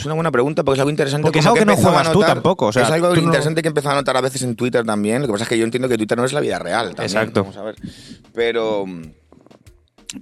Es 0.02 0.06
una 0.06 0.16
buena 0.16 0.32
pregunta 0.32 0.64
porque 0.64 0.78
es 0.78 0.82
algo 0.82 0.90
interesante. 0.92 1.24
Porque 1.26 1.40
es 1.40 1.46
algo 1.46 1.58
que 1.58 1.66
no 1.66 1.78
juegas 1.78 2.12
tú 2.12 2.20
notar- 2.20 2.34
tampoco, 2.36 2.66
o 2.68 2.72
sea, 2.74 2.84
es 2.84 2.92
algo 2.92 3.10
tú 3.14 3.22
no- 3.22 3.28
interesante 3.28 3.62
que 3.62 3.68
he 3.68 3.72
empezado 3.72 3.94
a 3.94 4.00
notar 4.00 4.18
a 4.18 4.22
veces 4.22 4.42
en 4.44 4.56
Twitter 4.56 4.86
también. 4.86 5.22
Lo 5.22 5.28
que 5.28 5.34
pasa 5.34 5.44
es 5.44 5.50
que 5.50 5.58
yo 5.58 5.64
entiendo 5.64 5.88
que 5.88 5.98
Twitter 5.98 6.18
no 6.18 6.26
es 6.26 6.34
la 6.34 6.40
vida 6.42 6.60
real. 6.60 6.88
También, 6.96 7.06
Exacto. 7.06 7.42
Vamos 7.44 7.58
a 7.58 7.62
ver. 7.64 7.76
Pero. 8.34 8.86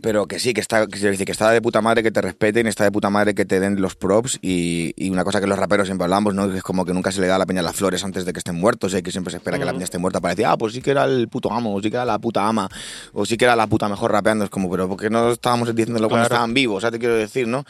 Pero 0.03 0.27
que 0.27 0.37
sí, 0.37 0.53
que 0.53 0.61
está, 0.61 0.85
que, 0.85 0.99
quiero 0.99 1.09
decir, 1.09 1.25
que 1.25 1.31
está 1.31 1.49
de 1.49 1.63
puta 1.63 1.81
madre 1.81 2.03
que 2.03 2.11
te 2.11 2.21
respeten, 2.21 2.67
está 2.67 2.83
de 2.83 2.91
puta 2.91 3.09
madre 3.09 3.33
que 3.33 3.43
te 3.43 3.59
den 3.59 3.81
los 3.81 3.95
props 3.95 4.37
y, 4.39 4.93
y 4.95 5.09
una 5.09 5.23
cosa 5.23 5.41
que 5.41 5.47
los 5.47 5.57
raperos 5.57 5.87
siempre 5.87 6.03
hablamos, 6.03 6.35
¿no? 6.35 6.47
Que 6.47 6.57
es 6.57 6.63
como 6.63 6.85
que 6.85 6.93
nunca 6.93 7.11
se 7.11 7.19
le 7.21 7.25
da 7.25 7.37
a 7.37 7.39
la 7.39 7.47
peña 7.47 7.63
las 7.63 7.75
flores 7.75 8.03
antes 8.03 8.23
de 8.23 8.31
que 8.31 8.37
estén 8.37 8.53
muertos, 8.53 8.93
y 8.93 9.01
que 9.01 9.11
siempre 9.11 9.31
se 9.31 9.37
espera 9.37 9.57
que 9.57 9.65
la 9.65 9.71
peña 9.71 9.85
esté 9.85 9.97
muerta 9.97 10.21
para 10.21 10.35
decir, 10.35 10.45
ah, 10.45 10.57
pues 10.57 10.73
sí 10.75 10.81
que 10.83 10.91
era 10.91 11.05
el 11.05 11.27
puto 11.27 11.51
amo, 11.51 11.73
o 11.73 11.81
sí 11.81 11.89
que 11.89 11.95
era 11.95 12.05
la 12.05 12.19
puta 12.19 12.47
ama, 12.47 12.69
o 13.13 13.25
sí 13.25 13.35
que 13.35 13.45
era 13.45 13.55
la 13.55 13.65
puta 13.65 13.89
mejor 13.89 14.11
rapeando. 14.11 14.43
Es 14.45 14.51
como, 14.51 14.69
pero 14.69 14.87
¿por 14.87 14.99
qué 14.99 15.09
no 15.09 15.31
estábamos 15.31 15.73
diciéndolo 15.73 16.07
cuando 16.07 16.27
Claro. 16.27 16.35
estaban 16.35 16.53
vivos? 16.53 16.77
O 16.77 16.81
sea, 16.81 16.91
te 16.91 16.99
quiero 16.99 17.15
decir, 17.15 17.47
¿no? 17.47 17.65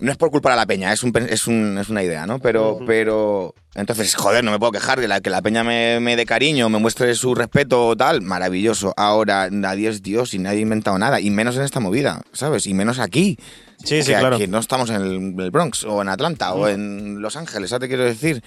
No 0.00 0.10
es 0.12 0.16
por 0.18 0.30
culpar 0.30 0.52
a 0.52 0.56
la 0.56 0.66
peña, 0.66 0.92
es, 0.92 1.02
un, 1.02 1.12
es, 1.28 1.46
un- 1.46 1.78
es 1.78 1.88
una 1.88 2.02
idea, 2.02 2.26
¿no? 2.26 2.38
Pero, 2.38 2.80
pero 2.86 3.54
entonces, 3.74 4.14
joder, 4.14 4.44
no 4.44 4.50
me 4.50 4.58
puedo 4.58 4.72
quejar 4.72 5.00
de 5.00 5.08
la, 5.08 5.20
que 5.20 5.30
la 5.30 5.42
peña 5.42 5.64
me, 5.64 6.00
me 6.00 6.16
dé 6.16 6.26
cariño, 6.26 6.68
me 6.68 6.78
muestre 6.78 7.14
su 7.14 7.34
respeto 7.34 7.86
o 7.88 7.96
tal, 7.96 8.22
maravilloso. 8.22 8.94
Ahora, 8.96 9.48
nadie 9.50 9.88
es 9.88 10.02
Dios 10.02 10.34
y 10.34 10.38
nadie 10.38 10.58
ha 10.58 10.62
inventado 10.62 10.98
nada, 10.98 11.20
y 11.20 11.30
menos 11.30 11.56
en 11.56 11.62
esta 11.62 11.80
movida, 11.80 12.22
¿sabes? 12.32 12.66
Y 12.66 12.74
menos 12.74 12.98
aquí. 12.98 13.38
Sí, 13.84 14.02
sí, 14.02 14.12
que, 14.12 14.18
claro. 14.18 14.38
que 14.38 14.46
no 14.48 14.58
estamos 14.58 14.88
en 14.90 14.96
el, 15.40 15.50
Bronx 15.50 15.84
o 15.84 16.00
en 16.02 16.08
Atlanta 16.08 16.54
o 16.54 16.68
en 16.68 17.20
Los 17.20 17.36
Ángeles, 17.36 17.70
¿sabes? 17.70 17.82
Te 17.82 17.88
quiero 17.88 18.04
decir. 18.04 18.42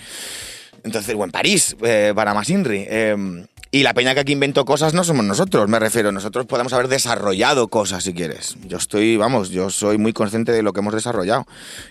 Entonces, 0.84 1.16
o 1.18 1.24
en 1.24 1.32
París, 1.32 1.76
eh, 1.84 2.14
para 2.16 2.34
más 2.34 2.50
Inri. 2.50 2.86
eh, 2.88 3.46
y 3.72 3.84
la 3.84 3.94
peña 3.94 4.14
que 4.14 4.22
aquí 4.22 4.34
inventó 4.34 4.66
cosas 4.66 4.94
no 4.94 5.04
somos 5.04 5.26
nosotros, 5.26 5.68
me 5.70 5.80
refiero. 5.80 6.12
Nosotros 6.12 6.46
podemos 6.46 6.74
haber 6.74 6.88
desarrollado 6.88 7.68
cosas 7.68 8.04
si 8.04 8.14
quieres. 8.14 8.56
Yo 8.66 8.78
estoy, 8.78 9.18
vamos, 9.18 9.50
yo 9.50 9.70
soy 9.70 9.98
muy 9.98 10.14
consciente 10.14 10.52
de 10.52 10.62
lo 10.64 10.74
que 10.74 10.80
hemos 10.80 10.94
desarrollado 10.94 11.46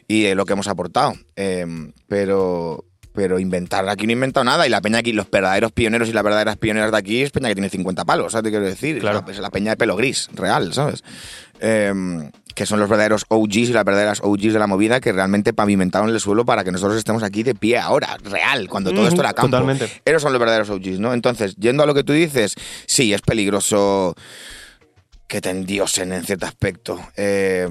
y 0.09 0.23
de 0.23 0.35
lo 0.35 0.45
que 0.47 0.55
hemos 0.55 0.69
aportado. 0.69 1.15
eh, 1.37 1.67
pero, 2.09 2.85
pero 3.13 3.39
inventar 3.39 3.89
aquí 3.89 4.07
no 4.07 4.11
he 4.11 4.13
inventado 4.13 4.45
nada. 4.45 4.67
Y 4.67 4.71
la 4.71 4.81
peña 4.81 4.99
aquí, 4.99 5.13
los 5.13 5.29
verdaderos 5.31 5.73
pioneros 5.73 6.09
y 6.09 6.13
las 6.13 6.23
verdaderas 6.23 6.57
pioneras 6.57 6.93
de 6.93 6.99
aquí 6.99 7.23
es 7.23 7.31
peña 7.31 7.49
que 7.49 7.55
tiene 7.55 7.71
50 7.71 8.05
palos, 8.05 8.33
¿sabes? 8.33 8.45
Te 8.45 8.51
quiero 8.51 8.67
decir. 8.67 8.99
Claro. 9.01 9.25
Es 9.29 9.39
la, 9.39 9.51
peña 9.51 9.73
de 9.73 9.77
pelo 9.77 9.97
gris, 9.97 10.29
real, 10.35 10.73
¿sabes? 10.73 11.03
Eh, 11.61 12.31
que 12.57 12.65
son 12.67 12.81
los 12.81 12.89
verdaderos 12.89 13.27
OGs 13.29 13.55
y 13.57 13.73
las 13.75 13.85
verdaderas 13.85 14.21
OGs 14.25 14.55
de 14.55 14.59
la 14.59 14.67
movida 14.67 14.99
que 14.99 15.13
realmente 15.13 15.53
pavimentaron 15.53 16.09
el 16.09 16.19
suelo 16.19 16.45
para 16.47 16.65
que 16.65 16.73
nosotros 16.73 16.97
estemos 16.97 17.23
aquí 17.23 17.43
de 17.43 17.55
pie 17.55 17.77
ahora, 17.79 18.17
real, 18.25 18.67
cuando 18.69 18.93
todo 18.93 19.07
esto 19.07 19.21
era 19.21 19.35
campo. 19.35 19.51
totalmente. 19.51 19.89
Esos 20.07 20.23
son 20.23 20.33
los 20.33 20.41
verdaderos 20.41 20.71
OGs, 20.71 20.99
¿no? 20.99 21.13
Entonces, 21.13 21.55
yendo 21.57 21.83
a 21.83 21.87
lo 21.87 21.93
que 21.95 22.03
tú 22.03 22.15
dices, 22.15 22.55
sí, 22.87 23.13
es 23.13 23.21
peligroso 23.21 24.15
que 25.29 25.41
te 25.43 25.51
endiosen 25.51 26.13
en 26.13 26.25
cierto 26.25 26.47
aspecto. 26.47 26.99
Eh, 27.17 27.69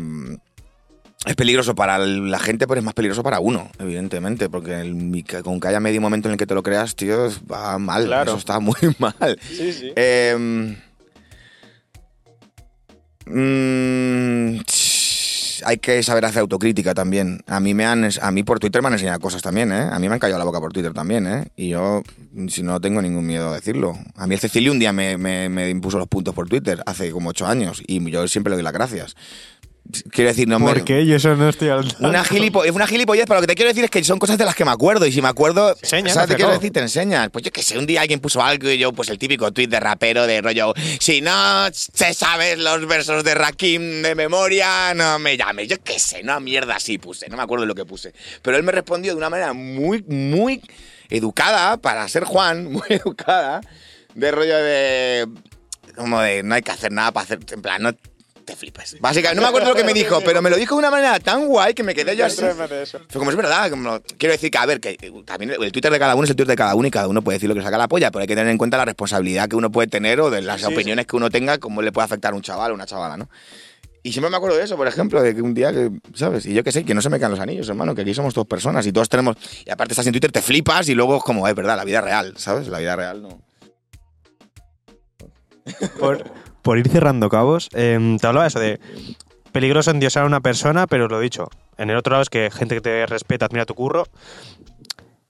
es 1.25 1.35
peligroso 1.35 1.73
para 1.73 1.97
la 1.97 2.37
gente, 2.37 2.67
pero 2.67 2.77
es 2.79 2.85
más 2.85 2.93
peligroso 2.93 3.23
para 3.23 3.39
uno, 3.39 3.71
evidentemente, 3.79 4.49
porque 4.49 4.81
el- 4.81 5.25
con 5.43 5.59
que 5.59 5.67
haya 5.67 5.79
medio 5.79 5.99
momento 5.99 6.27
en 6.27 6.33
el 6.33 6.37
que 6.37 6.45
te 6.45 6.53
lo 6.53 6.61
creas, 6.61 6.95
tío, 6.95 7.29
va 7.51 7.79
mal. 7.79 8.05
Claro. 8.05 8.31
Eso 8.31 8.37
está 8.37 8.59
muy 8.59 8.75
mal. 8.99 9.39
Sí, 9.49 9.73
sí. 9.73 9.91
Eh, 9.95 10.77
mm, 13.25 14.59
hay 15.65 15.77
que 15.77 16.03
saber 16.03 16.25
hacer 16.25 16.41
autocrítica 16.41 16.93
también. 16.93 17.39
A 17.47 17.59
mí 17.59 17.73
me 17.73 17.85
han, 17.85 18.07
a 18.21 18.31
mí 18.31 18.43
por 18.43 18.59
Twitter 18.59 18.81
me 18.81 18.87
han 18.87 18.93
enseñado 18.93 19.19
cosas 19.19 19.41
también, 19.41 19.71
¿eh? 19.71 19.87
A 19.91 19.97
mí 19.99 20.07
me 20.07 20.13
han 20.13 20.19
callado 20.19 20.37
la 20.39 20.45
boca 20.45 20.59
por 20.59 20.71
Twitter 20.73 20.93
también, 20.93 21.25
¿eh? 21.27 21.47
Y 21.55 21.69
yo, 21.69 22.03
si 22.49 22.61
no 22.61 22.79
tengo 22.81 23.01
ningún 23.01 23.25
miedo 23.25 23.49
a 23.49 23.55
decirlo. 23.55 23.97
A 24.15 24.27
mí 24.27 24.35
el 24.35 24.39
Cecilio 24.41 24.71
un 24.71 24.79
día 24.79 24.93
me, 24.93 25.17
me- 25.17 25.49
me 25.49 25.69
impuso 25.69 25.97
los 25.97 26.07
puntos 26.07 26.35
por 26.35 26.47
Twitter, 26.49 26.83
hace 26.85 27.09
como 27.11 27.29
ocho 27.29 27.47
años, 27.47 27.81
y 27.87 28.11
yo 28.11 28.27
siempre 28.27 28.51
le 28.51 28.57
doy 28.57 28.63
las 28.63 28.73
gracias. 28.73 29.15
Quiero 30.09 30.29
decir, 30.29 30.47
no 30.47 30.59
me... 30.59 30.65
¿Por 30.65 30.83
qué? 30.83 31.05
Yo 31.05 31.15
eso 31.15 31.35
no 31.35 31.47
estoy 31.47 31.69
al 31.69 31.87
tanto. 31.87 32.07
Una, 32.07 32.23
gilipo 32.23 32.63
es 32.63 32.71
una 32.71 32.87
gilipollez, 32.87 33.25
pero 33.27 33.35
lo 33.35 33.41
que 33.41 33.47
te 33.47 33.55
quiero 33.55 33.69
decir 33.69 33.83
es 33.83 33.91
que 33.91 34.03
son 34.03 34.17
cosas 34.17 34.37
de 34.37 34.43
las 34.43 34.55
que 34.55 34.65
me 34.65 34.71
acuerdo. 34.71 35.05
Y 35.05 35.11
si 35.11 35.21
me 35.21 35.27
acuerdo, 35.27 35.75
Enseña, 35.81 36.13
¿sabes? 36.13 36.29
Te 36.29 36.35
quiero 36.35 36.51
decir, 36.51 36.71
te 36.71 36.79
enseñan. 36.79 37.29
Pues 37.29 37.45
yo 37.45 37.51
que 37.51 37.61
sé, 37.61 37.77
un 37.77 37.85
día 37.85 38.01
alguien 38.01 38.19
puso 38.19 38.41
algo 38.41 38.69
y 38.69 38.77
yo, 38.77 38.91
pues 38.93 39.09
el 39.09 39.19
típico 39.19 39.51
tuit 39.51 39.69
de 39.69 39.79
rapero 39.79 40.25
de 40.25 40.41
rollo, 40.41 40.73
si 40.99 41.21
no 41.21 41.67
se 41.71 42.13
sabes 42.13 42.57
los 42.57 42.87
versos 42.87 43.23
de 43.23 43.35
Rakim 43.35 44.01
de 44.01 44.15
memoria, 44.15 44.93
no 44.95 45.19
me 45.19 45.37
llames. 45.37 45.67
Yo 45.67 45.77
qué 45.83 45.99
sé, 45.99 46.21
una 46.23 46.39
mierda 46.39 46.75
así 46.75 46.97
puse, 46.97 47.29
no 47.29 47.37
me 47.37 47.43
acuerdo 47.43 47.65
lo 47.65 47.75
que 47.75 47.85
puse. 47.85 48.13
Pero 48.41 48.57
él 48.57 48.63
me 48.63 48.71
respondió 48.71 49.11
de 49.11 49.17
una 49.17 49.29
manera 49.29 49.53
muy, 49.53 50.03
muy 50.03 50.61
educada, 51.09 51.77
para 51.77 52.07
ser 52.07 52.23
Juan, 52.23 52.65
muy 52.71 52.87
educada, 52.89 53.61
de 54.13 54.31
rollo 54.31 54.57
de... 54.57 55.27
Como 55.95 56.19
de, 56.19 56.43
no 56.43 56.55
hay 56.55 56.61
que 56.61 56.71
hacer 56.71 56.91
nada 56.91 57.13
para 57.13 57.23
hacer, 57.23 57.39
en 57.53 57.61
plan, 57.61 57.81
no 57.81 57.93
te 58.45 58.55
flipes. 58.55 58.97
Básicamente, 58.99 59.35
no 59.35 59.41
me 59.41 59.47
acuerdo 59.49 59.69
lo 59.69 59.75
que 59.75 59.83
me 59.83 59.93
dijo, 59.93 60.21
pero 60.21 60.41
me 60.41 60.49
lo 60.49 60.55
dijo 60.55 60.75
de 60.75 60.79
una 60.79 60.91
manera 60.91 61.19
tan 61.19 61.47
guay 61.47 61.73
que 61.73 61.83
me 61.83 61.93
quedé 61.93 62.15
yo 62.15 62.25
así. 62.25 62.41
Fue 63.09 63.19
como 63.19 63.31
es 63.31 63.35
verdad, 63.37 63.69
como- 63.69 63.99
quiero 64.17 64.31
decir 64.33 64.49
que, 64.51 64.57
a 64.57 64.65
ver, 64.65 64.79
que 64.79 64.91
eh, 64.91 65.11
también 65.25 65.51
el 65.59 65.71
Twitter 65.71 65.91
de 65.91 65.99
cada 65.99 66.15
uno 66.15 66.23
es 66.23 66.29
el 66.29 66.35
Twitter 66.35 66.51
de 66.53 66.55
cada 66.55 66.75
uno 66.75 66.87
y 66.87 66.91
cada 66.91 67.07
uno 67.07 67.21
puede 67.21 67.35
decir 67.37 67.49
lo 67.49 67.55
que 67.55 67.61
saca 67.61 67.77
la 67.77 67.87
polla, 67.87 68.11
pero 68.11 68.21
hay 68.21 68.27
que 68.27 68.35
tener 68.35 68.51
en 68.51 68.57
cuenta 68.57 68.77
la 68.77 68.85
responsabilidad 68.85 69.49
que 69.49 69.55
uno 69.55 69.71
puede 69.71 69.87
tener 69.87 70.21
o 70.21 70.29
de 70.29 70.41
las 70.41 70.63
opiniones 70.63 71.07
que 71.07 71.15
uno 71.15 71.29
tenga, 71.29 71.57
cómo 71.57 71.81
le 71.81 71.91
puede 71.91 72.05
afectar 72.05 72.33
a 72.33 72.35
un 72.35 72.41
chaval 72.41 72.71
o 72.71 72.75
una 72.75 72.85
chavala, 72.85 73.17
¿no? 73.17 73.29
Y 74.03 74.11
siempre 74.11 74.29
me 74.29 74.37
acuerdo 74.37 74.57
de 74.57 74.63
eso, 74.63 74.77
por 74.77 74.87
ejemplo, 74.87 75.19
de 75.19 75.33
que 75.33 75.41
un 75.41 75.55
día 75.55 75.71
que, 75.73 75.89
¿sabes? 76.13 76.45
Y 76.45 76.53
yo 76.53 76.63
que 76.63 76.71
sé, 76.71 76.85
que 76.85 76.93
no 76.93 77.01
se 77.01 77.09
me 77.09 77.19
caen 77.19 77.31
los 77.31 77.39
anillos, 77.39 77.67
hermano, 77.67 77.95
que 77.95 78.01
aquí 78.03 78.13
somos 78.13 78.35
dos 78.35 78.45
personas 78.45 78.85
y 78.85 78.91
todos 78.93 79.09
tenemos. 79.09 79.35
Y 79.65 79.71
aparte 79.71 79.93
estás 79.93 80.05
en 80.05 80.11
Twitter, 80.13 80.31
te 80.31 80.43
flipas 80.43 80.87
y 80.89 80.93
luego 80.93 81.17
es 81.17 81.23
como, 81.23 81.47
es 81.47 81.55
verdad, 81.55 81.75
la 81.75 81.83
vida 81.85 82.01
real, 82.01 82.35
¿sabes? 82.37 82.67
La 82.67 82.77
vida 82.77 82.95
real 82.95 83.23
no. 83.23 83.41
Por, 85.99 86.23
por 86.65 86.79
ir 86.79 86.89
cerrando 86.89 87.29
cabos, 87.29 87.69
em, 87.73 88.17
te 88.17 88.25
hablaba 88.25 88.47
eso 88.47 88.59
de 88.59 88.79
peligroso 89.51 89.91
endiosar 89.91 90.23
a 90.23 90.25
una 90.25 90.41
persona, 90.41 90.87
pero 90.87 91.07
lo 91.07 91.19
dicho, 91.19 91.47
en 91.77 91.91
el 91.91 91.95
otro 91.95 92.13
lado 92.13 92.23
es 92.23 92.29
que 92.31 92.49
gente 92.51 92.73
que 92.73 92.81
te 92.81 93.05
respeta, 93.05 93.45
admira 93.45 93.67
tu 93.67 93.75
curro. 93.75 94.07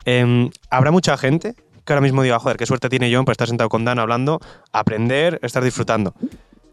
Em, 0.06 0.50
Habrá 0.70 0.92
mucha 0.92 1.18
gente 1.18 1.54
que 1.84 1.92
ahora 1.92 2.00
mismo 2.00 2.24
diga, 2.24 2.40
joder, 2.40 2.56
qué 2.56 2.66
suerte 2.66 2.88
tiene 2.88 3.14
John 3.14 3.26
por 3.26 3.34
estar 3.34 3.50
sentado 3.50 3.68
con 3.68 3.84
Dan 3.84 4.00
hablando, 4.00 4.40
aprender, 4.72 5.38
estar 5.44 5.62
disfrutando. 5.62 6.14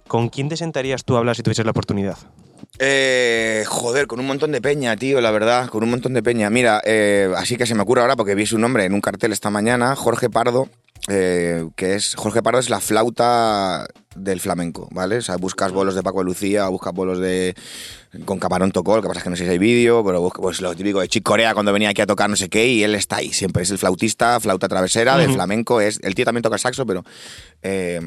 ¿Con 0.07 0.29
quién 0.29 0.49
te 0.49 0.57
sentarías 0.57 1.05
tú 1.05 1.17
a 1.17 1.19
hablar 1.19 1.35
si 1.35 1.43
tuvieses 1.43 1.65
la 1.65 1.73
oportunidad? 1.73 2.17
Eh, 2.79 3.65
joder, 3.67 4.07
con 4.07 4.21
un 4.21 4.27
montón 4.27 4.53
de 4.53 4.63
peña, 4.63 4.97
tío, 4.97 5.21
la 5.21 5.33
verdad, 5.33 5.69
con 5.71 5.83
un 5.83 5.91
montón 5.91 6.15
de 6.15 6.23
peña. 6.23 6.51
Mira, 6.51 6.81
eh, 6.85 7.33
así 7.37 7.57
que 7.57 7.67
se 7.67 7.75
me 7.75 7.83
ocurre 7.83 8.03
ahora 8.03 8.15
porque 8.15 8.37
vi 8.37 8.47
su 8.47 8.59
nombre 8.59 8.85
en 8.85 8.95
un 8.95 9.01
cartel 9.01 9.33
esta 9.33 9.51
mañana, 9.51 9.97
Jorge 9.97 10.31
Pardo, 10.31 10.69
eh, 11.09 11.69
que 11.75 11.95
es 11.95 12.15
Jorge 12.15 12.43
Pardo 12.43 12.61
es 12.61 12.71
la 12.71 12.81
flauta 12.81 13.87
del 14.15 14.41
flamenco, 14.41 14.89
¿vale? 14.93 15.17
O 15.17 15.23
sea, 15.23 15.37
buscas 15.37 15.73
bolos 15.73 15.95
de 15.95 16.03
Paco 16.03 16.19
de 16.21 16.27
Lucía, 16.27 16.69
buscas 16.69 16.93
bolos 16.93 17.19
de 17.19 17.55
con 18.25 18.39
Camarón 18.39 18.73
tocó, 18.73 18.97
lo 18.97 19.03
que 19.03 19.09
pasa 19.09 19.21
es 19.21 19.25
que 19.25 19.31
no 19.31 19.37
sé 19.37 19.45
si 19.45 19.51
hay 19.51 19.59
vídeo, 19.59 20.05
pero 20.05 20.21
busca 20.21 20.41
pues 20.41 20.61
lo 20.61 20.75
típico 20.75 21.01
de 21.01 21.09
Chick 21.09 21.25
Corea 21.25 21.55
cuando 21.55 21.73
venía 21.73 21.89
aquí 21.89 22.03
a 22.03 22.07
tocar 22.07 22.29
no 22.29 22.37
sé 22.37 22.49
qué 22.51 22.69
y 22.69 22.83
él 22.83 22.95
está 22.95 23.17
ahí, 23.17 23.33
siempre 23.33 23.63
es 23.63 23.71
el 23.71 23.79
flautista, 23.79 24.39
flauta 24.39 24.69
travesera 24.69 25.17
del 25.17 25.33
flamenco, 25.33 25.81
es 25.81 25.99
el 26.03 26.15
tío 26.15 26.25
también 26.25 26.43
toca 26.43 26.59
saxo, 26.59 26.85
pero 26.85 27.05
eh, 27.63 28.01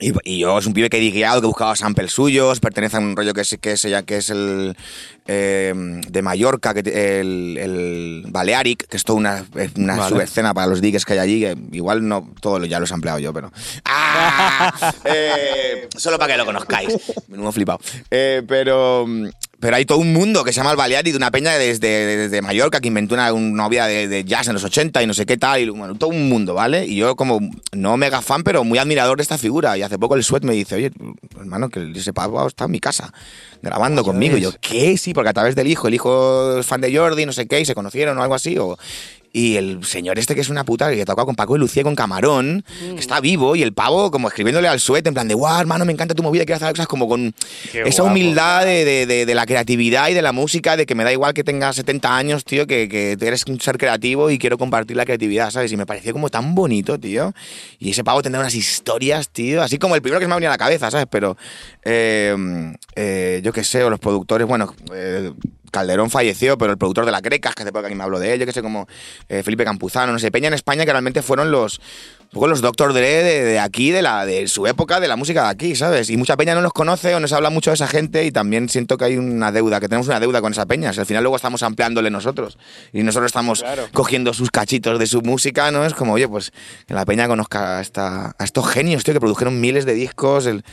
y, 0.00 0.12
y 0.24 0.38
yo 0.38 0.58
es 0.58 0.66
un 0.66 0.72
pibe 0.72 0.90
que 0.90 0.96
he 0.96 1.00
digueado, 1.00 1.40
que 1.40 1.46
buscaba 1.46 1.76
samples 1.76 2.12
suyos, 2.12 2.60
pertenece 2.60 2.96
a 2.96 3.00
un 3.00 3.16
rollo 3.16 3.34
que 3.34 3.42
es, 3.42 3.56
que 3.60 3.72
es, 3.72 3.86
que 4.06 4.16
es 4.16 4.30
el 4.30 4.76
eh, 5.26 5.72
de 5.74 6.22
Mallorca, 6.22 6.74
que 6.74 6.80
el, 7.20 7.56
el 7.58 8.24
Balearic, 8.28 8.86
que 8.88 8.96
es 8.96 9.04
toda 9.04 9.18
una, 9.18 9.46
una 9.76 9.96
Vale. 9.96 10.08
subescena 10.08 10.54
para 10.54 10.66
los 10.66 10.80
digues 10.80 11.04
que 11.04 11.12
hay 11.12 11.18
allí, 11.20 11.40
que 11.40 11.56
igual 11.72 12.06
no 12.06 12.32
todo 12.40 12.58
lo, 12.58 12.66
ya 12.66 12.80
lo 12.80 12.86
he 12.86 12.92
ampliado 12.92 13.18
yo, 13.18 13.32
pero... 13.32 13.52
¡Ah! 13.84 14.92
Eh, 15.04 15.88
solo 15.96 16.18
para 16.18 16.32
que 16.32 16.38
lo 16.38 16.46
conozcáis. 16.46 16.96
Menudo 17.28 17.52
flipado. 17.52 17.80
Eh, 18.10 18.42
pero... 18.46 19.06
Pero 19.62 19.76
hay 19.76 19.84
todo 19.84 19.98
un 19.98 20.12
mundo 20.12 20.42
que 20.42 20.52
se 20.52 20.56
llama 20.56 20.72
el 20.72 20.76
Balearic, 20.76 21.12
de 21.12 21.16
una 21.16 21.30
peña 21.30 21.52
desde, 21.52 22.16
desde 22.16 22.42
Mallorca 22.42 22.80
que 22.80 22.88
inventó 22.88 23.14
una, 23.14 23.32
una 23.32 23.62
novia 23.62 23.86
de, 23.86 24.08
de 24.08 24.24
jazz 24.24 24.48
en 24.48 24.54
los 24.54 24.64
80 24.64 25.00
y 25.00 25.06
no 25.06 25.14
sé 25.14 25.24
qué 25.24 25.36
tal, 25.36 25.60
y 25.60 25.68
bueno, 25.68 25.94
todo 25.94 26.10
un 26.10 26.28
mundo, 26.28 26.52
¿vale? 26.52 26.84
Y 26.84 26.96
yo 26.96 27.14
como 27.14 27.38
no 27.70 27.96
mega 27.96 28.22
fan, 28.22 28.42
pero 28.42 28.64
muy 28.64 28.80
admirador 28.80 29.18
de 29.18 29.22
esta 29.22 29.38
figura. 29.38 29.78
Y 29.78 29.82
hace 29.82 30.00
poco 30.00 30.16
el 30.16 30.24
Sweat 30.24 30.42
me 30.42 30.52
dice, 30.52 30.74
oye, 30.74 30.90
hermano, 31.38 31.68
que 31.68 31.92
ese 31.94 32.12
pavo 32.12 32.44
está 32.44 32.64
en 32.64 32.72
mi 32.72 32.80
casa 32.80 33.14
grabando 33.62 34.02
conmigo. 34.02 34.36
Y 34.36 34.40
yo, 34.40 34.50
¿qué? 34.60 34.96
Sí, 34.96 35.14
porque 35.14 35.30
a 35.30 35.32
través 35.32 35.54
del 35.54 35.68
hijo, 35.68 35.86
el 35.86 35.94
hijo 35.94 36.58
es 36.58 36.66
fan 36.66 36.80
de 36.80 36.92
Jordi, 36.92 37.24
no 37.24 37.32
sé 37.32 37.46
qué, 37.46 37.60
y 37.60 37.64
se 37.64 37.76
conocieron 37.76 38.18
o 38.18 38.22
algo 38.22 38.34
así, 38.34 38.58
o... 38.58 38.76
Y 39.34 39.56
el 39.56 39.82
señor 39.84 40.18
este 40.18 40.34
que 40.34 40.42
es 40.42 40.50
una 40.50 40.64
puta, 40.64 40.90
que 40.92 41.04
toca 41.06 41.24
con 41.24 41.34
Paco 41.34 41.54
de 41.54 41.60
Lucía 41.60 41.80
y 41.80 41.84
con 41.84 41.94
Camarón, 41.96 42.64
que 42.94 43.00
está 43.00 43.18
vivo, 43.20 43.56
y 43.56 43.62
el 43.62 43.72
pavo 43.72 44.10
como 44.10 44.28
escribiéndole 44.28 44.68
al 44.68 44.78
suete 44.78 45.08
en 45.08 45.14
plan 45.14 45.26
de, 45.26 45.34
guau, 45.34 45.58
hermano, 45.58 45.84
me 45.86 45.92
encanta 45.92 46.14
tu 46.14 46.22
movida, 46.22 46.44
quiero 46.44 46.56
hacer 46.56 46.70
cosas 46.72 46.86
como 46.86 47.08
con 47.08 47.34
Qué 47.70 47.82
esa 47.86 48.02
guapo. 48.02 48.12
humildad 48.14 48.66
de, 48.66 48.84
de- 48.84 49.06
de- 49.06 49.24
de 49.26 49.34
la 49.34 49.46
creatividad 49.46 50.10
y 50.10 50.14
de 50.14 50.20
la 50.20 50.32
música, 50.32 50.76
de 50.76 50.84
que 50.84 50.94
me 50.94 51.02
da 51.04 51.12
igual 51.12 51.32
que 51.32 51.44
tengas 51.44 51.76
70 51.76 52.14
años, 52.14 52.44
tío, 52.44 52.66
que, 52.66 52.88
que 52.90 53.12
eres 53.26 53.44
un 53.46 53.58
ser 53.60 53.78
creativo 53.78 54.30
y 54.30 54.38
quiero 54.38 54.58
compartir 54.58 54.96
la 54.98 55.04
creatividad, 55.06 55.50
¿sabes? 55.50 55.72
Y 55.72 55.76
me 55.78 55.86
pareció 55.86 56.12
como 56.12 56.28
tan 56.28 56.54
bonito, 56.54 56.98
tío. 57.00 57.32
Y 57.78 57.92
ese 57.92 58.04
pavo 58.04 58.20
tendrá 58.22 58.40
unas 58.40 58.54
historias, 58.54 59.30
tío, 59.30 59.62
así 59.62 59.78
como 59.78 59.94
el 59.94 60.02
primero 60.02 60.20
que 60.20 60.24
se 60.24 60.28
me 60.28 60.34
ha 60.34 60.36
venido 60.36 60.50
a 60.50 60.54
la 60.54 60.58
cabeza, 60.58 60.90
¿sabes? 60.90 61.06
Pero 61.10 61.38
eh, 61.84 62.36
eh, 62.96 63.40
yo 63.42 63.52
qué 63.52 63.64
sé, 63.64 63.82
o 63.82 63.90
los 63.90 63.98
productores, 63.98 64.46
bueno, 64.46 64.74
eh, 64.94 65.32
Calderón 65.72 66.10
falleció, 66.10 66.56
pero 66.56 66.70
el 66.70 66.78
productor 66.78 67.06
de 67.06 67.10
la 67.10 67.20
Crecas, 67.20 67.56
que 67.56 67.62
hace 67.62 67.72
poco 67.72 67.88
que 67.88 67.94
me 67.96 68.04
habló 68.04 68.20
de 68.20 68.34
él, 68.34 68.40
yo 68.40 68.46
que 68.46 68.52
sé, 68.52 68.62
como 68.62 68.86
eh, 69.28 69.42
Felipe 69.42 69.64
Campuzano, 69.64 70.12
no 70.12 70.18
sé, 70.20 70.30
Peña 70.30 70.46
en 70.46 70.54
España, 70.54 70.84
que 70.84 70.92
realmente 70.92 71.22
fueron 71.22 71.50
los, 71.50 71.80
poco 72.30 72.46
los 72.46 72.60
Doctor 72.60 72.92
Dre 72.92 73.24
de, 73.24 73.42
de 73.42 73.58
aquí, 73.58 73.90
de, 73.90 74.02
la, 74.02 74.24
de 74.24 74.46
su 74.48 74.66
época, 74.66 75.00
de 75.00 75.08
la 75.08 75.16
música 75.16 75.44
de 75.44 75.48
aquí, 75.48 75.74
¿sabes? 75.74 76.10
Y 76.10 76.16
mucha 76.16 76.36
peña 76.36 76.54
no 76.54 76.60
los 76.60 76.72
conoce 76.72 77.14
o 77.14 77.20
no 77.20 77.26
se 77.26 77.34
habla 77.34 77.50
mucho 77.50 77.70
de 77.70 77.74
esa 77.74 77.88
gente 77.88 78.24
y 78.24 78.30
también 78.30 78.68
siento 78.68 78.96
que 78.96 79.06
hay 79.06 79.16
una 79.16 79.50
deuda, 79.50 79.80
que 79.80 79.88
tenemos 79.88 80.06
una 80.06 80.20
deuda 80.20 80.40
con 80.40 80.52
esa 80.52 80.66
peña. 80.66 80.90
Al 80.90 81.06
final 81.06 81.24
luego 81.24 81.36
estamos 81.36 81.62
ampliándole 81.62 82.10
nosotros 82.10 82.58
y 82.92 83.02
nosotros 83.02 83.30
estamos 83.30 83.64
cogiendo 83.92 84.34
sus 84.34 84.50
cachitos 84.50 84.98
de 84.98 85.06
su 85.06 85.22
música, 85.22 85.70
¿no? 85.70 85.86
Es 85.86 85.94
como, 85.94 86.12
oye, 86.12 86.28
pues 86.28 86.52
que 86.86 86.94
la 86.94 87.04
peña 87.06 87.26
conozca 87.26 87.78
a, 87.78 87.80
esta, 87.80 88.36
a 88.38 88.44
estos 88.44 88.68
genios, 88.68 89.04
tío, 89.04 89.14
que 89.14 89.20
produjeron 89.20 89.60
miles 89.60 89.86
de 89.86 89.94
discos. 89.94 90.46
El, 90.46 90.64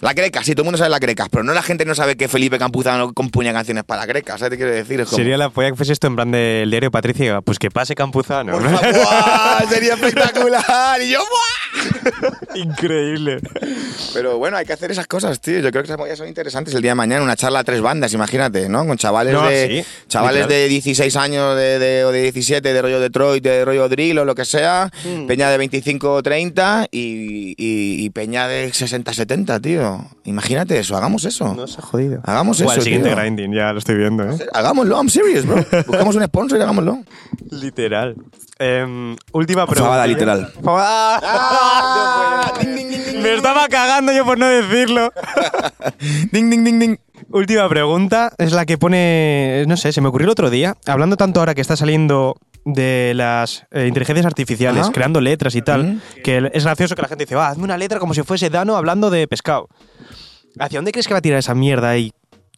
la 0.00 0.12
Greca, 0.12 0.42
sí, 0.42 0.52
todo 0.52 0.62
el 0.62 0.66
mundo 0.66 0.78
sabe 0.78 0.90
la 0.90 0.98
Greca, 0.98 1.28
pero 1.30 1.44
no 1.44 1.54
la 1.54 1.62
gente 1.62 1.84
no 1.84 1.94
sabe 1.94 2.16
que 2.16 2.28
Felipe 2.28 2.58
Campuzano 2.58 3.12
componía 3.14 3.52
canciones 3.52 3.84
para 3.84 4.00
la 4.02 4.06
Greca, 4.06 4.36
¿sabes 4.36 4.50
qué 4.50 4.56
quiero 4.56 4.72
decir? 4.72 5.00
Es 5.00 5.06
como- 5.08 5.16
Sería 5.18 5.36
la 5.38 5.50
polla 5.50 5.70
que 5.70 5.76
fuese 5.76 5.92
esto 5.92 6.06
en 6.08 6.16
plan 6.16 6.30
del 6.30 6.68
diario 6.70 6.90
Patricia. 6.90 7.40
Pues 7.42 7.58
que 7.58 7.70
pase 7.70 7.94
Campuzano. 7.94 8.52
Por 8.58 8.62
favor, 8.70 8.92
¡buah! 8.94 9.64
sería 9.68 9.94
espectacular. 9.94 11.00
Y 11.00 11.10
yo, 11.10 11.20
¡buah! 11.20 12.30
Increíble. 12.54 13.38
Pero 14.12 14.38
bueno, 14.38 14.56
hay 14.56 14.66
que 14.66 14.72
hacer 14.72 14.90
esas 14.90 15.06
cosas, 15.06 15.40
tío. 15.40 15.60
Yo 15.60 15.70
creo 15.70 15.82
que 15.82 15.86
esas 15.86 15.98
movidas 15.98 16.18
son 16.18 16.28
interesantes 16.28 16.74
el 16.74 16.82
día 16.82 16.90
de 16.92 16.94
mañana. 16.96 17.22
Una 17.22 17.36
charla 17.36 17.60
a 17.60 17.64
tres 17.64 17.80
bandas, 17.80 18.12
imagínate, 18.12 18.68
¿no? 18.68 18.86
Con 18.86 18.96
chavales 18.96 19.32
No, 19.32 19.46
de 19.48 19.82
sí, 19.84 19.90
chavales 20.08 20.48
de 20.48 20.68
16 20.68 21.16
años 21.16 21.56
de, 21.56 21.78
de- 21.78 22.04
o 22.04 22.12
de 22.12 22.22
17, 22.22 22.72
de 22.72 22.82
rollo 22.82 23.00
Detroit, 23.00 23.42
de 23.42 23.64
rollo 23.64 23.88
drill 23.88 24.18
o 24.18 24.24
lo 24.24 24.34
que 24.34 24.44
sea. 24.44 24.90
Hmm. 25.04 25.26
Peña 25.26 25.50
de 25.50 25.58
25 25.58 26.12
o 26.14 26.22
30 26.22 26.88
y, 26.90 27.54
y- 27.56 28.04
y 28.04 28.10
peña 28.10 28.48
de 28.48 28.72
60, 28.72 29.12
70, 29.14 29.60
tío. 29.60 29.83
Imagínate 30.24 30.78
eso, 30.78 30.96
hagamos 30.96 31.24
eso. 31.24 31.54
No 31.54 31.66
se 31.66 31.80
ha 31.80 31.82
jodido. 31.82 32.20
Hagamos 32.24 32.60
O 32.60 32.64
eso, 32.64 32.74
el 32.74 32.82
siguiente 32.82 33.08
tío. 33.08 33.16
grinding, 33.16 33.52
ya 33.52 33.72
lo 33.72 33.78
estoy 33.78 33.96
viendo, 33.96 34.24
¿eh? 34.24 34.36
Hagámoslo, 34.52 34.96
I'm 34.96 35.08
serious, 35.08 35.46
bro. 35.46 35.56
Buscamos 35.86 36.16
un 36.16 36.24
sponsor 36.24 36.58
y 36.58 36.62
hagámoslo. 36.62 36.98
Literal. 37.50 38.16
Em, 38.58 39.16
última 39.32 39.66
pregunta. 39.66 39.84
Fabada 39.84 40.06
literal. 40.06 40.52
Fabada. 40.62 42.52
Ding, 42.60 43.22
Me 43.22 43.34
estaba 43.34 43.66
cagando 43.68 44.12
yo 44.12 44.24
por 44.24 44.38
no 44.38 44.46
decirlo. 44.46 45.12
Ding, 46.32 46.50
ding, 46.50 46.64
ding, 46.64 46.78
ding. 46.78 46.96
Última 47.30 47.68
pregunta 47.68 48.32
es 48.38 48.52
la 48.52 48.64
que 48.66 48.78
pone, 48.78 49.64
no 49.66 49.76
sé, 49.76 49.92
se 49.92 50.00
me 50.00 50.08
ocurrió 50.08 50.26
el 50.26 50.30
otro 50.30 50.50
día, 50.50 50.76
hablando 50.86 51.16
tanto 51.16 51.40
ahora 51.40 51.54
que 51.54 51.60
está 51.60 51.76
saliendo 51.76 52.36
de 52.64 53.12
las 53.14 53.66
eh, 53.70 53.86
inteligencias 53.86 54.26
artificiales, 54.26 54.82
Ajá. 54.84 54.92
creando 54.92 55.20
letras 55.20 55.54
y 55.54 55.62
tal, 55.62 55.84
Mm. 55.84 56.00
que 56.22 56.50
es 56.52 56.64
gracioso 56.64 56.94
que 56.94 57.02
la 57.02 57.08
gente 57.08 57.24
dice, 57.24 57.34
va, 57.34 57.48
hazme 57.48 57.64
una 57.64 57.76
letra 57.76 57.98
como 57.98 58.14
si 58.14 58.22
fuese 58.22 58.48
Dano 58.50 58.76
hablando 58.76 59.10
de 59.10 59.28
pescado. 59.28 59.68
¿Hacia 60.58 60.78
dónde 60.78 60.92
crees 60.92 61.06
que 61.06 61.14
va 61.14 61.18
a 61.18 61.22
tirar 61.22 61.38
esa 61.38 61.54
mierda 61.54 61.96
y 61.98 62.12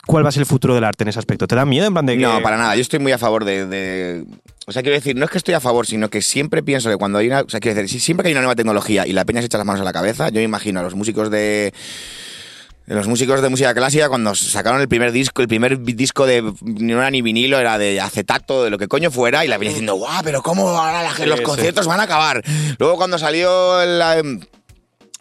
cuál 0.07 0.25
va 0.25 0.29
a 0.29 0.33
ser 0.33 0.42
el 0.42 0.47
futuro 0.47 0.75
del 0.75 0.85
arte 0.85 1.03
en 1.05 1.09
ese 1.09 1.19
aspecto? 1.19 1.47
¿Te 1.49 1.57
da 1.57 1.64
miedo 1.64 1.87
en 1.87 1.92
plan 1.95 2.07
de 2.07 2.16
que... 2.16 2.23
No, 2.23 2.40
para 2.42 2.57
nada. 2.57 2.77
Yo 2.77 2.83
estoy 2.83 2.99
muy 3.01 3.11
a 3.12 3.19
favor 3.19 3.45
de, 3.45 3.66
de- 3.66 4.25
O 4.66 4.73
sea, 4.73 4.83
quiero 4.83 4.95
decir, 4.97 5.16
no 5.16 5.25
es 5.25 5.31
que 5.31 5.38
estoy 5.38 5.55
a 5.55 5.61
favor, 5.61 5.87
sino 5.87 6.09
que 6.11 6.21
siempre 6.23 6.62
pienso 6.62 6.90
que 6.90 6.97
cuando 6.97 7.19
hay 7.19 7.27
una. 7.29 7.40
O 7.40 7.49
sea, 7.49 7.59
quiero 7.61 7.75
decir, 7.75 7.88
si 7.90 7.99
siempre 8.05 8.23
que 8.25 8.29
hay 8.29 8.33
una 8.35 8.42
nueva 8.42 8.55
tecnología 8.55 9.07
y 9.07 9.12
la 9.12 9.25
peña 9.25 9.40
se 9.40 9.47
echa 9.47 9.57
las 9.59 9.66
manos 9.66 9.81
a 9.81 9.85
la 9.85 9.92
cabeza, 9.92 10.29
yo 10.29 10.37
me 10.37 10.42
imagino 10.45 10.81
a 10.81 10.83
los 10.83 10.95
músicos 10.95 11.31
de. 11.31 11.73
Los 12.87 13.09
músicos 13.09 13.42
de 13.42 13.49
música 13.49 13.75
clásica, 13.75 14.09
cuando 14.09 14.35
sacaron 14.37 14.81
el 14.81 14.87
primer 14.88 15.11
disco, 15.11 15.42
el 15.42 15.49
primer 15.49 15.81
disco 15.81 16.25
de 16.25 16.53
ni 16.62 16.92
era 16.92 17.11
ni 17.11 17.20
vinilo, 17.20 17.59
era 17.59 17.79
de 17.79 18.01
acetato, 18.01 18.62
de 18.62 18.70
lo 18.70 18.79
que 18.79 18.87
coño 18.87 19.11
fuera, 19.11 19.44
y 19.44 19.49
la 19.49 19.59
peña 19.59 19.70
diciendo, 19.70 19.94
guau, 19.96 20.22
pero 20.22 20.40
¿cómo 20.42 20.68
ahora 20.68 21.03
la- 21.03 21.27
los 21.27 21.40
conciertos 21.40 21.87
van 21.88 21.99
a 21.99 22.05
acabar? 22.05 22.42
Luego 22.79 22.96
cuando 22.96 23.18
salió 23.18 23.85
la, 23.85 24.22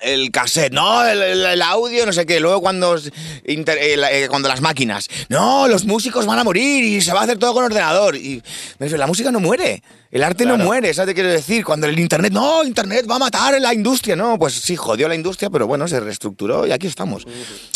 el 0.02 0.30
cassette, 0.32 0.74
no, 0.74 1.06
el, 1.06 1.22
el- 1.22 1.46
el 1.46 1.62
audio, 1.62 2.06
no 2.06 2.14
sé 2.14 2.26
qué. 2.26 2.40
Luego 2.40 2.62
cuando, 2.62 2.98
inter- 3.46 3.78
eh, 3.80 3.98
la- 3.98 4.12
eh, 4.12 4.28
cuando 4.28 4.48
las 4.50 4.62
máquinas, 4.62 5.08
no, 5.30 5.68
los 5.68 5.86
músicos 5.86 6.26
van 6.26 6.40
a 6.40 6.44
morir 6.44 6.84
y 6.84 7.02
se 7.02 7.14
va 7.14 7.22
a 7.22 7.24
hacer 7.24 7.38
todo 7.38 7.54
con 7.54 7.64
ordenador. 7.64 8.16
Y 8.16 8.42
me 8.80 8.86
dice, 8.88 8.98
la 8.98 9.08
música 9.08 9.32
no 9.32 9.40
muere, 9.40 9.82
el 10.12 10.24
arte 10.24 10.46
no 10.46 10.58
muere, 10.58 10.94
¿sabes 10.94 11.10
qué 11.12 11.22
quiero 11.22 11.30
decir? 11.32 11.64
Cuando 11.66 11.88
el 11.88 11.98
internet, 12.00 12.32
no, 12.34 12.64
internet 12.64 13.06
va 13.10 13.16
a 13.16 13.20
matar 13.20 13.60
la 13.60 13.74
industria, 13.74 14.16
no, 14.16 14.38
pues 14.38 14.54
sí, 14.54 14.76
jodió 14.76 15.08
la 15.08 15.16
industria, 15.16 15.50
pero 15.50 15.66
bueno, 15.68 15.88
se 15.88 16.00
reestructuró 16.00 16.68
y 16.68 16.72
aquí 16.72 16.88
estamos. 16.88 17.26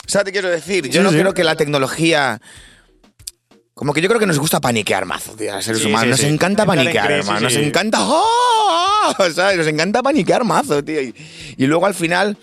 ¿Sabes 0.06 0.26
qué 0.26 0.32
quiero 0.34 0.50
decir? 0.50 0.86
Yo 0.90 1.00
Sí, 1.02 1.04
no 1.04 1.12
sí. 1.12 1.18
creo 1.18 1.34
que 1.34 1.44
la 1.44 1.56
tecnología... 1.56 2.40
Como 3.80 3.94
que 3.94 4.02
yo 4.02 4.10
creo 4.10 4.20
que 4.20 4.26
nos 4.26 4.40
gusta 4.40 4.60
paniquear 4.60 5.06
mazo, 5.06 5.32
tío, 5.38 5.54
a 5.54 5.56
los 5.56 5.64
seres 5.64 5.82
Sí, 5.82 5.88
humanos. 5.88 6.04
sí, 6.04 6.10
nos 6.10 6.20
sí. 6.20 6.26
encanta 6.28 6.64
en 6.64 6.68
paniquear, 6.68 7.12
hermano. 7.14 7.40
Nos 7.40 7.56
encanta. 7.56 8.00
¡oh! 8.02 9.16
¿sabes? 9.34 9.56
Nos 9.56 9.68
encanta 9.68 10.04
paniquear 10.04 10.44
mazo, 10.44 10.84
tío. 10.84 11.02
Y, 11.02 11.16
y 11.56 11.66
luego 11.66 11.86
al 11.86 11.94
final, 11.94 12.36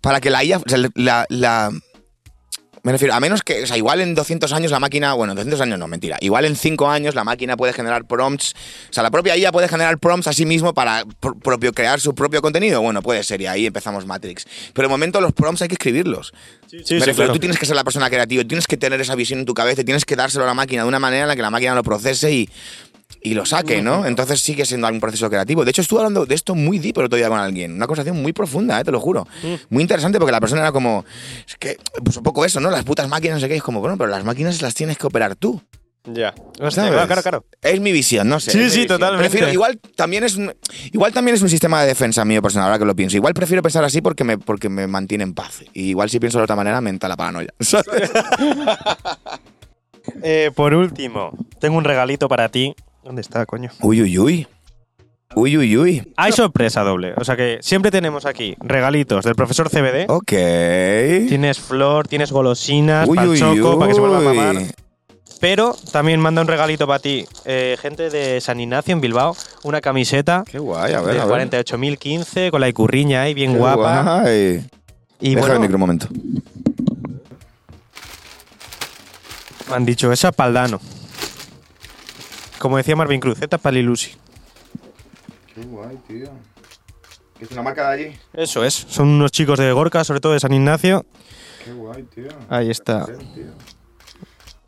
para 0.00 0.20
que 0.20 0.30
la 0.30 0.44
IA. 0.44 0.58
o 0.58 0.62
sea, 0.64 0.78
la, 0.94 1.26
la- 1.28 1.72
me 2.86 2.92
refiero, 2.92 3.14
a 3.14 3.20
menos 3.20 3.42
que, 3.42 3.64
o 3.64 3.66
sea, 3.66 3.76
igual 3.76 4.00
en 4.00 4.14
200 4.14 4.52
años 4.52 4.70
la 4.70 4.78
máquina, 4.78 5.12
bueno, 5.14 5.34
200 5.34 5.60
años 5.60 5.76
no, 5.78 5.88
mentira, 5.88 6.18
igual 6.20 6.44
en 6.44 6.54
5 6.54 6.88
años 6.88 7.16
la 7.16 7.24
máquina 7.24 7.56
puede 7.56 7.72
generar 7.72 8.04
prompts, 8.04 8.54
o 8.88 8.92
sea, 8.92 9.02
la 9.02 9.10
propia 9.10 9.36
IA 9.36 9.50
puede 9.50 9.66
generar 9.66 9.98
prompts 9.98 10.28
a 10.28 10.32
sí 10.32 10.46
mismo 10.46 10.72
para 10.72 11.04
pr- 11.04 11.38
propio, 11.42 11.72
crear 11.72 12.00
su 12.00 12.14
propio 12.14 12.40
contenido, 12.40 12.80
bueno, 12.80 13.02
puede 13.02 13.24
ser, 13.24 13.40
y 13.40 13.46
ahí 13.46 13.66
empezamos 13.66 14.06
Matrix. 14.06 14.46
Pero 14.72 14.86
de 14.86 14.90
momento 14.90 15.20
los 15.20 15.32
prompts 15.32 15.62
hay 15.62 15.68
que 15.68 15.74
escribirlos. 15.74 16.32
Sí, 16.68 16.76
Me 16.78 16.84
sí, 16.84 16.94
refiero, 16.98 17.14
claro. 17.14 17.32
tú 17.32 17.38
tienes 17.40 17.58
que 17.58 17.66
ser 17.66 17.74
la 17.76 17.84
persona 17.84 18.08
creativa, 18.08 18.44
tienes 18.44 18.66
que 18.66 18.76
tener 18.76 19.00
esa 19.00 19.14
visión 19.16 19.40
en 19.40 19.46
tu 19.46 19.54
cabeza, 19.54 19.82
tienes 19.84 20.04
que 20.04 20.14
dárselo 20.16 20.44
a 20.44 20.46
la 20.46 20.54
máquina 20.54 20.82
de 20.82 20.88
una 20.88 20.98
manera 20.98 21.22
en 21.22 21.28
la 21.28 21.36
que 21.36 21.42
la 21.42 21.50
máquina 21.50 21.74
lo 21.74 21.82
procese 21.82 22.32
y, 22.32 22.48
y 23.22 23.34
lo 23.34 23.44
saque, 23.46 23.82
¿no? 23.82 24.06
Entonces 24.06 24.40
sigue 24.40 24.64
siendo 24.64 24.88
un 24.88 25.00
proceso 25.00 25.28
creativo. 25.28 25.64
De 25.64 25.70
hecho, 25.70 25.82
estuve 25.82 26.00
hablando 26.00 26.26
de 26.26 26.34
esto 26.34 26.54
muy 26.54 26.78
deep 26.78 26.98
el 26.98 27.06
otro 27.06 27.16
día 27.16 27.28
con 27.28 27.38
alguien, 27.38 27.72
una 27.74 27.86
conversación 27.86 28.20
muy 28.22 28.32
profunda, 28.32 28.80
¿eh? 28.80 28.84
te 28.84 28.90
lo 28.92 29.00
juro. 29.00 29.26
Muy 29.70 29.82
interesante 29.82 30.18
porque 30.18 30.32
la 30.32 30.40
persona 30.40 30.62
era 30.62 30.72
como, 30.72 31.04
es 31.46 31.56
que, 31.56 31.76
pues 32.04 32.16
un 32.16 32.22
poco 32.22 32.44
eso, 32.44 32.60
¿no? 32.60 32.70
Las 32.70 32.84
putas 32.84 33.08
máquinas, 33.08 33.36
no 33.36 33.40
sé 33.40 33.48
qué, 33.48 33.56
es 33.56 33.62
como, 33.62 33.80
bueno, 33.80 33.96
pero 33.96 34.10
las 34.10 34.24
máquinas 34.24 34.60
las 34.62 34.74
tienes 34.74 34.98
que 34.98 35.06
operar 35.06 35.34
tú. 35.36 35.60
Ya. 36.08 36.32
Hostia, 36.60 36.88
claro, 36.88 37.06
claro, 37.08 37.22
claro. 37.22 37.44
Es 37.60 37.80
mi 37.80 37.90
visión, 37.90 38.28
no 38.28 38.38
sé. 38.38 38.52
Sí, 38.52 38.70
sí, 38.70 38.86
totalmente. 38.86 39.28
Prefiero- 39.28 39.52
igual, 39.52 39.80
también 39.96 40.22
es 40.22 40.36
un, 40.36 40.54
igual 40.92 41.12
también 41.12 41.34
es 41.34 41.42
un 41.42 41.48
sistema 41.48 41.80
de 41.80 41.88
defensa 41.88 42.24
mío 42.24 42.40
personal, 42.40 42.66
ahora 42.68 42.78
que 42.78 42.84
lo 42.84 42.94
pienso. 42.94 43.16
Igual 43.16 43.34
prefiero 43.34 43.60
pensar 43.60 43.82
así 43.82 44.00
porque 44.00 44.22
me, 44.22 44.38
porque 44.38 44.68
me 44.68 44.86
mantiene 44.86 45.24
en 45.24 45.34
paz. 45.34 45.64
Y 45.72 45.88
igual 45.88 46.08
si 46.08 46.20
pienso 46.20 46.38
de 46.38 46.44
otra 46.44 46.54
manera 46.54 46.80
me 46.80 46.90
entra 46.90 47.08
la 47.08 47.16
paranoia. 47.16 47.52
¿sabes? 47.60 48.10
Eh, 50.22 50.52
por 50.54 50.72
último, 50.72 51.32
tengo 51.60 51.76
un 51.76 51.84
regalito 51.84 52.28
para 52.28 52.48
ti. 52.48 52.74
¿Dónde 53.06 53.22
está, 53.22 53.46
coño? 53.46 53.70
Uy, 53.82 54.02
uy, 54.02 54.18
uy. 54.18 54.48
Uy, 55.36 55.56
uy, 55.56 55.76
uy. 55.76 56.12
Hay 56.16 56.32
sorpresa 56.32 56.82
doble. 56.82 57.14
O 57.16 57.22
sea 57.22 57.36
que 57.36 57.58
siempre 57.60 57.92
tenemos 57.92 58.26
aquí 58.26 58.56
regalitos 58.58 59.24
del 59.24 59.36
profesor 59.36 59.70
CBD. 59.70 60.06
Ok. 60.08 60.32
Tienes 61.28 61.60
flor, 61.60 62.08
tienes 62.08 62.32
golosinas, 62.32 63.08
Uy, 63.08 63.38
choco, 63.38 63.78
para 63.78 63.88
que 63.90 63.94
se 63.94 64.00
vuelva 64.00 64.18
a 64.18 64.22
mamar. 64.22 64.56
Pero 65.40 65.76
también 65.92 66.18
manda 66.18 66.42
un 66.42 66.48
regalito 66.48 66.88
para 66.88 66.98
ti. 66.98 67.24
eh, 67.44 67.76
gente 67.80 68.10
de 68.10 68.40
San 68.40 68.58
Ignacio 68.58 68.92
en 68.92 69.00
Bilbao, 69.00 69.36
una 69.62 69.80
camiseta 69.80 70.42
Qué 70.50 70.58
guay, 70.58 70.92
a 70.94 71.00
ver, 71.00 71.14
de 71.14 71.20
a 71.20 71.26
ver. 71.26 71.48
48.015 71.48 72.50
con 72.50 72.60
la 72.60 72.68
icurriña 72.68 73.22
ahí, 73.22 73.34
bien 73.34 73.52
Qué 73.52 73.58
guapa. 73.58 74.22
guay. 74.22 74.66
Y 75.20 75.28
Deja 75.36 75.40
bueno, 75.40 75.54
el 75.54 75.60
micro 75.60 75.76
un 75.76 75.80
momento. 75.80 76.08
me 79.70 79.76
han 79.76 79.84
dicho, 79.84 80.10
esa 80.10 80.32
paldano. 80.32 80.80
Como 82.66 82.78
decía 82.78 82.96
Marvin 82.96 83.20
Cruz, 83.20 83.40
esta 83.40 83.58
palilusi. 83.58 84.10
Qué 85.54 85.60
guay, 85.66 85.96
tío. 86.08 86.26
¿Que 87.38 87.44
es 87.44 87.52
una 87.52 87.62
marca 87.62 87.88
de 87.90 87.94
allí? 87.94 88.18
Eso 88.32 88.64
es, 88.64 88.74
son 88.74 89.06
unos 89.06 89.30
chicos 89.30 89.60
de 89.60 89.70
Gorka, 89.70 90.02
sobre 90.02 90.18
todo 90.18 90.32
de 90.32 90.40
San 90.40 90.52
Ignacio. 90.52 91.06
Qué 91.64 91.72
guay, 91.72 92.02
tío. 92.12 92.26
Ahí 92.48 92.68
está. 92.68 93.06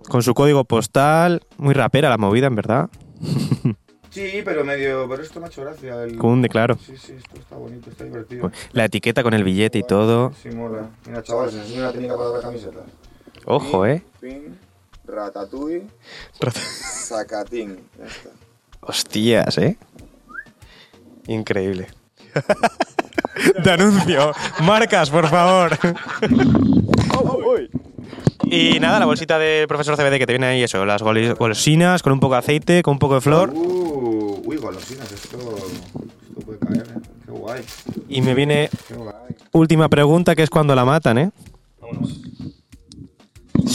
Con 0.09 0.23
su 0.23 0.33
código 0.33 0.63
postal, 0.63 1.43
muy 1.57 1.75
rapera 1.75 2.09
la 2.09 2.19
movida, 2.19 2.47
en 2.47 2.55
verdad. 2.55 2.89
Sí, 4.11 4.43
pero 4.45 4.65
medio. 4.65 5.07
Pero 5.09 5.23
esto 5.23 5.39
me 5.39 5.47
ha 5.47 5.49
hecho 5.49 5.61
gracia. 5.61 6.03
El... 6.03 6.17
Cunde, 6.17 6.49
claro. 6.49 6.79
Sí, 6.79 6.97
sí, 6.97 7.13
esto 7.13 7.37
está 7.39 7.57
bonito, 7.57 7.91
está 7.91 8.05
divertido. 8.05 8.51
La 8.73 8.87
etiqueta 8.87 9.23
con 9.23 9.35
el 9.35 9.45
billete 9.45 9.79
y 9.79 9.83
todo. 9.83 10.33
Sí, 10.43 10.49
mola. 10.49 10.89
Mira, 11.07 11.23
chavales, 11.23 11.55
enseño 11.55 11.81
una 11.81 11.93
técnica 11.93 12.17
para 12.17 12.31
dar 12.31 12.41
camisetas. 12.41 12.85
Ojo, 13.45 13.87
eh. 13.87 14.03
Pin, 14.19 14.57
ratatouille, 15.09 15.87
sacatín. 16.53 17.79
Ya 17.99 18.07
está. 18.07 18.31
Hostias, 18.81 19.59
eh. 19.59 19.77
Increíble. 21.27 21.88
De 23.64 23.71
anuncio. 23.71 24.33
Marcas, 24.62 25.11
por 25.11 25.29
favor. 25.29 25.77
Y 28.44 28.81
nada, 28.81 28.99
la 28.99 29.07
bolsita 29.07 29.38
del 29.38 29.68
profesor 29.68 29.97
CBD 29.97 30.18
que 30.18 30.27
te 30.27 30.33
viene 30.33 30.47
ahí, 30.47 30.62
eso, 30.62 30.85
las 30.87 31.03
golosinas 31.03 32.03
con 32.03 32.12
un 32.12 32.21
poco 32.21 32.35
de 32.35 32.38
aceite, 32.38 32.83
con 32.83 32.92
un 32.92 32.99
poco 32.99 33.16
de 33.16 33.21
flor. 33.21 33.51
Uh, 33.51 34.42
uy, 34.44 34.57
golosinas, 34.57 35.11
esto, 35.12 35.37
esto 35.38 36.40
puede 36.47 36.59
caer. 36.59 36.88
¿eh? 36.97 37.01
Qué 37.27 37.31
guay, 37.31 37.62
Y 38.09 38.23
me 38.23 38.35
viene 38.35 38.71
qué 38.88 38.94
guay. 38.94 39.14
última 39.53 39.88
pregunta, 39.88 40.35
que 40.35 40.42
es 40.42 40.51
cuando 40.51 40.75
la 40.75 40.85
matan, 40.85 41.18
¿eh? 41.18 41.31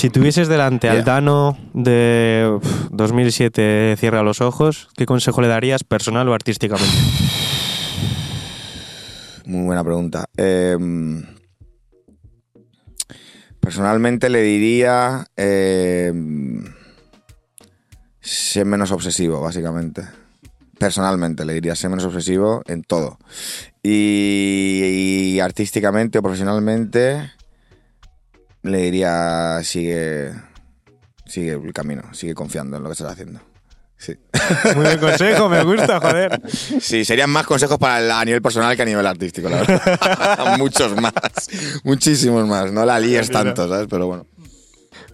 Si 0.04 0.10
tuvieses 0.10 0.50
delante 0.50 0.90
al. 0.90 1.06
Dano 1.06 1.58
de 1.74 2.58
uf, 2.58 2.90
2007 2.92 3.96
Cierra 3.98 4.22
los 4.22 4.42
ojos, 4.42 4.90
¿qué 4.98 5.06
consejo 5.06 5.40
le 5.40 5.48
darías 5.48 5.86
personal 5.86 6.28
o 6.28 6.34
artísticamente? 6.34 6.94
Muy 9.46 9.66
buena 9.66 9.82
pregunta. 9.82 10.26
Eh, 10.36 10.76
personalmente 13.62 14.28
le 14.28 14.42
diría 14.42 15.26
eh, 15.38 16.12
ser 18.20 18.66
menos 18.66 18.92
obsesivo, 18.92 19.40
básicamente. 19.40 20.04
Personalmente 20.78 21.46
le 21.46 21.54
diría 21.54 21.76
ser 21.78 21.92
menos 21.92 22.04
obsesivo 22.04 22.62
en 22.66 22.84
todo. 22.84 23.20
Y, 23.82 25.36
y 25.36 25.40
artísticamente 25.40 26.18
o 26.18 26.22
profesionalmente 26.22 27.32
le 28.64 28.78
diría 28.80 29.60
sigue, 29.64 30.34
sigue 31.26 31.52
el 31.54 31.74
camino, 31.74 32.02
sigue 32.14 32.34
confiando 32.34 32.78
en 32.78 32.84
lo 32.84 32.90
que 32.90 32.94
estás 32.94 33.12
haciendo. 33.12 33.42
Sí. 33.98 34.16
Muy 34.76 34.84
buen 34.84 35.00
consejo, 35.00 35.48
me 35.48 35.64
gusta, 35.64 36.00
joder. 36.02 36.42
Sí, 36.82 37.06
serían 37.06 37.30
más 37.30 37.46
consejos 37.46 37.78
para 37.78 38.00
el- 38.00 38.12
a 38.12 38.26
nivel 38.26 38.42
personal 38.42 38.76
que 38.76 38.82
a 38.82 38.86
nivel 38.86 39.06
artístico, 39.08 39.48
la 39.48 39.58
verdad. 39.62 40.56
Muchos 40.58 41.00
más. 41.00 41.14
Muchísimos 41.84 42.46
más. 42.48 42.72
No 42.74 42.86
la 42.86 43.00
líes 43.00 43.32
tanto, 43.32 43.68
¿sabes? 43.70 43.88
Pero 43.90 44.08
bueno. 44.08 44.26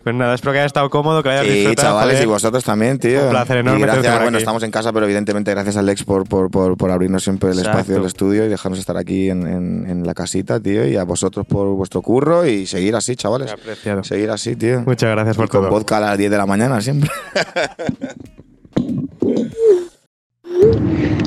Pues 0.09 0.17
nada, 0.17 0.33
espero 0.33 0.53
que 0.53 0.57
haya 0.57 0.65
estado 0.65 0.89
cómodo, 0.89 1.21
que 1.21 1.29
hayas 1.29 1.45
Y 1.45 1.49
disfrutado. 1.51 1.89
chavales, 1.89 2.15
joder. 2.15 2.27
y 2.27 2.31
vosotros 2.31 2.63
también, 2.63 2.97
tío. 2.97 3.25
Un 3.25 3.29
placer 3.29 3.57
enorme 3.57 3.79
Y 3.79 3.83
gracias, 3.83 4.11
bueno, 4.15 4.29
aquí. 4.29 4.37
estamos 4.37 4.63
en 4.63 4.71
casa, 4.71 4.91
pero 4.91 5.05
evidentemente 5.05 5.51
gracias 5.51 5.77
a 5.77 5.83
Lex 5.83 6.03
por, 6.03 6.27
por, 6.27 6.49
por, 6.49 6.89
abrirnos 6.89 7.23
siempre 7.23 7.51
el 7.51 7.59
Exacto. 7.59 7.77
espacio 7.77 7.95
del 7.97 8.05
estudio 8.05 8.43
y 8.43 8.47
dejarnos 8.49 8.79
estar 8.79 8.97
aquí 8.97 9.29
en, 9.29 9.45
en, 9.45 9.85
en 9.87 10.07
la 10.07 10.15
casita, 10.15 10.59
tío. 10.59 10.87
Y 10.87 10.95
a 10.95 11.03
vosotros 11.03 11.45
por 11.45 11.67
vuestro 11.75 12.01
curro 12.01 12.43
y 12.47 12.65
seguir 12.65 12.95
así, 12.95 13.15
chavales. 13.15 13.51
Apreciado. 13.51 14.03
Seguir 14.03 14.31
así, 14.31 14.55
tío. 14.55 14.81
Muchas 14.83 15.11
gracias 15.11 15.37
por 15.37 15.47
con 15.47 15.61
todo. 15.61 15.69
vodka 15.69 15.97
a 15.97 15.99
las 15.99 16.17
10 16.17 16.31
de 16.31 16.37
la 16.37 16.47
mañana 16.47 16.81
siempre. 16.81 17.11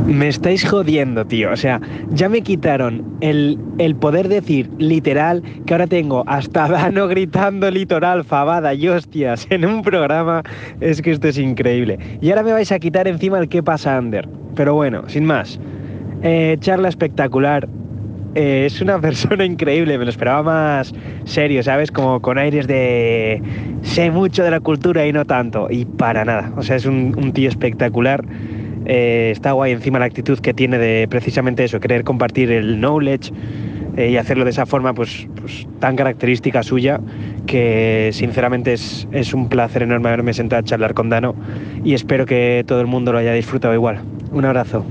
Me 0.06 0.28
estáis 0.28 0.68
jodiendo, 0.68 1.24
tío. 1.24 1.50
O 1.52 1.56
sea, 1.56 1.80
ya 2.10 2.28
me 2.28 2.42
quitaron 2.42 3.02
el, 3.20 3.58
el 3.78 3.94
poder 3.94 4.28
decir 4.28 4.68
literal 4.78 5.42
que 5.64 5.74
ahora 5.74 5.86
tengo 5.86 6.24
hasta 6.26 6.68
Dano 6.68 7.08
gritando 7.08 7.70
litoral, 7.70 8.24
fabada 8.24 8.74
y 8.74 8.88
hostias 8.88 9.46
en 9.50 9.64
un 9.64 9.82
programa. 9.82 10.42
Es 10.80 11.00
que 11.00 11.12
esto 11.12 11.28
es 11.28 11.38
increíble. 11.38 11.98
Y 12.20 12.30
ahora 12.30 12.42
me 12.42 12.52
vais 12.52 12.72
a 12.72 12.78
quitar 12.78 13.08
encima 13.08 13.38
el 13.38 13.48
que 13.48 13.62
pasa 13.62 13.98
Under. 13.98 14.28
Pero 14.54 14.74
bueno, 14.74 15.08
sin 15.08 15.24
más. 15.24 15.58
Eh, 16.22 16.56
charla 16.60 16.88
espectacular. 16.88 17.68
Eh, 18.34 18.64
es 18.66 18.80
una 18.80 19.00
persona 19.00 19.44
increíble, 19.44 19.98
me 19.98 20.04
lo 20.04 20.10
esperaba 20.10 20.42
más 20.42 20.92
serio, 21.24 21.62
¿sabes? 21.62 21.90
Como 21.90 22.20
con 22.20 22.38
aires 22.38 22.66
de 22.66 23.42
sé 23.82 24.10
mucho 24.10 24.42
de 24.42 24.50
la 24.50 24.60
cultura 24.60 25.06
y 25.06 25.12
no 25.12 25.24
tanto. 25.24 25.68
Y 25.70 25.84
para 25.84 26.24
nada. 26.24 26.52
O 26.56 26.62
sea, 26.62 26.76
es 26.76 26.86
un 26.86 27.32
tío 27.32 27.48
espectacular. 27.48 28.24
Eh, 28.86 29.30
está 29.32 29.52
guay 29.52 29.72
encima 29.72 29.98
la 29.98 30.06
actitud 30.06 30.38
que 30.38 30.54
tiene 30.54 30.78
de 30.78 31.06
precisamente 31.08 31.64
eso, 31.64 31.80
querer 31.80 32.04
compartir 32.04 32.50
el 32.50 32.80
knowledge 32.80 33.32
eh, 33.96 34.10
y 34.10 34.16
hacerlo 34.16 34.44
de 34.44 34.50
esa 34.50 34.66
forma 34.66 34.94
pues, 34.94 35.28
pues 35.40 35.66
tan 35.78 35.96
característica 35.96 36.62
suya 36.62 37.00
que 37.46 38.10
sinceramente 38.12 38.72
es, 38.72 39.06
es 39.12 39.34
un 39.34 39.48
placer 39.48 39.82
enorme 39.82 40.08
haberme 40.08 40.32
sentado 40.32 40.60
a 40.60 40.64
charlar 40.64 40.94
con 40.94 41.10
Dano 41.10 41.34
y 41.84 41.94
espero 41.94 42.26
que 42.26 42.64
todo 42.66 42.80
el 42.80 42.86
mundo 42.86 43.12
lo 43.12 43.18
haya 43.18 43.32
disfrutado 43.32 43.74
igual. 43.74 44.00
Un 44.32 44.44
abrazo. 44.44 44.84